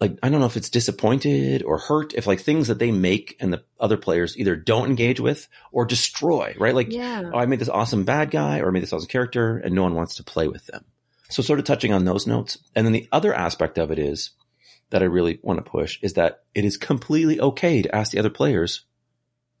like 0.00 0.18
I 0.22 0.28
don't 0.28 0.40
know 0.40 0.46
if 0.46 0.56
it's 0.56 0.70
disappointed 0.70 1.62
or 1.62 1.78
hurt 1.78 2.14
if 2.14 2.26
like 2.26 2.40
things 2.40 2.68
that 2.68 2.78
they 2.78 2.90
make 2.92 3.36
and 3.40 3.52
the 3.52 3.64
other 3.78 3.96
players 3.96 4.36
either 4.36 4.56
don't 4.56 4.88
engage 4.90 5.20
with 5.20 5.48
or 5.72 5.84
destroy, 5.84 6.54
right? 6.58 6.74
Like 6.74 6.92
yeah, 6.92 7.30
oh, 7.32 7.38
I 7.38 7.46
made 7.46 7.60
this 7.60 7.68
awesome 7.68 8.04
bad 8.04 8.30
guy 8.30 8.60
or 8.60 8.68
I 8.68 8.70
made 8.70 8.82
this 8.82 8.92
awesome 8.92 9.08
character 9.08 9.56
and 9.58 9.74
no 9.74 9.82
one 9.84 9.94
wants 9.94 10.16
to 10.16 10.24
play 10.24 10.48
with 10.48 10.66
them. 10.66 10.84
So 11.30 11.42
sort 11.42 11.58
of 11.58 11.64
touching 11.64 11.92
on 11.92 12.04
those 12.04 12.26
notes. 12.26 12.58
And 12.74 12.84
then 12.86 12.92
the 12.92 13.08
other 13.12 13.32
aspect 13.32 13.78
of 13.78 13.90
it 13.90 13.98
is 13.98 14.30
that 14.90 15.02
I 15.02 15.06
really 15.06 15.38
want 15.42 15.64
to 15.64 15.70
push 15.70 15.98
is 16.02 16.14
that 16.14 16.42
it 16.54 16.64
is 16.64 16.76
completely 16.76 17.40
okay 17.40 17.82
to 17.82 17.94
ask 17.94 18.12
the 18.12 18.18
other 18.18 18.30
players 18.30 18.84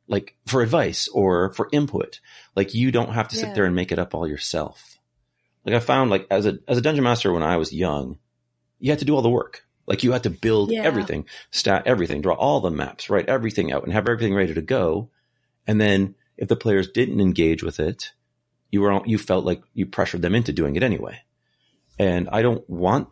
like 0.06 0.36
for 0.46 0.60
advice 0.62 1.08
or 1.08 1.52
for 1.54 1.68
input. 1.72 2.20
Like 2.54 2.74
you 2.74 2.92
don't 2.92 3.14
have 3.14 3.28
to 3.28 3.36
sit 3.36 3.48
Yeah. 3.48 3.54
there 3.54 3.64
and 3.64 3.74
make 3.74 3.92
it 3.92 3.98
up 3.98 4.14
all 4.14 4.28
yourself. 4.28 4.98
Like 5.64 5.74
I 5.74 5.80
found 5.80 6.10
like 6.10 6.26
as 6.30 6.44
a, 6.44 6.58
as 6.68 6.76
a 6.76 6.82
dungeon 6.82 7.04
master 7.04 7.32
when 7.32 7.42
I 7.42 7.56
was 7.56 7.72
young, 7.72 8.18
you 8.78 8.90
had 8.90 8.98
to 8.98 9.04
do 9.06 9.14
all 9.14 9.22
the 9.22 9.30
work. 9.30 9.64
Like 9.86 10.02
you 10.02 10.12
had 10.12 10.22
to 10.22 10.30
build 10.30 10.70
Yeah. 10.70 10.82
everything, 10.82 11.26
stat 11.50 11.82
everything, 11.86 12.22
draw 12.22 12.34
all 12.34 12.60
the 12.60 12.70
maps, 12.70 13.10
write 13.10 13.28
everything 13.28 13.72
out 13.72 13.84
and 13.84 13.92
have 13.92 14.08
everything 14.08 14.34
ready 14.34 14.54
to 14.54 14.62
go. 14.62 15.10
And 15.66 15.80
then 15.80 16.14
if 16.36 16.48
the 16.48 16.56
players 16.56 16.90
didn't 16.90 17.20
engage 17.20 17.62
with 17.62 17.80
it, 17.80 18.12
you 18.70 18.80
were, 18.80 19.06
you 19.06 19.18
felt 19.18 19.44
like 19.44 19.62
you 19.72 19.86
pressured 19.86 20.22
them 20.22 20.34
into 20.34 20.52
doing 20.52 20.76
it 20.76 20.82
anyway. 20.82 21.20
And 21.98 22.28
I 22.30 22.42
don't 22.42 22.68
want 22.68 23.08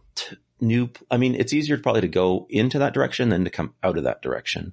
new, 0.60 0.90
I 1.10 1.18
mean, 1.18 1.34
it's 1.34 1.52
easier 1.52 1.78
probably 1.78 2.00
to 2.02 2.08
go 2.08 2.46
into 2.50 2.80
that 2.80 2.94
direction 2.94 3.28
than 3.28 3.44
to 3.44 3.50
come 3.50 3.74
out 3.82 3.98
of 3.98 4.04
that 4.04 4.22
direction. 4.22 4.72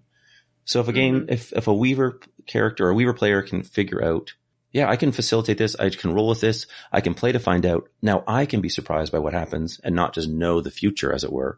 So 0.65 0.79
if 0.79 0.87
a 0.87 0.93
game, 0.93 1.21
mm-hmm. 1.21 1.33
if, 1.33 1.53
if 1.53 1.67
a 1.67 1.73
Weaver 1.73 2.19
character 2.47 2.87
or 2.87 2.89
a 2.91 2.93
Weaver 2.93 3.13
player 3.13 3.41
can 3.41 3.63
figure 3.63 4.03
out, 4.03 4.33
yeah, 4.71 4.89
I 4.89 4.97
can 4.97 5.11
facilitate 5.11 5.57
this. 5.57 5.75
I 5.75 5.89
can 5.89 6.13
roll 6.13 6.29
with 6.29 6.41
this. 6.41 6.67
I 6.91 7.01
can 7.01 7.15
play 7.15 7.31
to 7.31 7.39
find 7.39 7.65
out. 7.65 7.89
Now 8.03 8.23
I 8.27 8.45
can 8.45 8.61
be 8.61 8.69
surprised 8.69 9.11
by 9.11 9.17
what 9.17 9.33
happens 9.33 9.79
and 9.83 9.95
not 9.95 10.13
just 10.13 10.29
know 10.29 10.61
the 10.61 10.69
future, 10.69 11.11
as 11.11 11.23
it 11.23 11.31
were. 11.31 11.57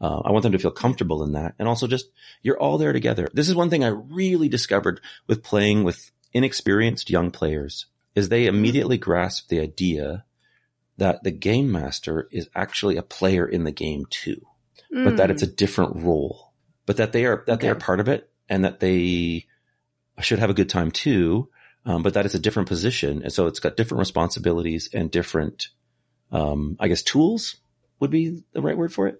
Uh, 0.00 0.20
I 0.24 0.30
want 0.30 0.44
them 0.44 0.52
to 0.52 0.58
feel 0.58 0.70
comfortable 0.70 1.24
in 1.24 1.32
that. 1.32 1.54
And 1.58 1.66
also 1.66 1.86
just, 1.86 2.10
you're 2.42 2.58
all 2.58 2.78
there 2.78 2.92
together. 2.92 3.28
This 3.32 3.48
is 3.48 3.54
one 3.54 3.70
thing 3.70 3.82
I 3.82 3.88
really 3.88 4.48
discovered 4.48 5.00
with 5.26 5.42
playing 5.42 5.84
with 5.84 6.10
inexperienced 6.32 7.10
young 7.10 7.30
players 7.30 7.86
is 8.14 8.28
they 8.28 8.46
immediately 8.46 8.98
grasp 8.98 9.48
the 9.48 9.60
idea 9.60 10.24
that 10.98 11.22
the 11.24 11.30
game 11.30 11.70
master 11.70 12.28
is 12.30 12.48
actually 12.54 12.96
a 12.96 13.02
player 13.02 13.46
in 13.46 13.64
the 13.64 13.72
game 13.72 14.04
too 14.10 14.46
but 14.90 15.16
that 15.18 15.30
it's 15.30 15.42
a 15.42 15.46
different 15.46 15.96
role, 15.96 16.52
but 16.86 16.96
that 16.96 17.12
they 17.12 17.26
are 17.26 17.44
that 17.46 17.60
they 17.60 17.68
are 17.68 17.74
part 17.74 18.00
of 18.00 18.08
it, 18.08 18.30
and 18.48 18.64
that 18.64 18.80
they 18.80 19.46
should 20.20 20.38
have 20.38 20.50
a 20.50 20.54
good 20.54 20.68
time 20.68 20.90
too. 20.90 21.48
Um, 21.84 22.02
but 22.02 22.14
that 22.14 22.26
it's 22.26 22.34
a 22.34 22.40
different 22.40 22.68
position, 22.68 23.22
and 23.22 23.32
so 23.32 23.46
it's 23.46 23.60
got 23.60 23.76
different 23.76 24.00
responsibilities 24.00 24.90
and 24.92 25.10
different, 25.10 25.68
um, 26.32 26.76
I 26.80 26.88
guess, 26.88 27.02
tools 27.02 27.56
would 28.00 28.10
be 28.10 28.42
the 28.52 28.60
right 28.60 28.76
word 28.76 28.92
for 28.92 29.08
it. 29.08 29.18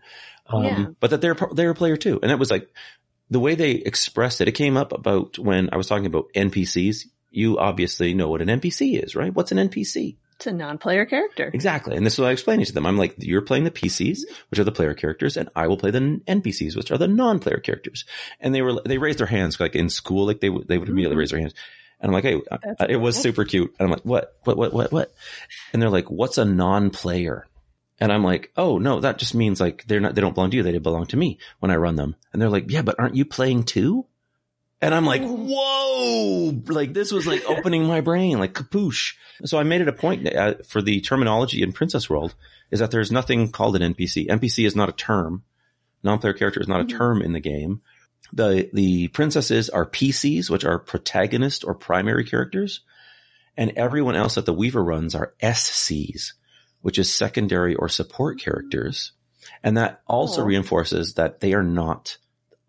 Um, 0.49 0.65
Yeah. 0.65 0.87
But 1.01 1.11
that 1.11 1.21
they're 1.21 1.37
they're 1.55 1.71
a 1.71 1.75
player 1.75 1.97
too, 1.97 2.19
and 2.23 2.31
it 2.31 2.39
was 2.39 2.51
like 2.51 2.69
the 3.31 3.41
way 3.41 3.55
they 3.55 3.73
expressed 3.73 4.41
it. 4.41 4.49
It 4.49 4.53
came 4.53 4.77
up 4.77 4.93
about 4.93 5.39
when 5.39 5.69
I 5.73 5.77
was 5.77 5.87
talking 5.87 6.07
about 6.07 6.27
NPCs. 6.35 7.07
You 7.31 7.59
obviously 7.59 8.15
know 8.15 8.29
what 8.29 8.41
an 8.41 8.49
NPC 8.49 9.03
is, 9.05 9.15
right? 9.15 9.35
What's 9.35 9.53
an 9.53 9.59
NPC? 9.59 10.17
It's 10.37 10.47
a 10.47 10.53
non-player 10.53 11.05
character. 11.05 11.51
Exactly. 11.53 11.97
And 11.97 12.07
this 12.07 12.13
is 12.15 12.21
what 12.21 12.29
I 12.29 12.33
explained 12.33 12.65
to 12.65 12.73
them. 12.73 12.87
I'm 12.87 12.97
like, 12.97 13.17
you're 13.19 13.43
playing 13.43 13.65
the 13.65 13.73
PCs, 13.73 14.21
which 14.51 14.59
are 14.61 14.65
the 14.65 14.71
player 14.73 14.95
characters, 14.95 15.37
and 15.37 15.49
I 15.57 15.67
will 15.67 15.77
play 15.77 15.91
the 15.91 16.21
NPCs, 16.29 16.77
which 16.77 16.91
are 16.93 16.97
the 16.97 17.09
non-player 17.09 17.59
characters. 17.59 18.05
And 18.41 18.55
they 18.55 18.63
were, 18.63 18.81
they 18.85 18.99
raised 18.99 19.19
their 19.19 19.27
hands 19.27 19.59
like 19.59 19.75
in 19.75 19.89
school, 19.91 20.27
like 20.27 20.41
they 20.41 20.49
would, 20.49 20.69
they 20.69 20.79
would 20.79 20.89
immediately 20.89 21.17
raise 21.17 21.31
their 21.33 21.41
hands. 21.41 21.55
And 22.01 22.09
I'm 22.09 22.13
like, 22.15 22.23
hey, 22.25 22.41
I- 22.53 22.59
That's 22.63 22.81
I- 22.83 22.87
it 22.87 22.97
was 23.01 23.17
super 23.17 23.45
cute. 23.45 23.75
And 23.81 23.87
I'm 23.87 23.91
like, 23.91 24.05
what, 24.05 24.37
what, 24.45 24.57
what, 24.57 24.73
what, 24.73 24.93
what? 24.93 25.13
And 25.73 25.83
they're 25.83 25.91
like, 25.91 26.09
what's 26.09 26.39
a 26.39 26.45
non-player? 26.45 27.47
And 28.01 28.13
I'm 28.13 28.23
like, 28.23 28.53
oh 28.57 28.79
no, 28.79 29.01
that 29.01 29.19
just 29.19 29.35
means 29.35 29.61
like 29.61 29.85
they're 29.87 30.01
not, 30.01 30.15
they 30.15 30.21
don't 30.21 30.35
belong 30.35 30.51
to 30.51 30.57
you. 30.57 30.63
They 30.63 30.79
belong 30.79 31.07
to 31.07 31.17
me 31.17 31.39
when 31.59 31.71
I 31.71 31.77
run 31.77 31.97
them. 31.97 32.15
And 32.33 32.41
they're 32.41 32.49
like, 32.51 32.71
yeah, 32.71 32.83
but 32.83 32.99
aren't 32.99 33.17
you 33.17 33.25
playing 33.25 33.65
too? 33.65 34.07
And 34.81 34.95
I'm 34.95 35.05
like, 35.05 35.23
whoa, 35.25 36.53
like 36.69 36.93
this 36.95 37.11
was 37.11 37.27
like 37.27 37.45
opening 37.49 37.85
my 37.87 38.01
brain, 38.01 38.39
like 38.39 38.55
kapoosh. 38.55 39.15
So 39.45 39.59
I 39.59 39.65
made 39.65 39.81
it 39.81 39.89
a 39.89 39.93
point 39.93 40.33
uh, 40.33 40.55
for 40.69 40.81
the 40.81 41.01
terminology 41.01 41.63
in 41.63 41.73
Princess 41.73 42.09
World 42.09 42.37
is 42.71 42.79
that 42.79 42.93
there's 42.93 43.11
nothing 43.11 43.51
called 43.51 43.75
an 43.75 43.95
NPC. 43.95 44.29
NPC 44.29 44.65
is 44.67 44.77
not 44.77 44.89
a 44.89 44.93
term. 44.93 45.43
Non-player 46.05 46.35
character 46.35 46.61
is 46.61 46.69
not 46.69 46.81
a 46.81 46.85
Mhm. 46.85 46.97
term 46.97 47.23
in 47.23 47.33
the 47.33 47.41
game. 47.41 47.81
The, 48.33 48.69
the 48.73 49.09
princesses 49.09 49.69
are 49.71 49.85
PCs, 49.87 50.49
which 50.51 50.65
are 50.65 50.79
protagonist 50.79 51.65
or 51.65 51.75
primary 51.75 52.25
characters. 52.25 52.81
And 53.57 53.73
everyone 53.75 54.15
else 54.15 54.37
that 54.37 54.47
the 54.47 54.53
Weaver 54.53 54.85
runs 54.85 55.17
are 55.17 55.35
SCs, 55.43 56.35
which 56.83 56.99
is 56.99 57.13
secondary 57.13 57.75
or 57.75 57.89
support 57.89 58.41
characters. 58.41 59.13
And 59.63 59.77
that 59.77 60.03
also 60.07 60.43
Oh. 60.43 60.45
reinforces 60.45 61.15
that 61.15 61.41
they 61.41 61.53
are 61.55 61.63
not 61.63 62.19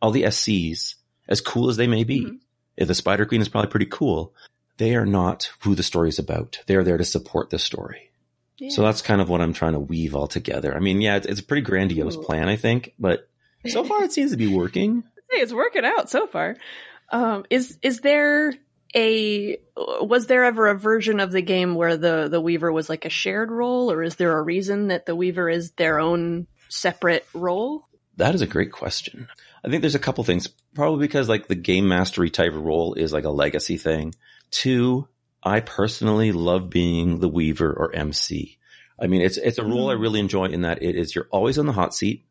all 0.02 0.12
the 0.12 0.24
SCs, 0.26 0.95
as 1.28 1.41
cool 1.41 1.69
as 1.69 1.78
they 1.78 1.88
may 1.88 2.04
be. 2.04 2.22
Mhm. 2.26 2.39
If 2.78 2.88
the 2.88 2.95
Spider 2.95 3.26
Queen 3.26 3.41
is 3.41 3.50
probably 3.50 3.69
pretty 3.69 3.86
cool, 3.88 4.34
they 4.78 4.95
are 4.95 5.06
not 5.06 5.52
who 5.62 5.76
the 5.76 5.84
story 5.84 6.10
is 6.10 6.19
about. 6.19 6.60
They 6.67 6.76
are 6.76 6.84
there 6.84 6.98
to 6.98 7.04
support 7.04 7.50
the 7.50 7.60
story. 7.60 8.12
Yeah. 8.58 8.69
So 8.69 8.82
that's 8.82 9.02
kind 9.02 9.22
of 9.22 9.30
what 9.30 9.41
I'm 9.41 9.54
trying 9.54 9.74
to 9.74 9.80
weave 9.80 10.15
all 10.15 10.28
together. 10.28 10.74
I 10.76 10.80
mean, 10.80 11.02
yeah, 11.02 11.17
it's, 11.17 11.28
it's 11.28 11.39
a 11.41 11.43
pretty 11.43 11.62
grandiose 11.62 12.15
plan, 12.17 12.48
I 12.50 12.56
think, 12.56 12.93
but 13.00 13.28
so 13.67 13.84
far 13.84 14.04
it 14.04 14.12
seems 14.13 14.32
to 14.32 14.38
be 14.38 14.48
working. 14.48 15.04
Hey, 15.32 15.41
it's 15.41 15.54
working 15.54 15.86
out 15.86 16.10
so 16.10 16.26
far. 16.26 16.56
Um, 17.12 17.45
is 17.52 17.78
is 17.84 18.00
there 18.00 18.52
a 18.95 19.58
was 19.75 20.28
there 20.28 20.45
ever 20.45 20.67
a 20.67 20.78
version 20.78 21.19
of 21.19 21.32
the 21.32 21.41
game 21.41 21.75
where 21.75 21.97
the 21.97 22.28
the 22.30 22.41
Weaver 22.41 22.71
was 22.71 22.89
like 22.89 23.06
a 23.06 23.10
shared 23.10 23.52
role, 23.52 23.91
or 23.91 24.04
is 24.04 24.15
there 24.15 24.38
a 24.38 24.41
reason 24.41 24.88
that 24.88 25.06
the 25.06 25.15
Weaver 25.15 25.49
is 25.49 25.71
their 25.71 25.99
own 25.99 26.47
separate 26.69 27.25
role? 27.34 27.88
That 28.17 28.36
is 28.36 28.41
a 28.41 28.47
great 28.47 28.71
question. 28.71 29.28
I 29.63 29.69
think 29.69 29.82
there's 29.82 29.95
a 29.95 29.99
couple 29.99 30.23
things. 30.23 30.47
Probably 30.73 31.08
because 31.08 31.30
like 31.30 31.47
the 31.47 31.56
game 31.56 31.88
mastery 31.88 32.30
type 32.30 32.54
role 32.54 32.93
is 32.93 33.13
like 33.13 33.25
a 33.25 33.30
legacy 33.30 33.78
thing. 33.78 34.15
Two, 34.52 35.08
I 35.43 35.60
personally 35.60 36.32
love 36.32 36.69
being 36.69 37.19
the 37.19 37.30
weaver 37.30 37.71
or 37.71 37.95
MC. 37.95 38.58
I 39.02 39.08
mean, 39.08 39.21
it's, 39.21 39.38
it's 39.38 39.58
a 39.58 39.63
role 39.63 39.89
I 39.89 39.93
mm-hmm. 39.93 40.02
really 40.02 40.19
enjoy 40.19 40.45
in 40.45 40.62
that 40.62 40.84
it 40.84 40.95
is, 40.95 41.15
you're 41.15 41.30
always 41.32 41.58
on 41.58 41.65
the 41.65 41.71
hot 41.71 41.93
seat. 41.93 42.25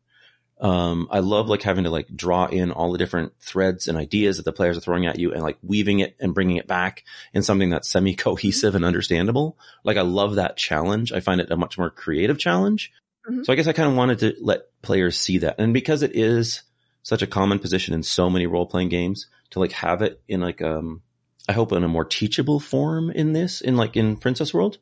Um, 0.59 1.07
I 1.09 1.19
love 1.19 1.47
like 1.47 1.61
having 1.61 1.85
to 1.85 1.89
like 1.89 2.13
draw 2.13 2.45
in 2.45 2.71
all 2.71 2.91
the 2.91 2.97
different 2.97 3.31
threads 3.39 3.87
and 3.87 3.97
ideas 3.97 4.37
that 4.37 4.43
the 4.43 4.51
players 4.51 4.77
are 4.77 4.81
throwing 4.81 5.05
at 5.05 5.17
you 5.17 5.31
and 5.31 5.41
like 5.41 5.57
weaving 5.63 5.99
it 5.99 6.17
and 6.19 6.33
bringing 6.33 6.57
it 6.57 6.67
back 6.67 7.05
in 7.33 7.43
something 7.43 7.69
that's 7.69 7.89
semi 7.89 8.13
cohesive 8.13 8.75
and 8.75 8.83
understandable. 8.83 9.57
Like 9.85 9.95
I 9.95 10.01
love 10.01 10.35
that 10.35 10.57
challenge. 10.57 11.13
I 11.13 11.21
find 11.21 11.39
it 11.39 11.51
a 11.51 11.55
much 11.55 11.77
more 11.77 11.89
creative 11.89 12.37
challenge. 12.37 12.91
Mhm. 13.29 13.45
So 13.45 13.53
I 13.53 13.55
guess 13.55 13.67
I 13.67 13.73
kind 13.73 13.89
of 13.89 13.95
wanted 13.95 14.19
to 14.19 14.35
let 14.41 14.63
players 14.81 15.17
see 15.17 15.37
that. 15.39 15.55
And 15.59 15.73
because 15.73 16.03
it 16.03 16.15
is 16.15 16.63
such 17.03 17.21
a 17.21 17.27
common 17.27 17.59
position 17.59 17.93
in 17.93 18.03
so 18.03 18.29
many 18.29 18.45
role 18.45 18.65
playing 18.65 18.89
games 18.89 19.27
to 19.51 19.59
like 19.59 19.71
have 19.71 20.01
it 20.01 20.21
in 20.27 20.41
like, 20.41 20.61
um, 20.61 21.01
I 21.47 21.53
hope 21.53 21.71
in 21.71 21.83
a 21.83 21.87
more 21.87 22.05
teachable 22.05 22.59
form 22.59 23.09
in 23.09 23.31
this, 23.31 23.61
in 23.61 23.77
like 23.77 23.95
in 23.95 24.17
Princess 24.17 24.53
World. 24.53 24.77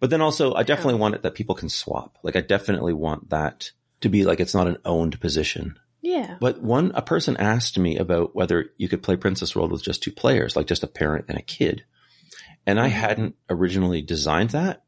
But 0.00 0.08
then 0.08 0.22
also 0.22 0.54
I 0.54 0.62
definitely 0.62 0.98
want 0.98 1.14
it 1.14 1.22
that 1.22 1.34
people 1.34 1.54
can 1.54 1.68
swap. 1.68 2.16
Like 2.22 2.36
I 2.36 2.40
definitely 2.40 2.94
want 2.94 3.28
that 3.30 3.70
to 4.00 4.08
be 4.08 4.24
like 4.24 4.40
it's 4.40 4.54
not 4.54 4.66
an 4.68 4.78
owned 4.84 5.20
position. 5.20 5.78
Yeah. 6.02 6.36
But 6.40 6.62
one, 6.62 6.92
a 6.94 7.02
person 7.02 7.36
asked 7.36 7.78
me 7.78 7.98
about 7.98 8.34
whether 8.34 8.70
you 8.78 8.88
could 8.88 9.02
play 9.02 9.16
Princess 9.16 9.54
World 9.54 9.70
with 9.70 9.82
just 9.82 10.02
two 10.02 10.12
players, 10.12 10.56
like 10.56 10.66
just 10.66 10.82
a 10.82 10.86
parent 10.88 11.26
and 11.28 11.36
a 11.38 11.42
kid. 11.42 11.84
And 12.66 12.80
I 12.80 12.88
Mhm. 12.88 12.92
hadn't 12.92 13.34
originally 13.50 14.00
designed 14.02 14.50
that, 14.50 14.82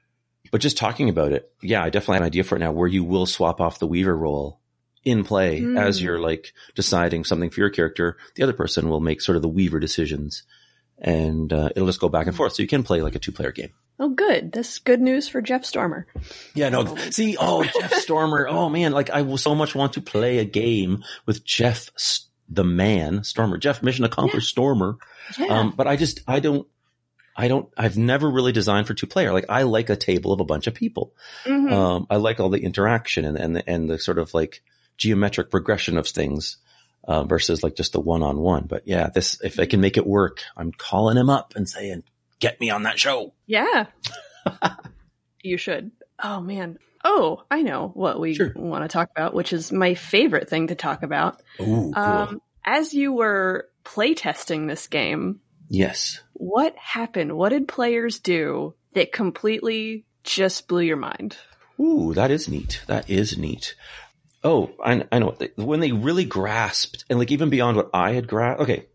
but 0.51 0.61
just 0.62 0.77
talking 0.79 1.09
about 1.11 1.33
it, 1.33 1.51
yeah, 1.62 1.83
I 1.83 1.90
definitely 1.90 2.14
have 2.14 2.22
an 2.22 2.27
idea 2.27 2.44
for 2.44 2.57
it 2.57 2.61
now 2.61 2.72
where 2.72 2.88
you 2.88 3.05
will 3.05 3.27
swap 3.27 3.61
off 3.61 3.79
the 3.79 3.87
Weaver 3.87 4.16
role 4.16 4.61
in 5.05 5.25
play 5.25 5.61
Hmm. 5.61 5.77
as 5.77 6.01
you're 6.01 6.18
like 6.20 6.53
deciding 6.75 7.25
something 7.25 7.51
for 7.51 7.61
your 7.61 7.70
character. 7.70 8.16
The 8.37 8.42
other 8.42 8.53
person 8.53 8.88
will 8.88 9.01
make 9.01 9.20
sort 9.20 9.37
of 9.37 9.42
the 9.42 9.48
Weaver 9.48 9.81
decisions 9.81 10.44
and 10.98 11.53
uh, 11.53 11.70
it'll 11.75 11.88
just 11.88 12.01
go 12.01 12.09
back 12.09 12.27
and 12.27 12.37
forth. 12.37 12.55
So 12.55 12.62
you 12.62 12.68
can 12.68 12.85
play 12.85 13.03
like 13.03 13.14
a 13.14 13.18
two 13.18 13.33
player 13.33 13.53
game. 13.53 13.70
Oh, 13.98 14.09
good. 14.09 14.52
That's 14.52 14.78
good 14.78 15.00
news 15.00 15.28
for 15.28 15.40
Jeff 15.40 15.64
Stormer. 15.64 16.07
Yeah, 16.55 16.70
no. 16.70 16.96
See, 17.11 17.37
oh, 17.38 17.62
Jeff 17.64 17.92
Stormer. 17.94 18.48
Oh 18.50 18.68
man, 18.68 18.92
like 18.92 19.11
I 19.11 19.22
will 19.22 19.38
so 19.38 19.55
much 19.55 19.74
want 19.74 19.92
to 19.94 20.00
play 20.00 20.38
a 20.38 20.44
game 20.44 21.05
with 21.26 21.44
Jeff, 21.44 21.90
the 22.48 22.64
man, 22.64 23.22
Stormer. 23.24 23.59
Jeff, 23.59 23.83
mission 23.83 24.05
accomplished, 24.05 24.48
Stormer. 24.48 24.96
Yeah. 25.38 25.46
Um, 25.46 25.74
but 25.76 25.87
I 25.87 25.96
just, 25.96 26.20
I 26.26 26.40
don't, 26.40 26.66
I 27.37 27.48
don't, 27.48 27.68
I've 27.76 27.96
never 27.96 28.28
really 28.31 28.52
designed 28.52 28.87
for 28.87 28.94
two 28.94 29.07
player. 29.07 29.33
Like 29.33 29.46
I 29.48 29.62
like 29.62 29.88
a 29.88 29.96
table 29.96 30.33
of 30.33 30.40
a 30.40 30.44
bunch 30.44 30.66
of 30.66 30.74
people. 30.74 31.14
Mhm. 31.44 31.70
Um, 31.72 32.07
I 32.11 32.16
like 32.16 32.40
all 32.40 32.50
the 32.50 32.62
interaction 32.62 33.24
and, 33.24 33.38
and, 33.38 33.57
the, 33.57 33.70
and 33.70 33.88
the 33.88 33.98
sort 33.98 34.18
of 34.18 34.35
like 34.35 34.62
geometric 34.96 35.50
progression 35.50 35.96
of 35.96 36.07
things. 36.09 36.57
Uh, 37.05 37.24
versus 37.24 37.64
like 37.64 37.74
just 37.74 37.94
the 37.94 38.00
one 38.00 38.22
on 38.22 38.38
one. 38.38 38.64
But 38.64 38.87
yeah, 38.87 39.09
this, 39.09 39.37
if 39.42 39.59
I 39.59 39.66
can 39.66 39.81
make 39.81 39.96
it 39.96 40.07
work, 40.07 40.42
I'm 40.57 40.70
calling 40.70 41.16
him 41.16 41.28
up 41.31 41.55
and 41.57 41.68
saying, 41.68 42.05
get 42.42 42.61
me 42.61 42.68
on 42.68 42.83
that 42.83 42.98
show. 42.98 43.33
yeah. 43.46 43.87
you 45.42 45.57
should. 45.57 45.90
Oh 46.22 46.40
man. 46.40 46.78
Oh, 47.05 47.42
I 47.50 47.62
know 47.62 47.90
what 47.94 48.20
we 48.20 48.35
Sure. 48.35 48.52
want 48.55 48.85
to 48.85 48.88
talk 48.88 49.09
about, 49.16 49.35
which 49.35 49.52
is 49.52 49.72
my 49.72 49.94
favorite 49.94 50.48
thing 50.48 50.68
to 50.68 50.74
talk 50.76 51.02
about. 51.02 51.42
Ooh, 51.61 51.90
cool. 51.92 51.96
Um, 51.96 52.42
as 52.64 52.94
you 52.94 53.12
were 53.12 53.68
playtesting 53.85 54.68
this 54.68 54.87
game, 54.87 55.40
yes. 55.68 56.20
what 56.35 56.76
happened? 56.76 57.33
What 57.37 57.48
did 57.48 57.66
players 57.66 58.20
do 58.20 58.74
that 58.94 59.11
completely 59.11 60.05
just 60.22 60.68
blew 60.68 60.83
your 60.83 60.96
mind? 60.96 61.37
Ooh, 61.81 62.14
that 62.14 62.31
is 62.31 62.48
neat. 62.48 62.83
That 62.87 63.11
is 63.11 63.37
neat. 63.37 63.74
Oh, 64.44 64.70
I, 64.85 65.05
I 65.11 65.18
know. 65.18 65.37
When 65.57 65.81
they 65.81 65.90
really 65.92 66.24
grasped, 66.24 67.05
and 67.11 67.18
like 67.18 67.33
even 67.33 67.50
beyond 67.50 67.76
what 67.76 67.90
I 67.92 68.12
had 68.12 68.28
grasped. 68.28 68.62
Okay, 68.62 68.87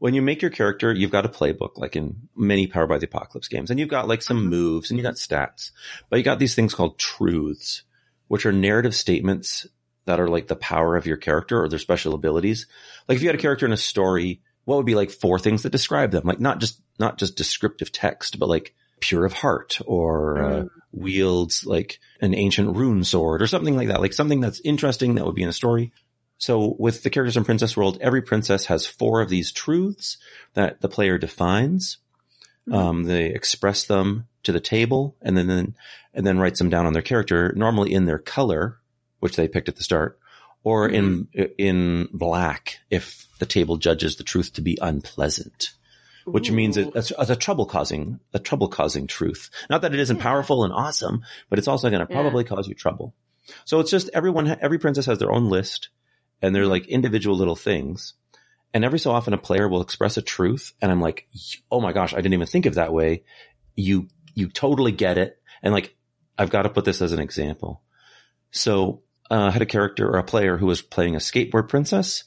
when 0.00 0.14
you 0.14 0.22
make 0.22 0.42
your 0.42 0.50
character, 0.50 0.92
you've 0.92 1.10
got 1.12 1.26
a 1.26 1.28
playbook, 1.28 1.76
like 1.76 1.94
in 1.94 2.28
many 2.34 2.66
Power 2.66 2.86
by 2.86 2.98
the 2.98 3.06
Apocalypse 3.06 3.48
games, 3.48 3.70
and 3.70 3.78
you've 3.78 3.88
got 3.88 4.08
like 4.08 4.22
some 4.22 4.46
Mhm. 4.46 4.48
moves 4.48 4.90
and 4.90 4.98
you 4.98 5.02
got 5.02 5.14
stats, 5.14 5.70
but 6.08 6.16
you 6.18 6.22
got 6.24 6.38
these 6.38 6.54
things 6.54 6.74
called 6.74 6.98
truths, 6.98 7.82
which 8.26 8.46
are 8.46 8.52
narrative 8.52 8.94
statements 8.94 9.66
that 10.06 10.18
are 10.18 10.28
like 10.28 10.48
the 10.48 10.56
power 10.56 10.96
of 10.96 11.06
your 11.06 11.18
character 11.18 11.62
or 11.62 11.68
their 11.68 11.78
special 11.78 12.14
abilities. 12.14 12.66
Like 13.08 13.16
if 13.16 13.22
you 13.22 13.28
had 13.28 13.36
a 13.36 13.42
character 13.42 13.66
in 13.66 13.72
a 13.72 13.76
story, 13.76 14.40
what 14.64 14.76
would 14.76 14.86
be 14.86 14.94
like 14.94 15.10
four 15.10 15.38
things 15.38 15.62
that 15.62 15.70
describe 15.70 16.10
them? 16.12 16.22
Like 16.24 16.40
not 16.40 16.60
just 16.60 16.80
not 16.98 17.18
just 17.18 17.36
descriptive 17.36 17.92
text, 17.92 18.38
but 18.38 18.48
like 18.48 18.74
pure 19.00 19.24
of 19.26 19.32
heart 19.34 19.78
or 19.86 20.42
uh, 20.42 20.64
wields 20.92 21.64
like 21.66 22.00
an 22.20 22.34
ancient 22.34 22.76
rune 22.76 23.04
sword 23.04 23.42
or 23.42 23.46
something 23.46 23.76
like 23.76 23.88
that, 23.88 24.00
like 24.00 24.12
something 24.14 24.40
that's 24.40 24.60
interesting 24.60 25.14
that 25.14 25.26
would 25.26 25.34
be 25.34 25.42
in 25.42 25.48
a 25.48 25.52
story. 25.52 25.92
So 26.40 26.74
with 26.78 27.02
the 27.02 27.10
characters 27.10 27.36
in 27.36 27.44
Princess 27.44 27.76
World, 27.76 27.98
every 28.00 28.22
princess 28.22 28.66
has 28.66 28.86
four 28.86 29.20
of 29.20 29.28
these 29.28 29.52
truths 29.52 30.16
that 30.54 30.80
the 30.80 30.88
player 30.88 31.18
defines. 31.18 31.98
Mm-hmm. 32.66 32.74
Um, 32.74 33.02
they 33.04 33.26
express 33.26 33.84
them 33.84 34.26
to 34.44 34.52
the 34.52 34.58
table 34.58 35.16
and 35.20 35.36
then, 35.36 35.46
then, 35.48 35.76
and 36.14 36.26
then 36.26 36.38
writes 36.38 36.58
them 36.58 36.70
down 36.70 36.86
on 36.86 36.94
their 36.94 37.02
character, 37.02 37.52
normally 37.54 37.92
in 37.92 38.06
their 38.06 38.18
color, 38.18 38.78
which 39.18 39.36
they 39.36 39.48
picked 39.48 39.68
at 39.68 39.76
the 39.76 39.84
start, 39.84 40.18
or 40.64 40.88
mm-hmm. 40.88 41.24
in, 41.34 41.50
in 41.58 42.08
black 42.10 42.78
if 42.88 43.28
the 43.38 43.46
table 43.46 43.76
judges 43.76 44.16
the 44.16 44.24
truth 44.24 44.54
to 44.54 44.62
be 44.62 44.78
unpleasant 44.80 45.72
which 46.26 46.50
Ooh. 46.50 46.54
means 46.54 46.76
it's, 46.76 47.10
a 47.16 47.34
trouble 47.34 47.64
causing, 47.66 48.20
a 48.34 48.38
trouble 48.38 48.68
causing 48.68 49.06
truth. 49.06 49.50
Not 49.70 49.82
that 49.82 49.94
it 49.94 50.00
isn't 50.00 50.18
yeah. 50.18 50.22
powerful 50.22 50.64
and 50.64 50.72
awesome, 50.72 51.24
but 51.48 51.58
it's 51.58 51.66
also 51.66 51.88
going 51.88 52.06
to 52.06 52.12
probably 52.12 52.44
yeah. 52.44 52.50
cause 52.50 52.68
you 52.68 52.74
trouble. 52.74 53.14
So 53.64 53.80
it's 53.80 53.90
just 53.90 54.10
everyone, 54.12 54.54
every 54.60 54.78
princess 54.78 55.06
has 55.06 55.18
their 55.18 55.32
own 55.32 55.48
list 55.48 55.88
and 56.42 56.54
they're 56.54 56.66
like 56.66 56.86
individual 56.86 57.36
little 57.36 57.56
things. 57.56 58.14
And 58.72 58.84
every 58.84 58.98
so 58.98 59.10
often 59.10 59.34
a 59.34 59.38
player 59.38 59.68
will 59.68 59.82
express 59.82 60.16
a 60.16 60.22
truth 60.22 60.72
and 60.80 60.90
I'm 60.90 61.00
like, 61.00 61.26
oh 61.70 61.80
my 61.80 61.92
gosh, 61.92 62.12
I 62.12 62.18
didn't 62.18 62.34
even 62.34 62.46
think 62.46 62.66
of 62.66 62.74
that 62.74 62.92
way. 62.92 63.24
You, 63.74 64.08
you 64.34 64.48
totally 64.48 64.92
get 64.92 65.18
it. 65.18 65.40
And 65.62 65.74
like, 65.74 65.96
I've 66.38 66.50
got 66.50 66.62
to 66.62 66.70
put 66.70 66.84
this 66.84 67.02
as 67.02 67.12
an 67.12 67.20
example. 67.20 67.82
So, 68.52 69.02
uh, 69.30 69.46
I 69.46 69.50
had 69.50 69.62
a 69.62 69.66
character 69.66 70.08
or 70.08 70.18
a 70.18 70.24
player 70.24 70.56
who 70.56 70.66
was 70.66 70.82
playing 70.82 71.14
a 71.14 71.18
skateboard 71.18 71.68
princess 71.68 72.24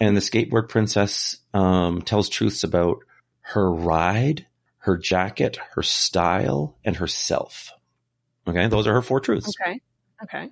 and 0.00 0.16
the 0.16 0.20
skateboard 0.20 0.68
princess, 0.68 1.36
um, 1.54 2.02
tells 2.02 2.28
truths 2.28 2.64
about 2.64 2.98
her 3.40 3.70
ride, 3.70 4.46
her 4.78 4.98
jacket, 4.98 5.58
her 5.74 5.82
style, 5.82 6.76
and 6.84 6.96
herself. 6.96 7.70
Okay. 8.46 8.68
Those 8.68 8.86
are 8.86 8.94
her 8.94 9.02
four 9.02 9.20
truths. 9.20 9.54
Okay. 9.60 9.80
Okay. 10.22 10.50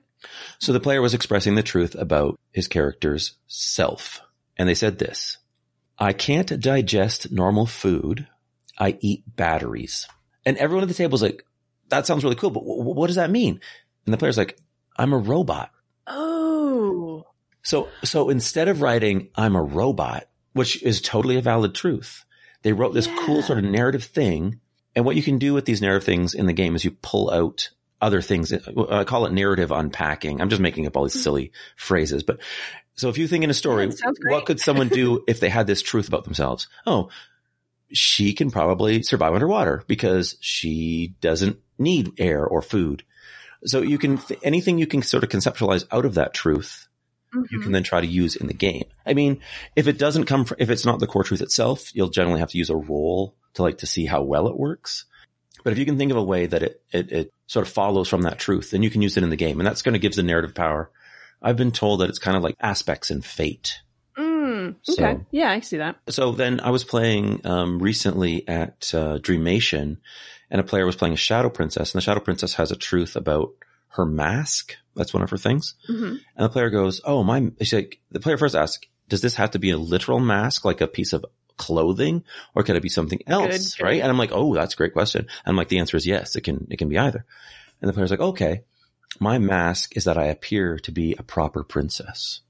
So 0.59 0.73
the 0.73 0.81
player 0.81 1.03
was 1.03 1.15
expressing 1.15 1.55
the 1.55 1.63
truth 1.63 1.95
about 1.95 2.39
his 2.53 2.69
character's 2.69 3.37
self. 3.47 4.21
And 4.57 4.69
they 4.69 4.75
said 4.75 4.99
this, 4.99 5.39
I 5.99 6.13
can't 6.13 6.61
digest 6.61 7.33
normal 7.33 7.67
food. 7.67 8.27
I 8.79 8.97
eat 9.01 9.25
batteries. 9.37 10.07
And 10.45 10.57
everyone 10.57 10.83
at 10.83 10.89
the 10.89 10.95
table 10.95 11.13
was 11.13 11.23
like, 11.23 11.45
that 11.89 12.07
sounds 12.07 12.25
really 12.25 12.37
cool, 12.37 12.51
but 12.51 12.61
w- 12.61 12.83
what 12.83 13.07
does 13.07 13.17
that 13.17 13.31
mean? 13.31 13.61
And 14.07 14.13
the 14.13 14.19
player's 14.19 14.39
like, 14.39 14.59
I'm 14.97 15.13
a 15.13 15.19
robot. 15.19 15.71
Oh. 16.07 17.27
So, 17.63 17.89
so 18.03 18.29
instead 18.31 18.69
of 18.69 18.83
writing, 18.83 19.29
I'm 19.35 19.55
a 19.55 19.63
robot, 19.63 20.25
which 20.53 20.83
is 20.83 21.01
totally 21.01 21.37
a 21.37 21.43
valid 21.43 21.75
truth, 21.75 22.25
they 22.63 22.73
wrote 22.73 22.95
this 22.95 23.07
yeah. 23.07 23.17
cool 23.21 23.43
sort 23.43 23.59
of 23.59 23.65
narrative 23.65 24.05
thing. 24.05 24.61
And 24.95 25.05
what 25.05 25.17
you 25.17 25.23
can 25.23 25.39
do 25.39 25.55
with 25.55 25.65
these 25.65 25.81
narrative 25.81 26.05
things 26.05 26.35
in 26.35 26.47
the 26.47 26.53
game 26.53 26.75
is 26.75 26.85
you 26.85 26.91
pull 26.91 27.31
out 27.31 27.71
other 28.03 28.21
things. 28.21 28.53
I 28.53 29.05
call 29.05 29.27
it 29.27 29.33
narrative 29.33 29.71
unpacking. 29.71 30.41
I'm 30.41 30.51
just 30.51 30.61
making 30.61 30.87
up 30.87 30.97
all 30.97 31.05
these 31.05 31.15
hmm. 31.15 31.21
silly 31.21 31.53
phrases, 31.77 32.23
but 32.23 32.41
so 32.95 33.09
if 33.09 33.17
you 33.17 33.27
think 33.27 33.45
in 33.45 33.51
a 33.51 33.55
story, 33.55 33.91
what 34.25 34.45
could 34.45 34.61
someone 34.61 34.89
do 34.89 35.25
if 35.29 35.41
they 35.41 35.49
had 35.49 35.67
this 35.67 35.81
truth 35.81 36.09
about 36.09 36.25
themselves? 36.25 36.69
Oh, 36.87 37.09
she 37.91 38.35
can 38.35 38.51
probably 38.51 39.03
survive 39.03 39.35
underwater 39.35 39.83
because 39.87 40.37
she 40.41 41.15
doesn't 41.21 41.59
need 41.79 42.13
air 42.19 42.45
or 42.45 42.61
food. 42.61 43.03
So 43.65 43.81
you 43.81 43.97
can, 43.97 44.21
anything 44.43 44.79
you 44.79 44.87
can 44.87 45.03
sort 45.03 45.25
of 45.25 45.31
conceptualize 45.31 45.87
out 45.91 46.05
of 46.05 46.15
that 46.15 46.35
truth 46.35 46.89
mm-hmm. 47.33 47.43
you 47.51 47.59
can 47.59 47.61
mm-hmm. 47.61 47.73
then 47.73 47.83
try 47.83 48.01
to 48.01 48.07
use 48.07 48.37
in 48.37 48.47
the 48.47 48.55
game. 48.55 48.85
I 49.07 49.15
mean, 49.15 49.41
if 49.77 49.89
it 49.89 49.99
doesn't 49.99 50.25
come 50.25 50.45
from, 50.45 50.57
if 50.61 50.71
it's 50.71 50.87
not 50.87 51.01
the 51.01 51.07
core 51.07 51.25
truth 51.25 51.41
itself, 51.41 51.95
you'll 51.95 52.11
generally 52.11 52.41
have 52.41 52.51
to 52.51 52.59
use 52.59 52.71
a 52.71 52.77
roll 52.77 53.35
to 53.55 53.63
like 53.63 53.79
to 53.79 53.87
see 53.87 54.07
how 54.07 54.23
well 54.23 54.49
it 54.49 54.59
works. 54.59 55.05
But 55.63 55.73
if 55.73 55.79
you 55.79 55.85
can 55.85 55.99
think 55.99 56.11
of 56.11 56.17
a 56.17 56.23
way 56.23 56.47
that 56.47 56.63
it, 56.63 56.83
it, 56.93 57.13
it 57.13 57.31
sort 57.47 57.67
of 57.67 57.73
follows 57.73 58.09
from 58.09 58.23
that 58.23 58.39
truth, 58.39 58.71
then 58.71 58.83
you 58.83 58.91
can 58.91 59.03
use 59.03 59.17
it 59.17 59.23
in 59.23 59.31
the 59.31 59.37
game. 59.37 59.61
And 59.61 59.67
that's 59.67 59.83
going 59.83 59.95
to 59.95 59.99
give 59.99 60.15
the 60.15 60.23
narrative 60.23 60.55
power. 60.55 60.91
I've 61.41 61.57
been 61.57 61.73
told 61.73 62.01
that 62.01 62.09
it's 62.09 62.19
kind 62.19 62.37
of 62.37 62.43
like 62.43 62.57
aspects 62.61 63.11
and 63.11 63.25
fate. 63.25 63.81
Mm, 64.17 64.77
okay. 64.89 65.15
So, 65.15 65.27
yeah, 65.31 65.51
I 65.51 65.61
see 65.61 65.79
that. 65.79 65.97
So 66.09 66.33
then 66.33 66.61
I 66.61 66.71
was 66.71 66.85
playing 66.85 67.47
um, 67.47 67.79
recently 67.79 68.47
at 68.49 68.93
uh, 68.95 69.19
Dreamation 69.19 69.99
and 70.51 70.61
a 70.61 70.65
player 70.65 70.87
was 70.87 70.97
playing 70.97 71.15
a 71.15 71.19
Shadow 71.19 71.49
Princess 71.49 71.93
and 71.93 72.01
the 72.01 72.05
Shadow 72.05 72.21
Princess 72.21 72.55
has 72.55 72.71
a 72.71 72.77
truth 72.77 73.17
about 73.17 73.51
her 73.89 74.05
mask. 74.05 74.77
That's 74.95 75.15
one 75.15 75.23
of 75.23 75.31
her 75.31 75.39
things. 75.39 75.75
Mm-hmm. 75.89 76.05
And 76.05 76.21
the 76.45 76.49
player 76.49 76.71
goes, 76.71 77.01
"Oh, 77.05 77.23
my!" 77.23 77.51
She's 77.61 77.73
like, 77.73 78.01
the 78.11 78.21
player 78.21 78.37
first 78.37 78.55
asks, 78.55 78.87
"Does 79.09 79.21
this 79.23 79.37
have 79.37 79.53
to 79.53 79.59
be 79.59 79.71
a 79.71 79.79
literal 79.79 80.21
mask, 80.21 80.65
like 80.65 80.81
a 80.81 80.87
piece 80.87 81.13
of 81.13 81.25
clothing, 81.63 82.25
or 82.55 82.63
could 82.63 82.77
it 82.77 82.83
be 82.83 82.89
something 82.89 83.21
else?" 83.27 83.75
Good, 83.77 83.85
right? 83.85 83.95
Good. 83.95 84.03
And 84.03 84.11
I'm 84.11 84.19
like, 84.19 84.33
"Oh, 84.33 84.55
that's 84.55 84.75
a 84.75 84.77
great 84.77 84.93
question." 84.93 85.23
And 85.23 85.53
I'm 85.53 85.57
like, 85.57 85.69
"The 85.69 85.79
answer 85.79 85.97
is 85.97 86.07
yes. 86.07 86.37
It 86.37 86.43
can. 86.43 86.67
It 86.71 86.79
can 86.79 86.89
be 86.89 86.99
either." 86.99 87.25
And 87.81 87.89
the 87.89 87.93
player's 87.93 88.11
like, 88.11 88.21
"Okay, 88.21 88.63
my 89.21 89.39
mask 89.39 89.97
is 89.97 90.05
that 90.05 90.19
I 90.19 90.27
appear 90.27 90.79
to 90.81 90.93
be 90.93 91.15
a 91.19 91.23
proper 91.23 91.63
princess." 91.63 92.41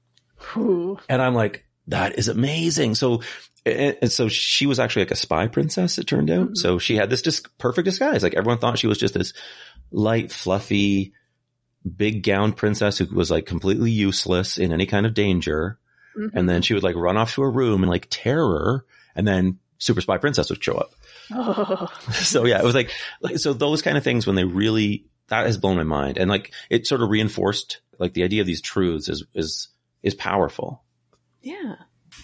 Ooh. 0.57 0.97
And 1.07 1.21
I'm 1.21 1.35
like, 1.35 1.65
"That 1.87 2.17
is 2.17 2.27
amazing." 2.27 2.95
So 2.95 3.21
and 3.65 4.11
so 4.11 4.27
she 4.27 4.65
was 4.65 4.79
actually 4.79 5.03
like 5.03 5.11
a 5.11 5.15
spy 5.15 5.47
princess, 5.47 5.97
it 5.97 6.07
turned 6.07 6.29
out. 6.29 6.47
Mm-hmm. 6.47 6.55
So 6.55 6.79
she 6.79 6.95
had 6.95 7.09
this 7.09 7.21
just 7.21 7.57
perfect 7.57 7.85
disguise. 7.85 8.23
Like 8.23 8.33
everyone 8.33 8.59
thought 8.59 8.77
she 8.77 8.87
was 8.87 8.97
just 8.97 9.13
this 9.13 9.33
light, 9.91 10.31
fluffy, 10.31 11.13
big 11.95 12.23
gown 12.23 12.53
princess 12.53 12.97
who 12.97 13.05
was 13.15 13.31
like 13.31 13.45
completely 13.45 13.91
useless 13.91 14.57
in 14.57 14.73
any 14.73 14.85
kind 14.85 15.05
of 15.05 15.13
danger. 15.13 15.79
Mm-hmm. 16.17 16.37
And 16.37 16.49
then 16.49 16.61
she 16.61 16.73
would 16.73 16.83
like 16.83 16.95
run 16.95 17.17
off 17.17 17.35
to 17.35 17.41
her 17.41 17.51
room 17.51 17.83
and 17.83 17.89
like 17.89 18.07
terror 18.09 18.85
and 19.15 19.27
then 19.27 19.59
super 19.77 20.01
spy 20.01 20.17
princess 20.17 20.49
would 20.49 20.63
show 20.63 20.75
up. 20.75 20.93
Oh. 21.31 21.87
so 22.11 22.45
yeah, 22.45 22.59
it 22.59 22.63
was 22.63 22.75
like, 22.75 22.91
like, 23.21 23.37
so 23.37 23.53
those 23.53 23.81
kind 23.81 23.97
of 23.97 24.03
things 24.03 24.25
when 24.25 24.35
they 24.35 24.43
really, 24.43 25.05
that 25.27 25.45
has 25.45 25.57
blown 25.57 25.77
my 25.77 25.83
mind. 25.83 26.17
And 26.17 26.29
like 26.29 26.51
it 26.69 26.87
sort 26.87 27.01
of 27.01 27.09
reinforced 27.09 27.81
like 27.99 28.13
the 28.13 28.23
idea 28.23 28.41
of 28.41 28.47
these 28.47 28.61
truths 28.61 29.09
is, 29.09 29.23
is, 29.33 29.69
is 30.01 30.15
powerful. 30.15 30.83
Yeah. 31.41 31.75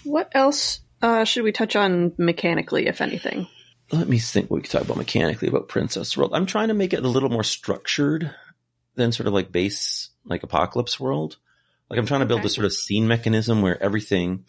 What 0.04 0.30
else, 0.32 0.80
uh, 1.02 1.24
should 1.24 1.44
we 1.44 1.52
touch 1.52 1.76
on 1.76 2.12
mechanically, 2.18 2.86
if 2.86 3.00
anything? 3.00 3.46
Let 3.92 4.08
me 4.08 4.18
think 4.18 4.50
what 4.50 4.56
we 4.56 4.62
could 4.62 4.70
talk 4.70 4.82
about 4.82 4.96
mechanically 4.96 5.48
about 5.48 5.68
Princess 5.68 6.16
World. 6.16 6.30
I'm 6.32 6.46
trying 6.46 6.68
to 6.68 6.74
make 6.74 6.92
it 6.92 7.04
a 7.04 7.08
little 7.08 7.28
more 7.28 7.42
structured 7.42 8.32
than 8.94 9.12
sort 9.12 9.26
of 9.26 9.32
like 9.32 9.50
base 9.50 10.10
like 10.24 10.42
apocalypse 10.42 11.00
world. 11.00 11.38
Like 11.88 11.98
I'm 11.98 12.06
trying 12.06 12.20
to 12.20 12.26
build 12.26 12.40
okay. 12.40 12.44
this 12.44 12.54
sort 12.54 12.66
of 12.66 12.72
scene 12.72 13.08
mechanism 13.08 13.62
where 13.62 13.82
everything, 13.82 14.44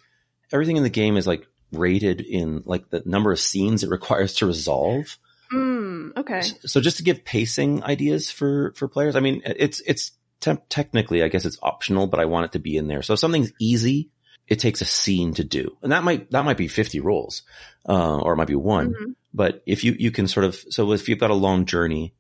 everything 0.51 0.77
in 0.77 0.84
the 0.84 0.89
game 0.89 1.17
is 1.17 1.25
like 1.25 1.47
rated 1.71 2.21
in 2.21 2.63
like 2.65 2.89
the 2.89 3.03
number 3.05 3.31
of 3.31 3.39
scenes 3.39 3.84
it 3.84 3.89
requires 3.89 4.36
to 4.36 4.45
resolve. 4.45 5.17
Mm, 5.51 6.17
okay. 6.17 6.41
So 6.65 6.79
just 6.79 6.97
to 6.97 7.03
give 7.03 7.25
pacing 7.25 7.84
ideas 7.84 8.31
for, 8.31 8.73
for 8.75 8.88
players. 8.88 9.15
I 9.15 9.19
mean, 9.19 9.41
it's, 9.45 9.81
it's 9.81 10.12
te- 10.39 10.57
technically, 10.69 11.23
I 11.23 11.27
guess 11.27 11.45
it's 11.45 11.57
optional, 11.62 12.07
but 12.07 12.19
I 12.19 12.25
want 12.25 12.45
it 12.45 12.51
to 12.53 12.60
be 12.60 12.77
in 12.77 12.88
there. 12.88 13.01
So 13.01 13.13
if 13.13 13.19
something's 13.19 13.51
easy, 13.60 14.10
it 14.47 14.60
takes 14.60 14.81
a 14.81 14.86
scene 14.86 15.34
to 15.36 15.43
do. 15.43 15.77
And 15.81 15.91
that 15.91 16.03
might, 16.03 16.31
that 16.31 16.45
might 16.45 16.57
be 16.57 16.67
50 16.67 16.99
rolls, 16.99 17.43
uh, 17.88 18.19
or 18.19 18.34
it 18.34 18.38
might 18.38 18.47
be 18.47 18.55
one. 18.55 18.89
Mm-hmm. 18.93 19.12
But 19.34 19.62
if 19.65 19.84
you, 19.84 19.95
you 19.97 20.12
can 20.12 20.27
sort 20.27 20.45
of, 20.45 20.55
so 20.69 20.91
if 20.91 21.07
you've 21.07 21.19
got 21.19 21.31
a 21.31 21.36
long 21.36 21.65
journey, 21.65 22.13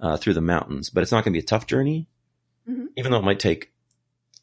uh, 0.00 0.16
through 0.16 0.34
the 0.34 0.40
mountains, 0.40 0.90
but 0.90 1.02
it's 1.02 1.12
not 1.12 1.24
going 1.24 1.32
to 1.32 1.38
be 1.38 1.42
a 1.42 1.46
tough 1.46 1.66
journey. 1.66 2.06
Mm-hmm. 2.68 2.86
Even 2.96 3.12
though 3.12 3.18
it 3.18 3.24
might 3.24 3.40
take 3.40 3.72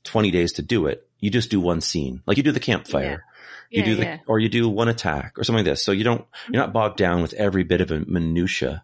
20 0.03 0.31
days 0.31 0.53
to 0.53 0.61
do 0.61 0.87
it, 0.87 1.07
you 1.19 1.29
just 1.29 1.51
do 1.51 1.59
one 1.59 1.81
scene. 1.81 2.23
Like 2.25 2.37
you 2.37 2.43
do 2.43 2.51
the 2.51 2.59
campfire. 2.59 3.03
Yeah. 3.03 3.30
You 3.71 3.79
yeah, 3.79 3.85
do 3.85 3.95
the, 3.95 4.03
yeah. 4.03 4.17
or 4.27 4.37
you 4.37 4.49
do 4.49 4.67
one 4.67 4.89
attack 4.89 5.39
or 5.39 5.43
something 5.43 5.65
like 5.65 5.71
this. 5.71 5.83
So 5.83 5.93
you 5.93 6.03
don't, 6.03 6.25
you're 6.49 6.61
not 6.61 6.73
bogged 6.73 6.97
down 6.97 7.21
with 7.21 7.33
every 7.33 7.63
bit 7.63 7.79
of 7.79 7.89
a 7.89 8.01
minutia. 8.01 8.83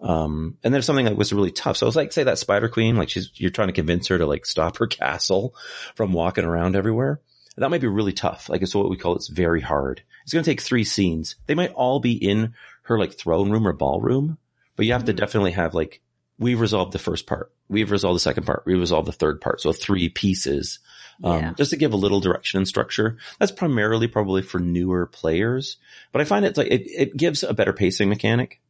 Um, 0.00 0.56
and 0.64 0.72
then 0.72 0.82
something 0.82 1.04
that 1.04 1.16
was 1.16 1.34
really 1.34 1.50
tough. 1.50 1.76
So 1.76 1.86
it's 1.86 1.96
like, 1.96 2.12
say 2.12 2.24
that 2.24 2.38
spider 2.38 2.68
queen, 2.68 2.96
like 2.96 3.10
she's, 3.10 3.30
you're 3.34 3.50
trying 3.50 3.68
to 3.68 3.74
convince 3.74 4.08
her 4.08 4.16
to 4.16 4.26
like 4.26 4.46
stop 4.46 4.78
her 4.78 4.86
castle 4.86 5.54
from 5.94 6.14
walking 6.14 6.44
around 6.44 6.76
everywhere. 6.76 7.20
That 7.58 7.70
might 7.70 7.80
be 7.82 7.86
really 7.86 8.12
tough. 8.12 8.48
Like 8.48 8.62
it's 8.62 8.74
what 8.74 8.90
we 8.90 8.96
call 8.96 9.16
it's 9.16 9.28
very 9.28 9.60
hard. 9.60 10.02
It's 10.24 10.32
going 10.32 10.44
to 10.44 10.50
take 10.50 10.60
three 10.60 10.84
scenes. 10.84 11.36
They 11.46 11.54
might 11.54 11.72
all 11.72 12.00
be 12.00 12.12
in 12.12 12.54
her 12.82 12.98
like 12.98 13.12
throne 13.12 13.50
room 13.50 13.66
or 13.66 13.72
ballroom, 13.72 14.38
but 14.76 14.86
you 14.86 14.92
have 14.92 15.02
mm-hmm. 15.02 15.06
to 15.06 15.12
definitely 15.14 15.52
have 15.52 15.74
like, 15.74 16.00
we've 16.38 16.60
resolved 16.60 16.92
the 16.92 16.98
first 16.98 17.26
part. 17.26 17.52
We've 17.68 17.90
resolved 17.90 18.16
the 18.16 18.20
second 18.20 18.44
part. 18.44 18.64
We've 18.66 18.78
resolved 18.78 19.08
the 19.08 19.12
third 19.12 19.40
part. 19.40 19.60
So 19.60 19.72
three 19.72 20.08
pieces, 20.08 20.78
um, 21.24 21.40
yeah. 21.40 21.52
just 21.56 21.70
to 21.70 21.76
give 21.76 21.92
a 21.92 21.96
little 21.96 22.20
direction 22.20 22.58
and 22.58 22.68
structure. 22.68 23.18
That's 23.38 23.52
primarily 23.52 24.08
probably 24.08 24.42
for 24.42 24.58
newer 24.58 25.06
players, 25.06 25.78
but 26.12 26.20
I 26.20 26.24
find 26.24 26.44
it's 26.44 26.58
like, 26.58 26.70
it, 26.70 26.86
it 26.86 27.16
gives 27.16 27.42
a 27.42 27.54
better 27.54 27.72
pacing 27.72 28.08
mechanic. 28.08 28.60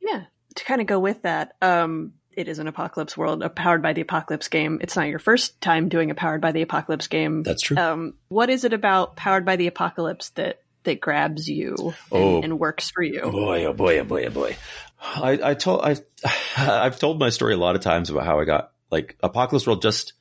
Yeah. 0.00 0.24
To 0.56 0.64
kind 0.64 0.80
of 0.80 0.86
go 0.86 1.00
with 1.00 1.22
that, 1.22 1.56
um, 1.62 2.12
it 2.36 2.48
is 2.48 2.58
an 2.58 2.66
apocalypse 2.66 3.16
world, 3.16 3.42
a 3.42 3.48
powered 3.48 3.82
by 3.82 3.92
the 3.92 4.00
apocalypse 4.00 4.48
game. 4.48 4.80
It's 4.82 4.96
not 4.96 5.08
your 5.08 5.18
first 5.18 5.60
time 5.60 5.88
doing 5.88 6.10
a 6.10 6.14
powered 6.14 6.40
by 6.40 6.52
the 6.52 6.62
apocalypse 6.62 7.06
game. 7.06 7.42
That's 7.42 7.62
true. 7.62 7.76
Um, 7.76 8.14
what 8.28 8.50
is 8.50 8.64
it 8.64 8.72
about 8.72 9.16
powered 9.16 9.44
by 9.44 9.56
the 9.56 9.68
apocalypse 9.68 10.30
that 10.30 10.60
that 10.84 11.00
grabs 11.00 11.48
you 11.48 11.74
and, 11.78 11.94
oh, 12.12 12.42
and 12.42 12.58
works 12.58 12.90
for 12.90 13.02
you? 13.02 13.22
Boy, 13.22 13.64
oh 13.66 13.72
boy, 13.72 13.98
oh 13.98 14.04
boy, 14.04 14.26
oh 14.26 14.30
boy. 14.30 14.56
I, 15.02 15.50
I 15.50 15.54
told 15.54 15.82
I 15.82 15.96
I've 16.56 16.98
told 16.98 17.18
my 17.18 17.30
story 17.30 17.54
a 17.54 17.58
lot 17.58 17.76
of 17.76 17.82
times 17.82 18.10
about 18.10 18.24
how 18.24 18.40
I 18.40 18.44
got 18.44 18.72
like 18.90 19.16
Apocalypse 19.22 19.66
World 19.66 19.82
just 19.82 20.14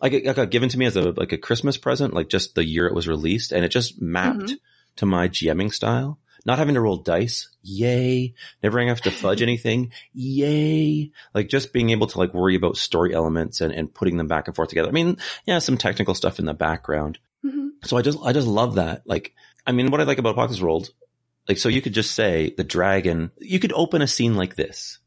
like 0.00 0.12
it 0.12 0.36
got 0.36 0.50
given 0.50 0.68
to 0.68 0.78
me 0.78 0.86
as 0.86 0.96
a 0.96 1.12
like 1.12 1.32
a 1.32 1.38
Christmas 1.38 1.76
present, 1.76 2.14
like 2.14 2.28
just 2.28 2.54
the 2.54 2.64
year 2.64 2.86
it 2.86 2.94
was 2.94 3.08
released, 3.08 3.52
and 3.52 3.64
it 3.64 3.68
just 3.68 4.00
mapped 4.00 4.38
mm-hmm. 4.38 4.54
to 4.96 5.06
my 5.06 5.28
GMing 5.28 5.72
style. 5.72 6.18
not 6.44 6.58
having 6.58 6.74
to 6.74 6.80
roll 6.80 6.98
dice. 6.98 7.48
Yay. 7.62 8.34
Never 8.62 8.78
having 8.80 8.94
to 8.94 9.10
fudge 9.10 9.40
anything. 9.42 9.92
Yay. 10.12 11.10
Like 11.32 11.48
just 11.48 11.72
being 11.72 11.90
able 11.90 12.06
to 12.08 12.18
like 12.18 12.34
worry 12.34 12.54
about 12.56 12.76
story 12.76 13.14
elements 13.14 13.60
and, 13.60 13.72
and 13.72 13.92
putting 13.92 14.16
them 14.16 14.28
back 14.28 14.46
and 14.46 14.54
forth 14.54 14.68
together. 14.68 14.88
I 14.88 14.92
mean, 14.92 15.16
yeah, 15.46 15.58
some 15.58 15.78
technical 15.78 16.14
stuff 16.14 16.38
in 16.38 16.44
the 16.44 16.54
background. 16.54 17.18
Mhm. 17.44 17.70
So 17.84 17.96
I 17.96 18.02
just, 18.02 18.18
I 18.22 18.32
just 18.32 18.46
love 18.46 18.74
that. 18.74 19.02
Like, 19.06 19.34
I 19.66 19.72
mean, 19.72 19.90
what 19.90 20.00
I 20.00 20.04
like 20.04 20.18
about 20.18 20.30
Apocalypse 20.32 20.62
World, 20.62 20.90
like, 21.48 21.58
so 21.58 21.68
you 21.68 21.82
could 21.82 21.94
just 21.94 22.12
say 22.14 22.54
the 22.56 22.64
dragon, 22.64 23.30
you 23.38 23.58
could 23.58 23.72
open 23.72 24.02
a 24.02 24.06
scene 24.06 24.34
like 24.34 24.56
this. 24.56 24.98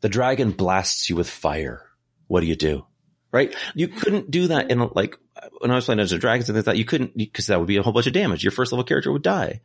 The 0.00 0.08
dragon 0.08 0.50
blasts 0.52 1.08
you 1.08 1.16
with 1.16 1.28
fire. 1.28 1.82
What 2.26 2.40
do 2.40 2.46
you 2.46 2.56
do? 2.56 2.86
Right? 3.32 3.54
You 3.74 3.88
couldn't 3.88 4.30
do 4.30 4.48
that 4.48 4.70
in 4.70 4.80
a, 4.80 4.92
like, 4.94 5.16
when 5.58 5.70
I 5.70 5.74
was 5.74 5.84
playing 5.86 5.98
Dungeons 5.98 6.12
and 6.12 6.20
Dragons 6.20 6.48
and 6.48 6.58
that, 6.58 6.76
you 6.76 6.84
couldn't, 6.84 7.16
because 7.16 7.46
that 7.48 7.58
would 7.58 7.68
be 7.68 7.76
a 7.76 7.82
whole 7.82 7.92
bunch 7.92 8.06
of 8.06 8.12
damage. 8.12 8.42
Your 8.44 8.50
first 8.52 8.72
level 8.72 8.84
character 8.84 9.12
would 9.12 9.22
die. 9.22 9.60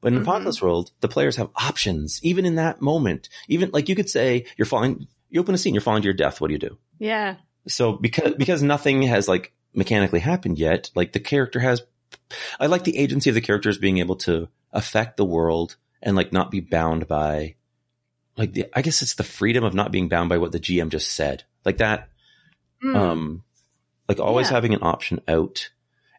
But 0.00 0.12
in 0.12 0.18
Mhm. 0.18 0.22
Apocalypse 0.22 0.60
World, 0.60 0.90
the 1.00 1.08
players 1.08 1.36
have 1.36 1.48
options, 1.56 2.20
even 2.22 2.44
in 2.44 2.56
that 2.56 2.82
moment. 2.82 3.28
Even 3.48 3.70
like 3.72 3.88
you 3.88 3.94
could 3.96 4.10
say, 4.10 4.44
you're 4.58 4.66
falling, 4.66 5.06
you 5.30 5.40
open 5.40 5.54
a 5.54 5.58
scene, 5.58 5.72
you're 5.74 5.80
falling 5.80 6.02
to 6.02 6.06
your 6.06 6.14
death. 6.14 6.40
What 6.40 6.48
do 6.48 6.52
you 6.52 6.58
do? 6.58 6.78
Yeah. 6.98 7.36
So 7.66 7.92
because 7.92 8.34
because 8.34 8.62
nothing 8.62 9.02
has 9.02 9.26
like 9.26 9.52
mechanically 9.72 10.20
happened 10.20 10.58
yet, 10.58 10.90
like 10.94 11.12
the 11.12 11.20
character 11.20 11.58
has 11.60 11.82
I 12.60 12.66
like 12.66 12.84
the 12.84 12.98
agency 12.98 13.30
of 13.30 13.34
the 13.34 13.40
characters 13.40 13.78
being 13.78 13.98
able 13.98 14.16
to 14.16 14.48
affect 14.72 15.16
the 15.16 15.24
world 15.24 15.76
and 16.02 16.16
like 16.16 16.32
not 16.32 16.50
be 16.50 16.60
bound 16.60 17.06
by 17.08 17.54
like 18.36 18.52
the 18.52 18.66
I 18.74 18.82
guess 18.82 19.02
it's 19.02 19.14
the 19.14 19.22
freedom 19.24 19.64
of 19.64 19.74
not 19.74 19.92
being 19.92 20.08
bound 20.08 20.28
by 20.28 20.38
what 20.38 20.52
the 20.52 20.60
GM 20.60 20.88
just 20.90 21.10
said. 21.10 21.44
Like 21.64 21.78
that 21.78 22.08
Mm. 22.84 22.94
um 22.94 23.42
like 24.08 24.20
always 24.20 24.48
Yeah. 24.48 24.54
having 24.54 24.74
an 24.74 24.82
option 24.82 25.20
out. 25.26 25.70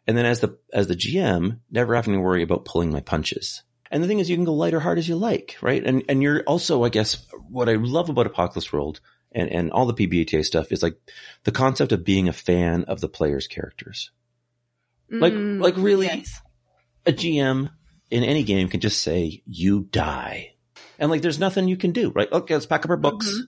And 0.06 0.16
then 0.16 0.26
as 0.26 0.40
the 0.40 0.58
as 0.72 0.88
the 0.88 0.96
GM, 0.96 1.60
never 1.70 1.94
having 1.94 2.14
to 2.14 2.20
worry 2.20 2.42
about 2.42 2.64
pulling 2.64 2.90
my 2.90 3.00
punches. 3.00 3.62
And 3.90 4.02
the 4.02 4.08
thing 4.08 4.18
is 4.18 4.28
you 4.28 4.36
can 4.36 4.44
go 4.44 4.54
light 4.54 4.74
or 4.74 4.80
hard 4.80 4.98
as 4.98 5.08
you 5.08 5.16
like, 5.16 5.56
right? 5.62 5.82
And 5.84 6.02
and 6.08 6.22
you're 6.22 6.42
also, 6.42 6.82
I 6.84 6.88
guess, 6.88 7.24
what 7.48 7.68
I 7.68 7.74
love 7.74 8.08
about 8.08 8.26
Apocalypse 8.26 8.72
World 8.72 9.00
and, 9.30 9.50
and 9.50 9.70
all 9.70 9.86
the 9.86 9.94
PBTA 9.94 10.44
stuff 10.44 10.72
is 10.72 10.82
like 10.82 10.96
the 11.44 11.52
concept 11.52 11.92
of 11.92 12.04
being 12.04 12.28
a 12.28 12.32
fan 12.32 12.84
of 12.84 13.00
the 13.00 13.08
player's 13.08 13.46
characters. 13.46 14.10
Like- 15.10 15.32
Mm, 15.32 15.60
like 15.60 15.76
really- 15.76 16.06
yes. 16.06 16.40
A 17.06 17.12
GM 17.12 17.70
in 18.10 18.24
any 18.24 18.42
game 18.42 18.68
can 18.68 18.80
just 18.80 19.02
say, 19.02 19.42
you 19.46 19.84
die. 19.90 20.54
And 20.98 21.10
like 21.10 21.22
there's 21.22 21.38
nothing 21.38 21.68
you 21.68 21.76
can 21.76 21.92
do, 21.92 22.10
right? 22.10 22.30
Okay, 22.30 22.54
let's 22.54 22.66
pack 22.66 22.84
up 22.84 22.90
our 22.90 22.96
books, 22.96 23.28
Mhm. 23.28 23.42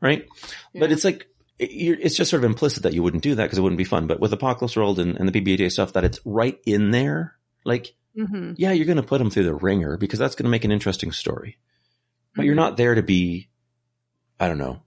right? 0.00 0.26
But 0.74 0.92
it's 0.92 1.04
like 1.04 1.26
it- 1.58 1.98
it's 2.02 2.14
just 2.16 2.30
sort 2.30 2.44
of 2.44 2.48
implicit 2.50 2.84
that 2.84 2.92
you 2.94 3.02
wouldn't 3.02 3.22
do 3.22 3.34
that 3.34 3.44
because 3.44 3.58
it 3.58 3.62
wouldn't 3.62 3.78
be 3.78 3.84
fun. 3.84 4.06
But 4.06 4.20
with 4.20 4.32
Apocalypse 4.32 4.76
World 4.76 5.00
and, 5.00 5.16
and 5.18 5.28
the 5.28 5.32
PBTA 5.40 5.70
stuff, 5.72 5.92
that 5.94 6.04
it's 6.04 6.20
right 6.24 6.56
in 6.64 6.92
there. 6.92 7.36
Like, 7.64 7.96
Mhm. 8.16 8.54
yeah, 8.58 8.70
you're 8.70 8.86
going 8.86 8.96
to 8.96 9.02
put 9.02 9.18
them 9.18 9.28
through 9.30 9.42
the 9.44 9.54
wringer 9.54 9.96
because 9.96 10.20
that's 10.20 10.36
going 10.36 10.44
to 10.44 10.50
make 10.50 10.64
an 10.64 10.70
interesting 10.70 11.10
story. 11.10 11.58
But 12.36 12.44
you're 12.44 12.54
Mhm. 12.54 12.58
not 12.58 12.76
there 12.76 12.94
to 12.94 13.02
be, 13.02 13.48
I 14.38 14.46
don't 14.46 14.58
know, 14.58 14.82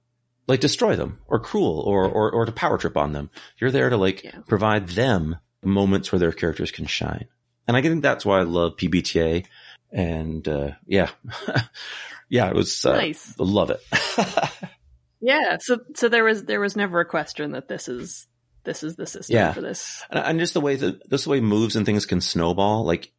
like 0.47 0.61
destroy 0.61 0.95
them 0.95 1.19
or 1.27 1.39
cruel 1.39 1.79
or 1.85 2.05
or 2.09 2.31
or 2.31 2.45
to 2.45 2.51
power 2.53 2.77
trip 2.77 2.95
on 2.95 3.11
them. 3.11 3.29
You're 3.59 3.71
there 3.71 3.89
to 3.89 3.97
like 3.97 4.23
Yeah. 4.23 4.39
provide 4.47 4.87
them 4.89 5.35
moments 5.63 6.11
where 6.11 6.19
their 6.19 6.31
characters 6.31 6.71
can 6.71 6.85
shine. 6.85 7.27
And 7.67 7.77
I 7.77 7.81
think 7.81 8.01
that's 8.01 8.25
why 8.25 8.39
I 8.39 8.43
love 8.43 8.75
PBTA. 8.77 9.45
And 9.91 10.47
uh, 10.47 10.71
yeah, 10.87 11.09
yeah, 12.29 12.49
it 12.49 12.55
was 12.55 12.85
uh, 12.85 12.93
Nice. 12.93 13.33
love 13.37 13.69
it. 13.71 13.81
Yeah. 15.23 15.57
So 15.59 15.79
so 15.95 16.09
there 16.09 16.23
was 16.23 16.43
there 16.45 16.59
was 16.59 16.75
never 16.75 16.99
a 16.99 17.05
question 17.05 17.51
that 17.51 17.67
this 17.67 17.87
is 17.87 18.25
this 18.63 18.81
is 18.81 18.95
the 18.95 19.05
system 19.05 19.35
Yeah. 19.35 19.53
for 19.53 19.61
this. 19.61 20.03
And, 20.09 20.19
and 20.19 20.39
just 20.39 20.55
the 20.55 20.61
way 20.61 20.75
that 20.77 21.07
just 21.11 21.25
the 21.25 21.29
way 21.29 21.41
moves 21.41 21.75
and 21.75 21.85
things 21.85 22.07
can 22.07 22.21
snowball. 22.21 22.85
Like 22.85 23.11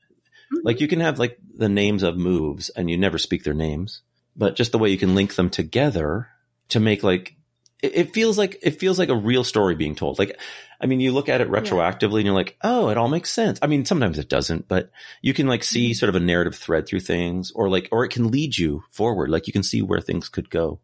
Mhm. 0.52 0.62
like 0.64 0.80
you 0.80 0.88
can 0.88 0.98
have 1.00 1.20
like 1.20 1.38
the 1.54 1.68
names 1.68 2.02
of 2.02 2.16
moves 2.16 2.70
and 2.70 2.90
you 2.90 2.98
never 2.98 3.18
speak 3.18 3.44
their 3.44 3.54
names, 3.54 4.02
but 4.36 4.56
just 4.56 4.72
the 4.72 4.78
way 4.78 4.90
you 4.90 4.98
can 4.98 5.14
link 5.14 5.36
them 5.36 5.48
together 5.48 6.26
to 6.70 6.80
make 6.80 7.04
like 7.04 7.36
it, 7.82 7.94
it 7.94 8.12
feels 8.14 8.36
like 8.36 8.58
it 8.62 8.80
feels 8.80 8.98
like 8.98 9.08
a 9.08 9.14
real 9.16 9.44
story 9.44 9.76
being 9.76 9.94
told. 9.94 10.18
Like 10.18 10.36
I 10.82 10.86
mean, 10.86 10.98
you 11.00 11.12
look 11.12 11.28
at 11.28 11.40
it 11.40 11.48
retroactively 11.48 12.16
and 12.16 12.24
you're 12.26 12.34
like, 12.34 12.56
oh, 12.62 12.88
it 12.88 12.96
all 12.98 13.08
makes 13.08 13.30
sense. 13.30 13.58
I 13.62 13.68
mean, 13.68 13.84
sometimes 13.84 14.18
it 14.18 14.28
doesn't, 14.28 14.66
but 14.66 14.90
you 15.22 15.32
can 15.32 15.46
like 15.46 15.62
see 15.62 15.92
Mhm. 15.92 15.96
sort 15.96 16.08
of 16.08 16.16
a 16.16 16.20
narrative 16.20 16.56
thread 16.56 16.86
through 16.88 17.00
things, 17.00 17.52
or 17.54 17.68
like, 17.70 17.88
or 17.92 18.04
it 18.04 18.10
can 18.10 18.30
lead 18.32 18.58
you 18.58 18.82
forward. 18.90 19.30
Like 19.30 19.46
you 19.46 19.52
can 19.52 19.62
see 19.62 19.80
where 19.80 20.00
things 20.00 20.28
could 20.28 20.50
go, 20.50 20.80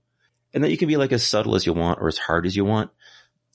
and 0.54 0.62
that 0.62 0.70
you 0.70 0.76
can 0.78 0.86
be 0.88 0.96
like 0.96 1.10
as 1.12 1.26
subtle 1.26 1.56
as 1.56 1.66
you 1.66 1.72
want 1.72 2.00
or 2.00 2.06
as 2.06 2.16
hard 2.18 2.46
as 2.46 2.54
you 2.54 2.64
want. 2.64 2.90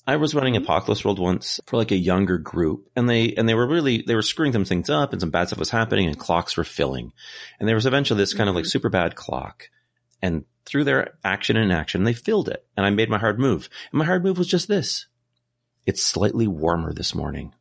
I 0.06 0.18
was 0.18 0.36
running 0.36 0.56
Mhm. 0.56 0.64
Apocalypse 0.64 1.06
World 1.06 1.18
once 1.20 1.62
for 1.66 1.78
like 1.78 1.91
a 1.91 1.96
younger 1.96 2.38
group 2.38 2.89
and 2.94 3.10
they, 3.10 3.34
and 3.36 3.48
they 3.48 3.54
were 3.54 3.66
really, 3.66 4.04
they 4.06 4.16
were 4.16 4.22
screwing 4.22 4.52
some 4.52 4.66
things 4.66 4.89
up 4.89 5.14
and 5.14 5.22
some 5.22 5.30
bad 5.32 5.48
stuff 5.48 5.60
was 5.60 5.70
happening 5.70 6.08
and 6.08 6.20
clocks 6.20 6.58
were 6.58 6.66
filling. 6.66 7.14
And 7.58 7.70
there 7.70 7.76
was 7.76 7.86
eventually 7.86 8.18
this 8.18 8.34
kind 8.34 8.50
of 8.50 8.56
like 8.56 8.66
Mhm. 8.66 8.72
super 8.72 8.89
bad 8.89 9.16
clock 9.16 9.70
and 10.22 10.44
through 10.66 10.84
their 10.84 11.14
action 11.24 11.56
and 11.56 11.72
inaction, 11.72 12.04
they 12.04 12.12
filled 12.14 12.50
it 12.50 12.66
and 12.76 12.86
I 12.86 12.89
made 12.89 13.10
my 13.10 13.18
hard 13.18 13.39
move. 13.39 13.70
And 13.94 14.00
my 14.00 14.04
hard 14.06 14.26
move 14.26 14.38
was 14.38 14.48
just 14.48 14.68
this. 14.68 15.06
It's 15.86 16.03
slightly 16.03 16.47
warmer 16.47 16.93
this 16.93 17.13
morning. 17.15 17.53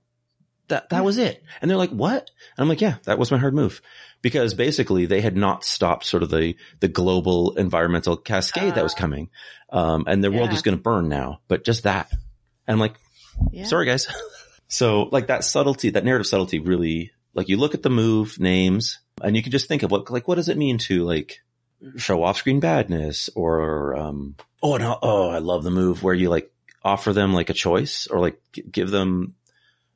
That, 0.68 0.88
that 0.90 1.04
was 1.04 1.18
it. 1.18 1.42
And 1.60 1.70
they're 1.70 1.76
like, 1.76 1.90
what? 1.90 2.30
And 2.56 2.62
I'm 2.62 2.68
like, 2.68 2.80
yeah, 2.80 2.96
that 3.04 3.18
was 3.18 3.30
my 3.30 3.36
hard 3.38 3.52
move 3.52 3.82
because 4.22 4.54
basically 4.54 5.06
they 5.06 5.20
had 5.20 5.36
not 5.36 5.64
stopped 5.64 6.06
sort 6.06 6.22
of 6.22 6.30
the, 6.30 6.54
the 6.80 6.88
global 6.88 7.56
environmental 7.56 8.16
cascade 8.16 8.74
that 8.76 8.82
was 8.84 8.94
Ah. 8.96 9.00
coming. 9.00 9.28
Um, 9.70 10.04
and 10.06 10.22
the 10.24 10.30
world 10.30 10.46
Yeah. 10.48 10.52
was 10.52 10.62
going 10.62 10.76
to 10.78 10.82
burn 10.82 11.08
now, 11.08 11.40
but 11.48 11.64
just 11.64 11.82
that. 11.82 12.10
And 12.66 12.74
I'm 12.74 12.78
like, 12.78 12.94
Yeah. 13.50 13.64
sorry 13.64 13.86
guys. 13.86 14.06
so 14.68 15.02
like 15.12 15.26
that 15.26 15.44
subtlety, 15.44 15.90
that 15.90 16.04
narrative 16.04 16.26
subtlety 16.26 16.60
really, 16.60 17.10
like 17.34 17.48
you 17.48 17.56
look 17.58 17.74
at 17.74 17.82
the 17.82 17.90
move 17.90 18.38
names 18.38 19.00
and 19.20 19.36
you 19.36 19.42
can 19.42 19.52
just 19.52 19.68
think 19.68 19.82
of 19.82 19.90
what, 19.90 20.10
like, 20.10 20.26
what 20.28 20.36
does 20.36 20.48
it 20.48 20.56
mean 20.56 20.78
to 20.78 21.04
like 21.04 21.40
show 21.96 22.22
off 22.22 22.38
screen 22.38 22.60
badness 22.60 23.28
or, 23.34 23.94
um, 23.96 24.36
oh, 24.62 24.76
no, 24.76 24.96
oh, 25.02 25.28
I 25.28 25.38
love 25.38 25.64
the 25.64 25.70
move 25.70 26.02
where 26.02 26.14
you 26.14 26.30
like 26.30 26.50
offer 26.84 27.12
them 27.12 27.32
like 27.32 27.50
a 27.50 27.54
choice 27.54 28.06
or 28.06 28.20
like 28.20 28.40
give 28.70 28.90
them, 28.90 29.34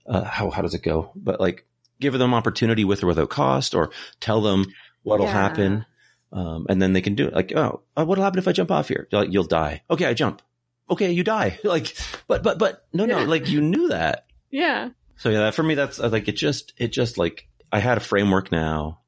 uh, 0.06 0.24
how, 0.24 0.50
how 0.50 0.62
does 0.62 0.74
it 0.74 0.82
go? 0.82 1.10
But 1.14 1.40
like 1.40 1.66
give 2.00 2.12
them 2.12 2.34
opportunity 2.34 2.84
with 2.84 3.02
or 3.02 3.06
without 3.08 3.30
cost 3.30 3.74
or 3.74 3.90
tell 4.20 4.40
them 4.40 4.66
what'll 5.02 5.26
Yeah. 5.26 5.32
happen. 5.32 5.86
Um, 6.32 6.66
and 6.68 6.82
then 6.82 6.92
they 6.92 7.00
can 7.00 7.14
do 7.14 7.26
it. 7.28 7.34
Like, 7.34 7.52
oh, 7.56 7.82
uh, 7.96 8.04
what'll 8.04 8.24
happen 8.24 8.38
if 8.38 8.48
I 8.48 8.52
jump 8.52 8.70
off 8.70 8.88
here? 8.88 9.08
Like, 9.12 9.32
you'll 9.32 9.44
die. 9.44 9.82
Okay, 9.88 10.04
I 10.06 10.12
jump. 10.14 10.42
Okay, 10.90 11.10
you 11.12 11.24
die. 11.24 11.58
Like, 11.64 11.96
but, 12.28 12.42
but, 12.42 12.58
but, 12.58 12.86
no, 12.92 13.06
no, 13.06 13.24
like 13.24 13.48
you 13.48 13.60
knew 13.60 13.88
that. 13.88 14.26
Yeah. 14.50 14.90
So 15.16 15.30
yeah, 15.30 15.50
for 15.52 15.62
me, 15.62 15.74
that's 15.74 15.98
uh, 15.98 16.08
like, 16.10 16.28
it 16.28 16.36
just, 16.36 16.72
it 16.76 16.88
just 16.92 17.16
like, 17.16 17.48
I 17.72 17.78
had 17.78 17.96
a 17.96 18.00
framework 18.00 18.52
now 18.52 19.00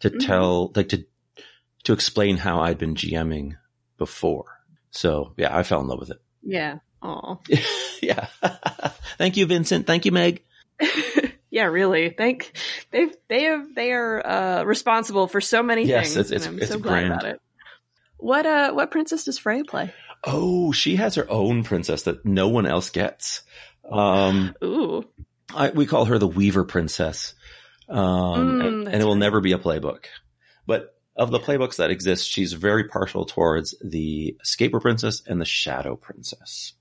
to 0.00 0.10
Mhm. 0.10 0.24
tell, 0.26 0.72
like 0.76 0.90
to, 0.90 1.04
to 1.84 1.92
explain 1.92 2.36
how 2.36 2.60
I'd 2.60 2.78
been 2.78 2.94
GMing 2.94 3.56
before. 3.98 4.44
So 4.90 5.34
yeah, 5.36 5.54
I 5.56 5.62
fell 5.64 5.80
in 5.80 5.88
love 5.88 5.98
with 6.00 6.10
it. 6.10 6.22
Yeah. 6.42 6.78
Oh. 7.04 7.38
yeah. 8.02 8.26
Thank 9.18 9.36
you, 9.36 9.46
Vincent. 9.46 9.86
Thank 9.86 10.06
you, 10.06 10.12
Meg. 10.12 10.42
yeah, 11.50 11.64
really. 11.64 12.10
Thank 12.10 12.56
they 12.90 13.08
they 13.28 13.44
have 13.44 13.74
they 13.74 13.92
are 13.92 14.26
uh, 14.26 14.64
responsible 14.64 15.28
for 15.28 15.40
so 15.40 15.62
many 15.62 15.84
Yes, 15.84 16.14
things. 16.14 16.30
it's- 16.32 16.46
and 16.46 16.56
I'm 16.56 16.62
it's 16.62 16.72
so 16.72 16.78
glad 16.78 16.90
grand. 17.06 17.12
about 17.12 17.24
it. 17.26 17.40
What 18.16 18.46
uh 18.46 18.72
what 18.72 18.90
princess 18.90 19.24
does 19.24 19.38
Freya 19.38 19.64
play? 19.64 19.92
Oh, 20.24 20.72
she 20.72 20.96
has 20.96 21.16
her 21.16 21.30
own 21.30 21.62
princess 21.64 22.04
that 22.04 22.24
no 22.24 22.48
one 22.48 22.64
else 22.66 22.88
gets. 22.90 23.42
Um, 23.88 24.54
Ooh. 24.64 25.04
I, 25.54 25.68
we 25.70 25.84
call 25.84 26.06
her 26.06 26.18
the 26.18 26.26
Weaver 26.26 26.64
Princess. 26.64 27.34
Um, 27.86 27.98
Mm, 27.98 28.66
and, 28.66 28.88
and 28.88 29.02
it 29.02 29.04
will 29.04 29.12
right. 29.12 29.18
never 29.18 29.42
be 29.42 29.52
a 29.52 29.58
playbook. 29.58 30.06
But 30.66 30.96
of 31.14 31.30
the 31.30 31.38
playbooks 31.38 31.76
that 31.76 31.90
exist, 31.90 32.26
she's 32.30 32.54
very 32.54 32.84
partial 32.84 33.26
towards 33.26 33.74
the 33.84 34.38
Escaper 34.42 34.80
Princess 34.80 35.22
and 35.26 35.38
the 35.38 35.44
Shadow 35.44 35.94
Princess. 35.94 36.72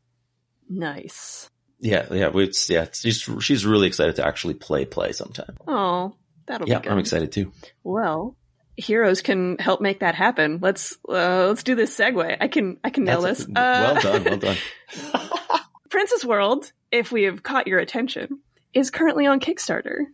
Nice. 0.70 1.50
Yeah, 1.80 2.06
yeah, 2.12 2.32
it's, 2.34 2.70
yeah, 2.70 2.84
it's, 2.84 3.02
she's, 3.02 3.30
she's 3.42 3.66
really 3.66 3.88
excited 3.88 4.16
to 4.18 4.26
actually 4.26 4.54
play 4.54 4.86
play 4.86 5.12
sometime. 5.12 5.58
Oh, 5.68 6.16
that'll 6.46 6.68
Yeah, 6.68 6.80
be 6.80 6.84
good. 6.84 6.92
I'm 6.94 7.00
excited 7.00 7.32
too. 7.32 7.52
Well, 7.84 8.38
heroes 8.78 9.22
can 9.22 9.58
help 9.58 9.82
make 9.82 10.00
that 10.00 10.16
happen. 10.16 10.60
Let's 10.62 10.98
uh, 11.10 11.48
let's 11.48 11.64
do 11.64 11.76
this 11.76 11.96
segue. 11.98 12.38
I 12.40 12.48
can 12.48 12.78
I 12.84 12.90
can 12.90 13.04
nail 13.04 13.22
That's- 13.22 13.40
this. 13.40 13.48
Uh, 13.56 14.00
well 14.02 14.02
done, 14.02 14.24
well 14.24 14.38
done. 14.38 14.58
Princess 15.90 16.24
World, 16.26 16.72
if 16.92 17.12
we 17.12 17.24
have 17.24 17.44
caught 17.44 17.68
your 17.68 17.80
attention, 17.80 18.40
is 18.74 18.90
currently 18.90 19.26
on 19.28 19.40
Kickstarter. 19.40 20.06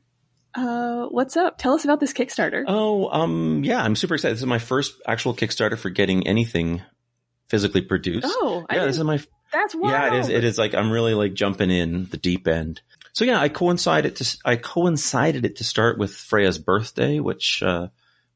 Uh, 0.55 1.05
what's 1.05 1.37
up? 1.37 1.57
Tell 1.59 1.73
us 1.75 1.83
about 1.85 1.99
this 1.99 2.11
Kickstarter. 2.13 2.63
Oh, 2.67 3.07
um, 3.09 3.63
yeah, 3.63 3.81
I'm 3.81 3.95
super 3.95 4.15
excited. 4.15 4.33
This 4.33 4.41
is 4.41 4.47
my 4.47 4.59
first 4.59 4.95
actual 5.07 5.35
Kickstarter 5.35 5.77
for 5.77 5.89
getting 5.91 6.25
anything 6.27 6.81
physically 7.47 7.81
produced. 7.81 8.25
oh, 8.27 8.65
I 8.69 8.75
yeah, 8.77 8.85
this 8.85 8.97
is 8.97 9.03
my 9.03 9.19
that's 9.51 9.75
wild. 9.75 9.91
Yeah, 9.91 10.13
it 10.13 10.19
is. 10.19 10.29
It 10.29 10.43
is 10.43 10.57
like 10.57 10.73
I'm 10.73 10.91
really 10.91 11.13
like 11.13 11.33
jumping 11.33 11.71
in 11.71 12.07
the 12.09 12.17
deep 12.17 12.47
end. 12.47 12.81
So 13.13 13.25
yeah, 13.25 13.39
I 13.39 13.49
coincided 13.49 14.15
to 14.17 14.37
I 14.45 14.55
coincided 14.55 15.45
it 15.45 15.57
to 15.57 15.63
start 15.63 15.97
with 15.97 16.13
Freya's 16.13 16.57
birthday, 16.57 17.19
which 17.19 17.61
uh, 17.63 17.87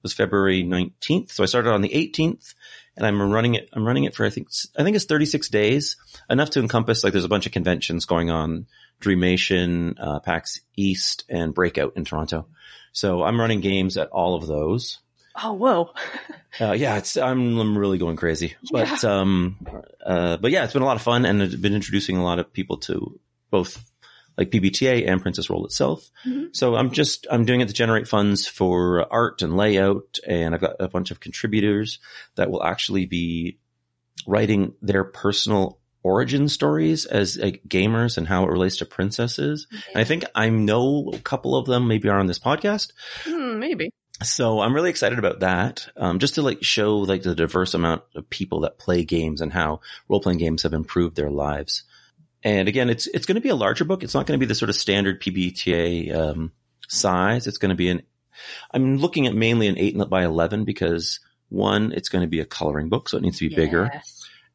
was 0.03 0.13
February 0.13 0.63
19th. 0.63 1.31
So 1.31 1.43
I 1.43 1.47
started 1.47 1.71
on 1.71 1.81
the 1.81 1.89
18th 1.89 2.53
and 2.95 3.07
I'm 3.07 3.19
running 3.31 3.55
it, 3.55 3.69
I'm 3.73 3.85
running 3.85 4.03
it 4.03 4.13
for, 4.13 4.25
I 4.25 4.29
think, 4.29 4.49
I 4.77 4.83
think 4.83 4.95
it's 4.95 5.05
36 5.05 5.49
days, 5.49 5.95
enough 6.29 6.51
to 6.51 6.59
encompass, 6.59 7.03
like 7.03 7.13
there's 7.13 7.25
a 7.25 7.29
bunch 7.29 7.47
of 7.47 7.51
conventions 7.51 8.05
going 8.05 8.29
on, 8.29 8.67
Dreamation, 8.99 9.95
uh, 9.97 10.19
PAX 10.19 10.61
East 10.75 11.23
and 11.29 11.53
Breakout 11.53 11.93
in 11.95 12.05
Toronto. 12.05 12.47
So 12.91 13.23
I'm 13.23 13.39
running 13.39 13.61
games 13.61 13.97
at 13.97 14.09
all 14.09 14.35
of 14.35 14.45
those. 14.45 14.99
Oh, 15.41 15.53
whoa. 15.53 15.93
Uh, 16.61 16.73
yeah, 16.73 16.97
it's, 16.97 17.17
I'm, 17.17 17.57
I'm 17.57 17.75
really 17.75 17.97
going 17.97 18.15
crazy, 18.15 18.53
but, 18.71 19.03
um, 19.03 19.57
uh, 20.05 20.37
but 20.37 20.51
yeah, 20.51 20.63
it's 20.63 20.73
been 20.73 20.83
a 20.83 20.85
lot 20.85 20.97
of 20.97 21.01
fun 21.01 21.25
and 21.25 21.41
I've 21.41 21.59
been 21.59 21.73
introducing 21.73 22.15
a 22.15 22.23
lot 22.23 22.37
of 22.37 22.53
people 22.53 22.77
to 22.81 23.19
both 23.49 23.83
like 24.37 24.51
PBTA 24.51 25.09
and 25.09 25.19
Princess 25.19 25.49
World 25.49 25.65
itself. 25.65 26.09
Mm-hmm. 26.25 26.49
So 26.51 26.75
I'm 26.75 26.91
just, 26.91 27.25
I'm 27.31 27.45
doing 27.45 27.61
it 27.61 27.69
to 27.69 27.73
generate 27.73 28.07
funds 28.07 28.47
for 28.47 29.11
art 29.11 29.41
and 29.41 29.57
layout. 29.57 30.19
And 30.27 30.53
I've 30.53 30.61
got 30.61 30.75
a 30.79 30.87
bunch 30.87 31.09
of 31.09 31.19
contributors 31.19 31.97
that 32.35 32.51
will 32.51 32.63
actually 32.63 33.07
be 33.07 33.57
writing 34.27 34.73
their 34.81 35.03
personal 35.03 35.79
origin 36.03 36.49
stories 36.49 37.05
as 37.05 37.37
like, 37.37 37.63
gamers 37.67 38.17
and 38.17 38.27
how 38.27 38.43
it 38.43 38.51
relates 38.51 38.77
to 38.77 38.85
princesses. 38.85 39.65
And 39.71 40.01
I 40.01 40.03
think 40.03 40.25
I 40.35 40.49
know 40.49 41.11
a 41.13 41.19
couple 41.19 41.55
of 41.55 41.65
them 41.65 41.87
maybe 41.87 42.09
are 42.09 42.19
on 42.19 42.27
this 42.27 42.39
podcast. 42.39 42.91
Hmm, 43.23 43.57
maybe. 43.59 43.89
So 44.23 44.59
I'm 44.59 44.73
really 44.73 44.89
excited 44.89 45.19
about 45.19 45.41
that. 45.41 45.87
Um, 45.95 46.19
just 46.19 46.35
to 46.35 46.41
like 46.41 46.63
show 46.63 46.97
like 46.97 47.23
the 47.23 47.35
diverse 47.35 47.73
amount 47.73 48.03
of 48.15 48.29
people 48.29 48.61
that 48.61 48.79
play 48.79 49.03
games 49.03 49.41
and 49.41 49.51
how 49.51 49.81
role 50.07 50.21
playing 50.21 50.39
games 50.39 50.63
have 50.63 50.73
improved 50.73 51.15
their 51.15 51.29
lives. 51.29 51.83
And 52.43 52.67
again, 52.67 52.89
it's, 52.89 53.07
it's 53.07 53.25
going 53.25 53.35
to 53.35 53.41
be 53.41 53.49
a 53.49 53.55
larger 53.55 53.85
book. 53.85 54.03
It's 54.03 54.13
not 54.13 54.25
going 54.25 54.37
to 54.37 54.43
be 54.43 54.47
the 54.47 54.55
sort 54.55 54.69
of 54.69 54.75
standard 54.75 55.21
PBTA, 55.21 56.13
um, 56.13 56.51
size. 56.87 57.47
It's 57.47 57.57
going 57.57 57.69
to 57.69 57.75
be 57.75 57.89
an, 57.89 58.01
I'm 58.71 58.97
looking 58.97 59.27
at 59.27 59.35
mainly 59.35 59.67
an 59.67 59.77
eight 59.77 59.97
by 60.09 60.23
11 60.23 60.65
because 60.65 61.19
one, 61.49 61.93
it's 61.93 62.09
going 62.09 62.23
to 62.23 62.27
be 62.27 62.41
a 62.41 62.45
coloring 62.45 62.89
book. 62.89 63.07
So 63.07 63.17
it 63.17 63.21
needs 63.21 63.39
to 63.39 63.47
be 63.47 63.55
bigger. 63.55 63.89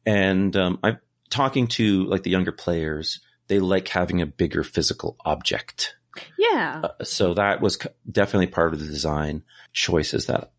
And, 0.05 0.55
um, 0.55 0.79
I'm 0.83 0.99
talking 1.29 1.67
to 1.67 2.05
like 2.05 2.23
the 2.23 2.31
younger 2.31 2.51
players. 2.51 3.21
They 3.47 3.59
like 3.59 3.87
having 3.87 4.21
a 4.21 4.27
bigger 4.27 4.63
physical 4.63 5.15
object. 5.25 5.95
Yeah. 6.37 6.81
Uh, 6.83 7.03
so 7.03 7.33
that 7.35 7.61
was 7.61 7.77
definitely 8.09 8.47
part 8.47 8.73
of 8.73 8.79
the 8.79 8.85
design 8.85 9.43
choices 9.73 10.25
that 10.27 10.51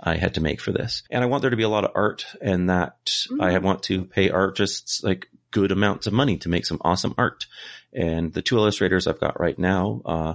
I 0.00 0.16
had 0.16 0.34
to 0.34 0.40
make 0.40 0.60
for 0.60 0.72
this. 0.72 1.02
And 1.10 1.22
I 1.24 1.26
want 1.26 1.42
there 1.42 1.50
to 1.50 1.56
be 1.56 1.62
a 1.64 1.68
lot 1.68 1.84
of 1.84 1.90
art 1.94 2.24
and 2.40 2.70
that 2.70 2.96
I 3.40 3.50
Mm. 3.54 3.62
want 3.62 3.82
to 3.84 4.04
pay 4.04 4.30
artists 4.30 5.02
like 5.02 5.28
good 5.50 5.72
amounts 5.72 6.06
of 6.06 6.12
money 6.12 6.36
to 6.38 6.48
make 6.48 6.66
some 6.66 6.78
awesome 6.82 7.14
art. 7.18 7.46
And 7.92 8.32
the 8.32 8.42
two 8.42 8.56
illustrators 8.58 9.06
I've 9.06 9.20
got 9.20 9.40
right 9.40 9.58
now, 9.58 10.02
uh, 10.04 10.34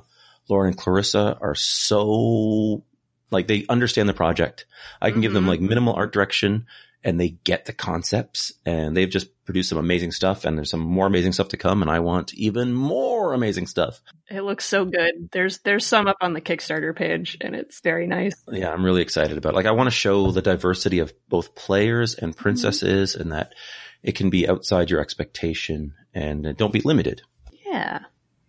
Laura 0.50 0.68
and 0.68 0.78
Clarissa 0.78 1.38
are 1.40 1.56
so 1.56 2.84
like 3.32 3.48
they 3.48 3.66
understand 3.70 4.08
the 4.10 4.14
project. 4.14 4.66
I 5.02 5.12
can 5.12 5.22
give 5.22 5.34
them 5.34 5.46
Mhm. 5.46 5.50
like 5.50 5.62
minimal 5.62 5.94
art 5.94 6.12
direction 6.14 6.66
and 7.04 7.20
they 7.20 7.30
get 7.30 7.66
the 7.66 7.74
concepts 7.74 8.54
and 8.66 8.96
they've 8.96 9.10
just 9.10 9.28
produced 9.46 9.70
some 9.70 9.78
amazing 9.78 10.12
stuff 10.12 10.46
and 10.46 10.58
there's 10.58 10.70
some 10.70 10.80
more 10.80 11.06
amazing 11.06 11.34
stuff 11.34 11.50
to 11.50 11.58
come 11.58 11.82
and 11.82 11.92
I 11.92 12.00
want 12.00 12.34
even 12.34 12.74
more 12.74 13.34
amazing 13.34 13.68
stuff. 13.68 14.02
It 14.30 14.42
looks 14.42 14.66
so 14.66 14.86
good. 14.86 15.30
There's 15.32 15.60
there's 15.60 15.86
some 15.86 16.08
up 16.08 16.18
on 16.22 16.34
the 16.34 16.42
Kickstarter 16.42 16.96
page 16.96 17.38
and 17.42 17.56
it's 17.56 17.82
very 17.82 18.08
nice. 18.08 18.34
Yeah, 18.50 18.72
I'm 18.72 18.86
really 18.86 19.02
excited 19.02 19.38
about 19.38 19.54
it. 19.54 19.56
Like 19.56 19.66
I 19.66 19.72
want 19.72 19.88
to 19.88 19.96
show 19.96 20.32
the 20.32 20.42
diversity 20.42 21.00
of 21.00 21.14
both 21.28 21.56
players 21.56 22.16
and 22.16 22.36
princesses 22.36 23.16
and 23.16 23.32
that 23.32 23.54
it 24.02 24.16
can 24.16 24.30
be 24.30 24.48
outside 24.48 24.90
your 24.90 25.02
expectation 25.02 25.94
and 26.14 26.48
uh, 26.48 26.54
don't 26.54 26.74
be 26.74 26.82
limited. 26.82 27.22
Yeah. 27.66 28.00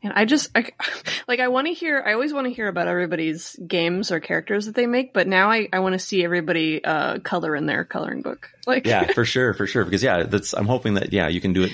And 0.04 0.12
I 0.14 0.26
just 0.26 0.50
I, 0.54 0.66
like 1.28 1.40
I 1.40 1.48
want 1.48 1.66
to 1.66 1.72
hear 1.72 2.02
I 2.04 2.12
always 2.12 2.32
want 2.32 2.46
to 2.46 2.52
hear 2.52 2.68
about 2.68 2.86
everybody's 2.88 3.56
games 3.66 4.12
or 4.12 4.20
characters 4.20 4.66
that 4.66 4.74
they 4.74 4.86
make, 4.86 5.12
but 5.12 5.26
now 5.26 5.50
I 5.50 5.68
I 5.72 5.80
want 5.80 5.94
to 5.94 5.98
see 5.98 6.22
everybody 6.22 6.84
uh 6.84 7.18
color 7.20 7.56
in 7.56 7.66
their 7.66 7.84
coloring 7.84 8.22
book. 8.22 8.50
Like 8.66 8.86
Yeah, 8.86 9.12
for 9.12 9.26
sure, 9.26 9.52
for 9.52 9.66
sure. 9.66 9.84
Because 9.84 10.02
yeah, 10.02 10.22
that's, 10.22 10.54
I'm 10.54 10.64
hoping 10.64 10.94
that, 10.94 11.12
yeah, 11.12 11.28
you 11.28 11.38
can 11.42 11.52
do 11.52 11.64
it. 11.64 11.72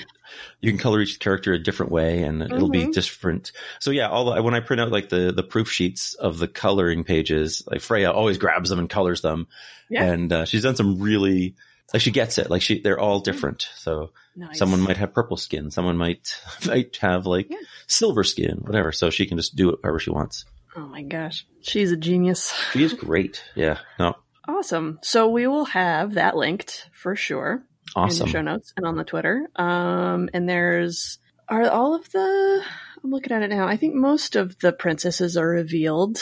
You 0.59 0.69
can 0.69 0.77
color 0.77 0.99
each 0.99 1.21
character 1.21 1.53
a 1.53 1.57
different 1.57 1.89
way 1.89 2.23
and 2.23 2.41
it'll 2.41 2.67
be 2.69 2.83
Mhm. 2.87 2.91
different. 2.93 3.53
So 3.79 3.91
yeah, 3.91 4.09
all 4.09 4.25
the, 4.33 4.43
when 4.43 4.53
I 4.53 4.59
print 4.59 4.81
out 4.81 4.91
like 4.91 5.07
the, 5.07 5.31
the 5.31 5.41
proof 5.43 5.71
sheets 5.71 6.15
of 6.15 6.37
the 6.37 6.49
coloring 6.49 7.05
pages, 7.05 7.63
like 7.65 7.79
Freya 7.79 8.11
always 8.11 8.37
grabs 8.37 8.69
them 8.69 8.79
and 8.79 8.89
colors 8.89 9.21
them. 9.21 9.47
Yeah. 9.89 10.03
And, 10.03 10.33
uh, 10.33 10.43
she's 10.43 10.63
done 10.63 10.75
some 10.75 10.99
really, 10.99 11.55
like 11.93 12.01
she 12.01 12.11
gets 12.11 12.37
it. 12.37 12.49
Like 12.49 12.61
she, 12.61 12.81
they're 12.81 12.99
all 12.99 13.21
different. 13.21 13.69
So 13.75 14.11
Nice. 14.35 14.57
someone 14.57 14.79
might 14.81 14.97
have 14.97 15.13
purple 15.13 15.37
skin. 15.37 15.71
Someone 15.71 15.97
might, 15.97 16.39
might 16.65 16.95
have 16.97 17.25
like 17.25 17.47
Yeah. 17.49 17.57
silver 17.87 18.23
skin, 18.23 18.59
whatever. 18.61 18.91
So 18.91 19.09
she 19.09 19.25
can 19.25 19.37
just 19.37 19.55
do 19.55 19.69
it 19.71 19.79
however 19.83 19.99
she 19.99 20.09
wants. 20.09 20.45
Oh 20.75 20.87
my 20.87 21.01
gosh. 21.03 21.45
She's 21.61 21.91
a 21.91 21.97
genius. 21.97 22.53
She 22.71 22.83
is 22.83 22.93
great. 23.07 23.43
Yeah. 23.55 23.79
No. 23.99 24.15
Awesome. 24.47 24.99
So 25.03 25.29
we 25.29 25.47
will 25.47 25.65
have 25.65 26.13
that 26.15 26.35
linked 26.37 26.89
for 26.93 27.15
sure 27.15 27.63
in 27.95 28.01
Awesome. 28.03 28.25
the 28.25 28.31
show 28.31 28.41
notes 28.41 28.73
and 28.77 28.85
on 28.85 28.95
the 28.95 29.03
Twitter. 29.03 29.47
Um, 29.55 30.29
and 30.33 30.47
there's 30.47 31.19
are 31.49 31.69
all 31.69 31.95
of 31.95 32.09
the. 32.11 32.63
I'm 33.03 33.11
looking 33.11 33.33
at 33.33 33.41
it 33.43 33.49
now. 33.49 33.67
I 33.67 33.75
think 33.77 33.95
most 33.95 34.35
of 34.37 34.57
the 34.59 34.71
princesses 34.71 35.35
are 35.35 35.47
revealed. 35.47 36.19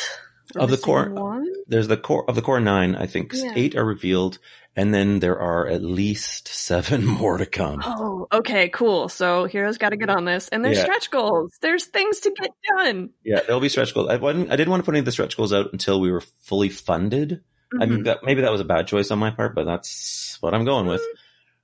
Of 0.56 0.70
the 0.72 0.78
core- 0.78 1.10
one. 1.10 1.46
There's 1.68 1.88
the 1.88 1.98
core 1.98 2.28
of 2.30 2.36
the 2.36 2.42
core 2.42 2.60
nine. 2.60 2.96
I 2.96 3.06
think 3.06 3.34
Yeah. 3.34 3.54
eight 3.56 3.76
are 3.76 3.86
revealed 3.86 4.40
and 4.76 4.94
then 4.94 5.20
there 5.20 5.38
are 5.40 5.68
at 5.68 5.84
least 5.84 6.48
seven 6.48 7.06
more 7.06 7.38
to 7.38 7.46
come. 7.46 7.82
Oh, 7.86 8.28
okay, 8.32 8.70
cool. 8.70 9.10
So 9.10 9.46
Hero's 9.46 9.78
got 9.78 9.90
to 9.90 9.98
get 9.98 10.10
on 10.10 10.26
this, 10.26 10.48
and 10.50 10.64
there's 10.64 10.78
Yeah. 10.78 10.84
stretch 10.84 11.12
goals. 11.12 11.52
There's 11.62 11.86
things 11.86 12.22
to 12.22 12.32
get 12.32 12.52
done. 12.78 13.10
Yeah, 13.24 13.42
there'll 13.42 13.60
be 13.62 13.68
stretch 13.70 13.94
goals. 13.94 14.10
I 14.10 14.16
wasn't, 14.18 14.52
I 14.52 14.56
didn't 14.56 14.70
want 14.70 14.82
to 14.82 14.86
put 14.86 14.94
any 14.94 15.00
of 15.00 15.06
the 15.06 15.12
stretch 15.12 15.36
goals 15.36 15.52
out 15.54 15.74
until 15.74 16.00
we 16.00 16.12
were 16.12 16.22
fully 16.44 16.70
funded. 16.70 17.42
I 17.80 17.86
mean, 17.88 18.00
Mhm. 18.02 18.06
that, 18.06 18.20
maybe 18.24 18.42
that 18.42 18.52
was 18.52 18.62
a 18.62 18.66
bad 18.66 18.88
choice 18.88 19.12
on 19.12 19.20
my 19.20 19.32
part, 19.32 19.54
but 19.54 19.66
that's 19.66 20.38
what 20.40 20.54
I'm 20.54 20.66
going 20.66 20.86
with. 20.88 21.02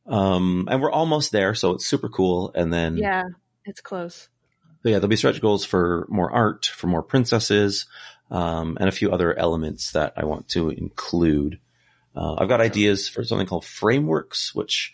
Um, 0.07 0.67
and 0.69 0.81
we're 0.81 0.91
almost 0.91 1.31
there, 1.31 1.55
so 1.55 1.71
it's 1.71 1.85
super 1.85 2.09
cool. 2.09 2.51
And 2.53 2.71
then, 2.73 2.97
yeah, 2.97 3.23
it's 3.65 3.81
close. 3.81 4.29
So 4.85 4.89
yeah, 4.89 4.99
there'll 4.99 5.07
be 5.09 5.15
stretch 5.15 5.41
goals 5.41 5.65
for 5.65 6.05
more 6.09 6.31
art, 6.31 6.67
for 6.67 6.85
more 6.85 7.01
princesses, 7.01 7.87
um, 8.29 8.77
and 8.79 8.87
a 8.87 8.91
few 8.91 9.11
other 9.11 9.35
elements 9.35 9.93
that 9.93 10.13
I 10.15 10.25
want 10.25 10.47
to 10.49 10.69
include. 10.69 11.57
Uh, 12.15 12.35
I've 12.35 12.47
got 12.49 12.61
ideas 12.61 13.09
for 13.09 13.23
something 13.23 13.47
called 13.47 13.65
frameworks, 13.65 14.53
which, 14.53 14.93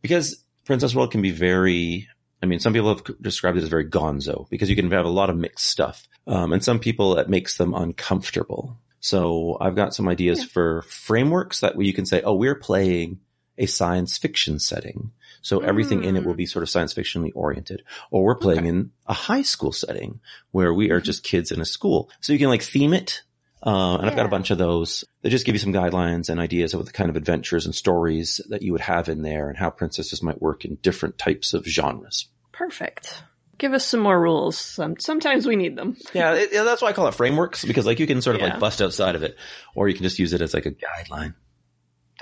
because 0.00 0.44
Princess 0.64 0.94
World 0.94 1.10
can 1.10 1.22
be 1.22 1.32
very, 1.32 2.06
I 2.40 2.46
mean, 2.46 2.60
some 2.60 2.72
people 2.72 2.90
have 2.94 3.02
described 3.20 3.58
it 3.58 3.64
as 3.64 3.68
very 3.68 3.90
gonzo 3.90 4.48
because 4.48 4.70
you 4.70 4.76
can 4.76 4.88
have 4.92 5.06
a 5.06 5.08
lot 5.08 5.28
of 5.28 5.36
mixed 5.36 5.66
stuff. 5.66 6.06
Um, 6.28 6.52
and 6.52 6.62
some 6.62 6.78
people 6.78 7.18
it 7.18 7.28
makes 7.28 7.56
them 7.56 7.74
uncomfortable. 7.74 8.78
So 9.00 9.56
I've 9.60 9.74
got 9.74 9.92
some 9.92 10.06
ideas 10.06 10.38
Yeah. 10.38 10.46
for 10.52 10.82
frameworks 10.82 11.58
that 11.60 11.80
you 11.80 11.92
can 11.92 12.06
say, 12.06 12.22
oh, 12.22 12.34
we're 12.34 12.54
playing 12.54 13.18
a 13.58 13.66
science 13.66 14.18
fiction 14.18 14.60
setting. 14.60 15.10
So 15.42 15.60
everything 15.60 16.04
in 16.04 16.16
it 16.16 16.24
will 16.24 16.34
Mm. 16.34 16.38
be 16.38 16.46
sort 16.46 16.62
of 16.62 16.70
science 16.70 16.94
fictionally 16.94 17.30
oriented. 17.34 17.82
Or 18.10 18.24
we're 18.24 18.36
playing 18.36 18.64
in 18.66 18.90
a 19.06 19.12
high 19.12 19.42
school 19.42 19.72
setting 19.72 20.20
where 20.52 20.72
we 20.72 20.90
are 20.90 21.00
Mhm. 21.00 21.04
just 21.04 21.24
kids 21.24 21.50
in 21.52 21.60
a 21.60 21.64
school. 21.64 22.10
So 22.20 22.32
you 22.32 22.38
can 22.38 22.48
like 22.48 22.62
theme 22.62 22.94
it. 22.94 23.22
Uh, 23.64 23.96
and 23.98 24.06
I've 24.10 24.16
got 24.16 24.26
a 24.26 24.28
bunch 24.30 24.50
of 24.50 24.58
those. 24.58 25.04
that 25.22 25.30
just 25.30 25.44
give 25.46 25.54
you 25.54 25.58
some 25.60 25.72
guidelines 25.72 26.28
and 26.28 26.40
ideas 26.40 26.74
of 26.74 26.84
the 26.84 26.90
kind 26.92 27.08
of 27.10 27.14
adventures 27.14 27.64
and 27.64 27.72
stories 27.74 28.40
that 28.48 28.62
you 28.62 28.72
would 28.72 28.80
have 28.80 29.08
in 29.08 29.22
there 29.22 29.48
and 29.48 29.56
how 29.56 29.70
princesses 29.70 30.20
might 30.22 30.42
work 30.42 30.64
in 30.64 30.76
different 30.82 31.16
types 31.16 31.54
of 31.54 31.64
genres. 31.64 32.26
Perfect. 32.50 33.22
Give 33.58 33.72
us 33.72 33.84
some 33.86 34.00
more 34.00 34.20
rules. 34.20 34.58
Some, 34.58 34.98
sometimes 34.98 35.46
we 35.46 35.54
need 35.54 35.76
them. 35.76 35.96
Yeah, 36.12 36.34
it, 36.34 36.50
yeah, 36.52 36.64
that's 36.64 36.82
why 36.82 36.88
I 36.88 36.92
call 36.92 37.06
it 37.06 37.14
frameworks 37.14 37.64
because 37.64 37.86
like 37.86 38.00
you 38.00 38.06
can 38.08 38.20
sort 38.20 38.34
of 38.34 38.42
Yeah. 38.42 38.48
like 38.50 38.58
bust 38.58 38.82
outside 38.82 39.14
of 39.14 39.22
it 39.22 39.36
or 39.76 39.88
you 39.88 39.94
can 39.94 40.02
just 40.02 40.18
use 40.18 40.32
it 40.32 40.42
as 40.42 40.54
like 40.54 40.66
a 40.66 40.72
guideline. 40.72 41.34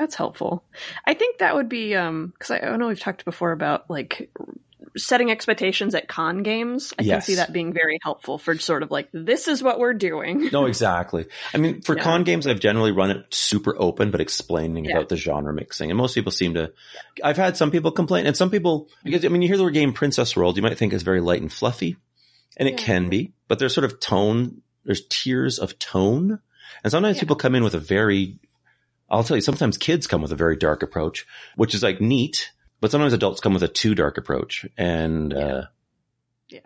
That's 0.01 0.15
helpful. 0.15 0.65
I 1.07 1.13
think 1.13 1.39
that 1.39 1.55
would 1.55 1.69
be 1.69 1.95
um 1.95 2.29
because 2.37 2.51
I, 2.53 2.59
I 2.61 2.77
know 2.79 2.89
we've 2.89 2.99
talked 2.99 3.25
before 3.27 3.53
about 3.53 3.91
like 3.91 4.31
setting 4.97 5.31
expectations 5.31 5.95
at 5.95 6.09
con 6.09 6.43
games. 6.43 6.95
I 6.99 7.05
can 7.05 7.21
see 7.21 7.35
that 7.35 7.53
being 7.53 7.75
very 7.75 7.99
helpful 8.03 8.39
for 8.39 8.59
sort 8.59 8.83
of 8.83 8.91
like 8.91 9.09
this 9.13 9.47
is 9.47 9.63
what 9.63 9.79
we're 9.79 9.93
doing. 9.93 10.49
No, 10.53 10.65
exactly. 10.65 11.27
I 11.55 11.59
mean, 11.59 11.83
for 11.83 11.97
Yeah. 11.97 12.03
con 12.03 12.25
games, 12.25 12.47
I've 12.47 12.61
generally 12.61 12.91
run 12.93 13.11
it 13.11 13.27
super 13.33 13.77
open, 13.79 14.11
but 14.11 14.23
explaining 14.23 14.87
Yeah. 14.87 14.97
about 14.97 15.11
the 15.11 15.17
genre 15.17 15.53
mixing. 15.53 15.91
And 15.91 15.99
most 15.99 16.15
people 16.15 16.33
seem 16.33 16.55
to, 16.55 16.73
I've 17.23 17.37
had 17.37 17.59
some 17.59 17.71
people 17.71 17.93
complain 17.93 18.27
and 18.27 18.35
some 18.37 18.51
people, 18.51 18.89
because 19.05 19.25
I 19.25 19.29
mean, 19.29 19.43
you 19.43 19.49
hear 19.49 19.59
the 19.59 19.65
word 19.65 19.75
game 19.75 19.93
Princess 19.93 20.35
World, 20.35 20.57
you 20.57 20.63
might 20.63 20.79
think 20.79 20.95
it's 20.95 21.03
very 21.05 21.21
light 21.21 21.43
and 21.43 21.53
fluffy 21.53 21.99
and 22.57 22.67
it 22.67 22.81
Yeah. 22.81 22.87
can 22.87 23.11
be, 23.11 23.35
but 23.49 23.59
there's 23.59 23.75
sort 23.75 23.85
of 23.85 24.01
tone, 24.01 24.63
there's 24.87 25.07
tiers 25.09 25.59
of 25.59 25.79
tone. 25.79 26.41
And 26.83 26.91
sometimes 26.91 27.21
people 27.21 27.37
come 27.37 27.55
in 27.55 27.63
with 27.63 27.75
a 27.75 27.79
very, 27.81 28.39
I'll 29.11 29.25
tell 29.25 29.37
you, 29.37 29.41
sometimes 29.41 29.77
kids 29.77 30.07
come 30.07 30.23
with 30.23 30.33
a 30.33 30.37
very 30.37 30.57
dark 30.57 30.83
approach, 30.83 31.27
which 31.57 31.75
is 31.75 31.83
like 31.83 32.01
neat, 32.01 32.53
but 32.81 32.91
sometimes 32.91 33.13
adults 33.13 33.41
come 33.41 33.55
with 33.55 33.63
a 33.63 33.69
too 33.69 33.95
dark 33.95 34.19
approach. 34.19 34.67
And, 34.79 35.35
uh, 35.35 35.63
Yeah. 36.49 36.61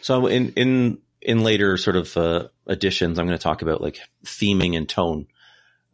so 0.00 0.26
in, 0.26 0.52
in, 0.52 0.98
in 1.20 1.42
later 1.42 1.76
sort 1.76 1.96
of, 1.96 2.16
uh, 2.16 2.48
editions, 2.68 3.18
I'm 3.18 3.26
going 3.26 3.36
to 3.38 3.42
talk 3.42 3.62
about 3.62 3.80
like 3.80 4.00
theming 4.24 4.76
and 4.76 4.88
tone. 4.88 5.26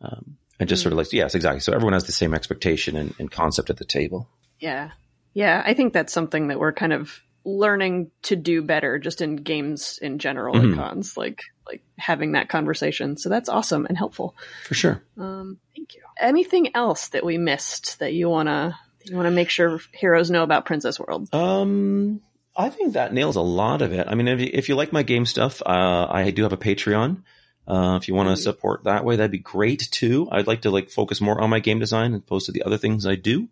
Um, 0.03 0.37
and 0.61 0.69
just 0.69 0.81
Mm. 0.81 0.85
sort 0.85 0.93
of 0.93 0.99
like, 0.99 1.13
yes, 1.13 1.35
exactly. 1.35 1.61
So 1.61 1.73
everyone 1.73 1.95
has 1.95 2.05
the 2.05 2.13
same 2.13 2.35
expectation 2.35 2.97
and, 2.97 3.15
and 3.19 3.31
concept 3.31 3.71
at 3.71 3.77
the 3.79 3.85
table. 3.85 4.29
Yeah. 4.61 4.91
Yeah, 5.35 5.63
I 5.65 5.75
think 5.75 5.93
that's 5.93 6.13
something 6.13 6.49
that 6.49 6.59
we're 6.59 6.73
kind 6.73 6.93
of 6.93 7.21
learning 7.47 8.11
to 8.23 8.35
do 8.37 8.61
better 8.61 8.99
just 8.99 9.23
in 9.23 9.37
games 9.37 9.99
in 10.03 10.19
general 10.19 10.55
Mhm. 10.55 10.65
and 10.65 10.75
cons, 10.77 11.17
like 11.17 11.41
like 11.69 11.83
having 11.99 12.33
that 12.33 12.49
conversation. 12.49 13.17
So 13.17 13.29
that's 13.29 13.49
awesome 13.49 13.87
and 13.87 13.97
helpful. 13.99 14.37
For 14.67 14.75
sure. 14.75 15.03
Um, 15.19 15.59
thank 15.75 15.95
you. 15.97 16.03
Anything 16.21 16.77
else 16.77 17.09
that 17.09 17.25
we 17.25 17.39
missed 17.39 17.99
that 18.01 18.13
you 18.13 18.29
wanna 18.29 18.79
you 19.05 19.17
wanna 19.17 19.31
make 19.31 19.49
sure 19.51 19.81
heroes 19.93 20.31
know 20.31 20.43
about 20.43 20.65
Princess 20.67 20.99
World? 21.01 21.29
Um, 21.35 22.21
I 22.57 22.69
think 22.71 22.93
that 22.95 23.13
nails 23.13 23.37
a 23.37 23.41
lot 23.41 23.83
of 23.83 23.93
it. 23.93 24.07
I 24.09 24.15
mean, 24.15 24.29
if 24.29 24.41
you, 24.41 24.51
if 24.53 24.69
you 24.69 24.75
like 24.77 24.93
my 24.93 25.03
game 25.03 25.27
stuff, 25.27 25.61
uh, 25.67 26.07
I 26.11 26.31
do 26.31 26.43
have 26.45 26.53
a 26.53 26.57
Patreon. 26.57 27.23
Uh, 27.69 27.99
if 28.01 28.07
you 28.09 28.15
want 28.15 28.29
to 28.29 28.35
Mhm. 28.35 28.43
support 28.45 28.85
that 28.85 29.05
way, 29.05 29.17
that'd 29.17 29.31
be 29.33 29.39
great 29.39 29.89
too. 29.91 30.29
I'd 30.31 30.47
like 30.47 30.63
to 30.63 30.71
like 30.71 30.89
focus 30.91 31.21
more 31.21 31.41
on 31.41 31.51
my 31.51 31.59
game 31.61 31.79
design 31.81 32.15
as 32.15 32.21
opposed 32.21 32.47
to 32.47 32.53
the 32.53 32.63
other 32.63 32.79
things 32.79 33.07
I 33.07 33.17
do. 33.17 33.49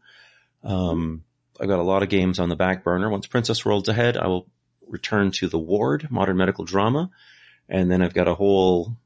Um, 0.62 1.24
I've 1.61 1.68
got 1.68 1.78
a 1.78 1.82
lot 1.84 2.02
of 2.02 2.09
games 2.09 2.38
on 2.38 2.48
the 2.48 2.57
back 2.57 2.82
burner. 2.84 3.09
Once 3.11 3.26
Princess 3.26 3.64
World's 3.64 3.88
ahead, 3.88 4.16
I 4.16 4.26
will 4.26 4.46
return 4.88 5.30
to 5.32 5.48
the 5.48 5.59
Ward, 5.59 6.09
modern 6.11 6.36
medical 6.36 6.64
drama. 6.64 7.11
And 7.68 7.90
then 7.90 8.02
I've 8.02 8.14
got 8.14 8.28
a 8.28 8.34
whole, 8.34 8.96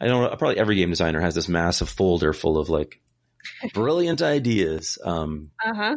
I 0.00 0.06
don't 0.06 0.22
know, 0.22 0.36
probably 0.36 0.58
every 0.58 0.76
game 0.76 0.90
designer 0.90 1.20
has 1.20 1.34
this 1.34 1.48
massive 1.48 1.88
folder 1.88 2.32
full 2.32 2.56
of 2.58 2.68
like 2.68 3.00
brilliant 3.74 4.22
ideas. 4.22 4.98
Um, 5.04 5.50
Uh 5.64 5.74
huh. 5.74 5.96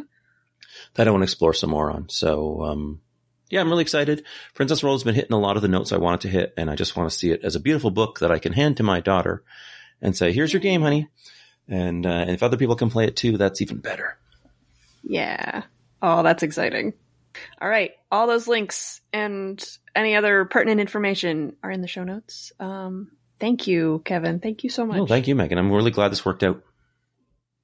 that 0.94 1.06
I 1.08 1.10
want 1.10 1.22
to 1.22 1.24
explore 1.24 1.54
some 1.54 1.70
more 1.70 1.90
on. 1.90 2.08
So, 2.08 2.62
um, 2.62 3.00
yeah, 3.48 3.60
I'm 3.60 3.68
really 3.68 3.82
excited. 3.82 4.24
Princess 4.54 4.82
World's 4.82 5.04
been 5.04 5.14
hitting 5.14 5.32
a 5.34 5.38
lot 5.38 5.56
of 5.56 5.62
the 5.62 5.68
notes 5.68 5.92
I 5.92 5.98
wanted 5.98 6.22
to 6.22 6.28
hit, 6.28 6.54
and 6.56 6.70
I 6.70 6.74
just 6.74 6.96
want 6.96 7.10
to 7.10 7.16
see 7.16 7.30
it 7.30 7.44
as 7.44 7.54
a 7.54 7.60
beautiful 7.60 7.90
book 7.90 8.20
that 8.20 8.30
I 8.32 8.38
can 8.38 8.52
hand 8.54 8.78
to 8.78 8.82
my 8.82 9.00
daughter 9.00 9.42
and 10.00 10.16
say, 10.16 10.32
"Here's 10.32 10.52
your 10.52 10.60
game, 10.60 10.80
honey." 10.82 11.08
And, 11.68 12.06
uh, 12.06 12.10
and 12.10 12.30
if 12.30 12.42
other 12.42 12.56
people 12.56 12.76
can 12.76 12.88
play 12.90 13.04
it 13.06 13.14
too, 13.16 13.36
that's 13.36 13.60
even 13.60 13.78
better. 13.78 14.16
Yeah. 15.04 15.62
Oh, 16.02 16.22
that's 16.22 16.42
exciting. 16.42 16.94
All 17.60 17.68
right. 17.68 17.92
All 18.10 18.26
those 18.26 18.48
links 18.48 19.00
and 19.12 19.64
any 19.94 20.16
other 20.16 20.44
pertinent 20.44 20.80
information 20.80 21.56
are 21.62 21.70
in 21.70 21.80
the 21.80 21.88
show 21.88 22.04
notes. 22.04 22.52
Um, 22.60 23.12
thank 23.38 23.66
you, 23.66 24.02
Kevin. 24.04 24.40
Thank 24.40 24.64
you 24.64 24.70
so 24.70 24.84
much. 24.84 24.96
Well, 24.96 25.06
thank 25.06 25.28
you, 25.28 25.34
Megan. 25.34 25.58
I'm 25.58 25.72
really 25.72 25.92
glad 25.92 26.10
this 26.10 26.24
worked 26.24 26.42
out. 26.42 26.62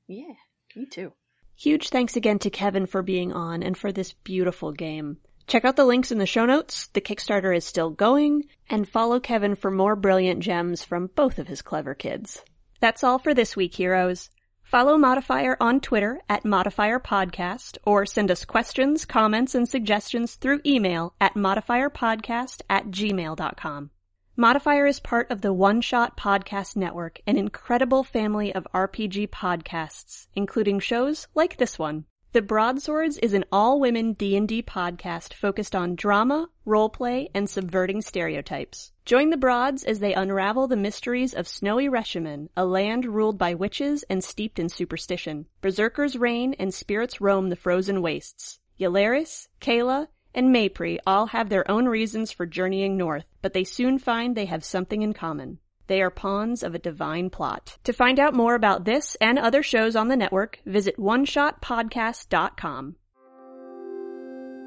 Yeah, 0.06 0.32
me 0.74 0.86
too. 0.86 1.12
Huge 1.56 1.88
thanks 1.88 2.16
again 2.16 2.38
to 2.40 2.50
Kevin 2.50 2.86
for 2.86 3.02
being 3.02 3.32
on 3.32 3.62
and 3.62 3.76
for 3.76 3.90
this 3.90 4.12
beautiful 4.12 4.72
game. 4.72 5.18
Check 5.48 5.64
out 5.64 5.76
the 5.76 5.84
links 5.84 6.12
in 6.12 6.18
the 6.18 6.26
show 6.26 6.46
notes. 6.46 6.88
The 6.88 7.00
Kickstarter 7.00 7.56
is 7.56 7.64
still 7.64 7.90
going 7.90 8.44
and 8.70 8.88
follow 8.88 9.18
Kevin 9.18 9.56
for 9.56 9.70
more 9.70 9.96
brilliant 9.96 10.40
gems 10.40 10.84
from 10.84 11.10
both 11.14 11.38
of 11.38 11.48
his 11.48 11.62
clever 11.62 11.94
kids. 11.94 12.42
That's 12.80 13.02
all 13.02 13.18
for 13.18 13.34
this 13.34 13.56
week, 13.56 13.74
heroes. 13.74 14.30
Follow 14.70 14.98
Modifier 14.98 15.56
on 15.62 15.80
Twitter 15.80 16.20
at 16.28 16.44
Modifier 16.44 17.00
Podcast 17.00 17.78
or 17.84 18.04
send 18.04 18.30
us 18.30 18.44
questions, 18.44 19.06
comments, 19.06 19.54
and 19.54 19.66
suggestions 19.66 20.34
through 20.34 20.60
email 20.66 21.14
at 21.18 21.32
modifierpodcast 21.36 22.60
at 22.68 22.84
gmail.com. 22.88 23.90
Modifier 24.36 24.84
is 24.84 25.00
part 25.00 25.30
of 25.30 25.40
the 25.40 25.54
One 25.54 25.80
Shot 25.80 26.18
Podcast 26.18 26.76
Network, 26.76 27.18
an 27.26 27.38
incredible 27.38 28.04
family 28.04 28.54
of 28.54 28.66
RPG 28.74 29.30
podcasts, 29.30 30.26
including 30.34 30.80
shows 30.80 31.28
like 31.34 31.56
this 31.56 31.78
one. 31.78 32.04
The 32.32 32.42
Broadswords 32.42 33.16
is 33.16 33.32
an 33.32 33.46
all-women 33.50 34.12
D&D 34.12 34.64
podcast 34.64 35.32
focused 35.32 35.74
on 35.74 35.96
drama, 35.96 36.50
roleplay, 36.66 37.28
and 37.34 37.48
subverting 37.48 38.02
stereotypes. 38.02 38.92
Join 39.08 39.30
the 39.30 39.38
Broads 39.38 39.84
as 39.84 40.00
they 40.00 40.12
unravel 40.12 40.68
the 40.68 40.76
mysteries 40.76 41.32
of 41.32 41.48
Snowy 41.48 41.88
Rashemen, 41.88 42.50
a 42.54 42.66
land 42.66 43.06
ruled 43.06 43.38
by 43.38 43.54
witches 43.54 44.02
and 44.10 44.22
steeped 44.22 44.58
in 44.58 44.68
superstition. 44.68 45.46
Berserkers 45.62 46.14
reign 46.14 46.54
and 46.58 46.74
spirits 46.74 47.18
roam 47.18 47.48
the 47.48 47.56
frozen 47.56 48.02
wastes. 48.02 48.60
Ylaris, 48.78 49.48
Kayla, 49.62 50.08
and 50.34 50.54
Maypri 50.54 50.98
all 51.06 51.28
have 51.28 51.48
their 51.48 51.70
own 51.70 51.86
reasons 51.86 52.32
for 52.32 52.44
journeying 52.44 52.98
north, 52.98 53.24
but 53.40 53.54
they 53.54 53.64
soon 53.64 53.98
find 53.98 54.36
they 54.36 54.44
have 54.44 54.62
something 54.62 55.00
in 55.00 55.14
common. 55.14 55.58
They 55.86 56.02
are 56.02 56.10
pawns 56.10 56.62
of 56.62 56.74
a 56.74 56.78
divine 56.78 57.30
plot. 57.30 57.78
To 57.84 57.94
find 57.94 58.20
out 58.20 58.34
more 58.34 58.54
about 58.54 58.84
this 58.84 59.16
and 59.22 59.38
other 59.38 59.62
shows 59.62 59.96
on 59.96 60.08
the 60.08 60.18
network, 60.18 60.60
visit 60.66 60.98
oneshotpodcast.com. 60.98 62.96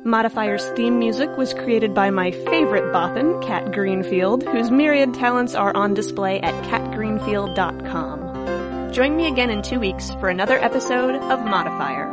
Modifier's 0.04 0.68
theme 0.72 0.98
music 0.98 1.30
was 1.38 1.54
created 1.54 1.94
by 1.94 2.10
my 2.10 2.32
favorite 2.32 2.92
Bothan, 2.92 3.46
Kat 3.46 3.72
Greenfield, 3.72 4.44
whose 4.44 4.72
myriad 4.72 5.14
talents 5.14 5.54
are 5.54 5.76
on 5.76 5.94
display 5.94 6.40
at 6.40 6.56
katgreenfield.com. 6.64 8.92
Join 8.92 9.16
me 9.16 9.28
again 9.28 9.52
in 9.52 9.62
two 9.62 9.80
weeks 9.80 10.10
for 10.20 10.30
another 10.30 10.58
episode 10.58 11.14
of 11.16 11.46
Modifier. 11.46 12.10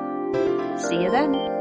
See 0.78 1.02
you 1.02 1.10
then. 1.10 1.57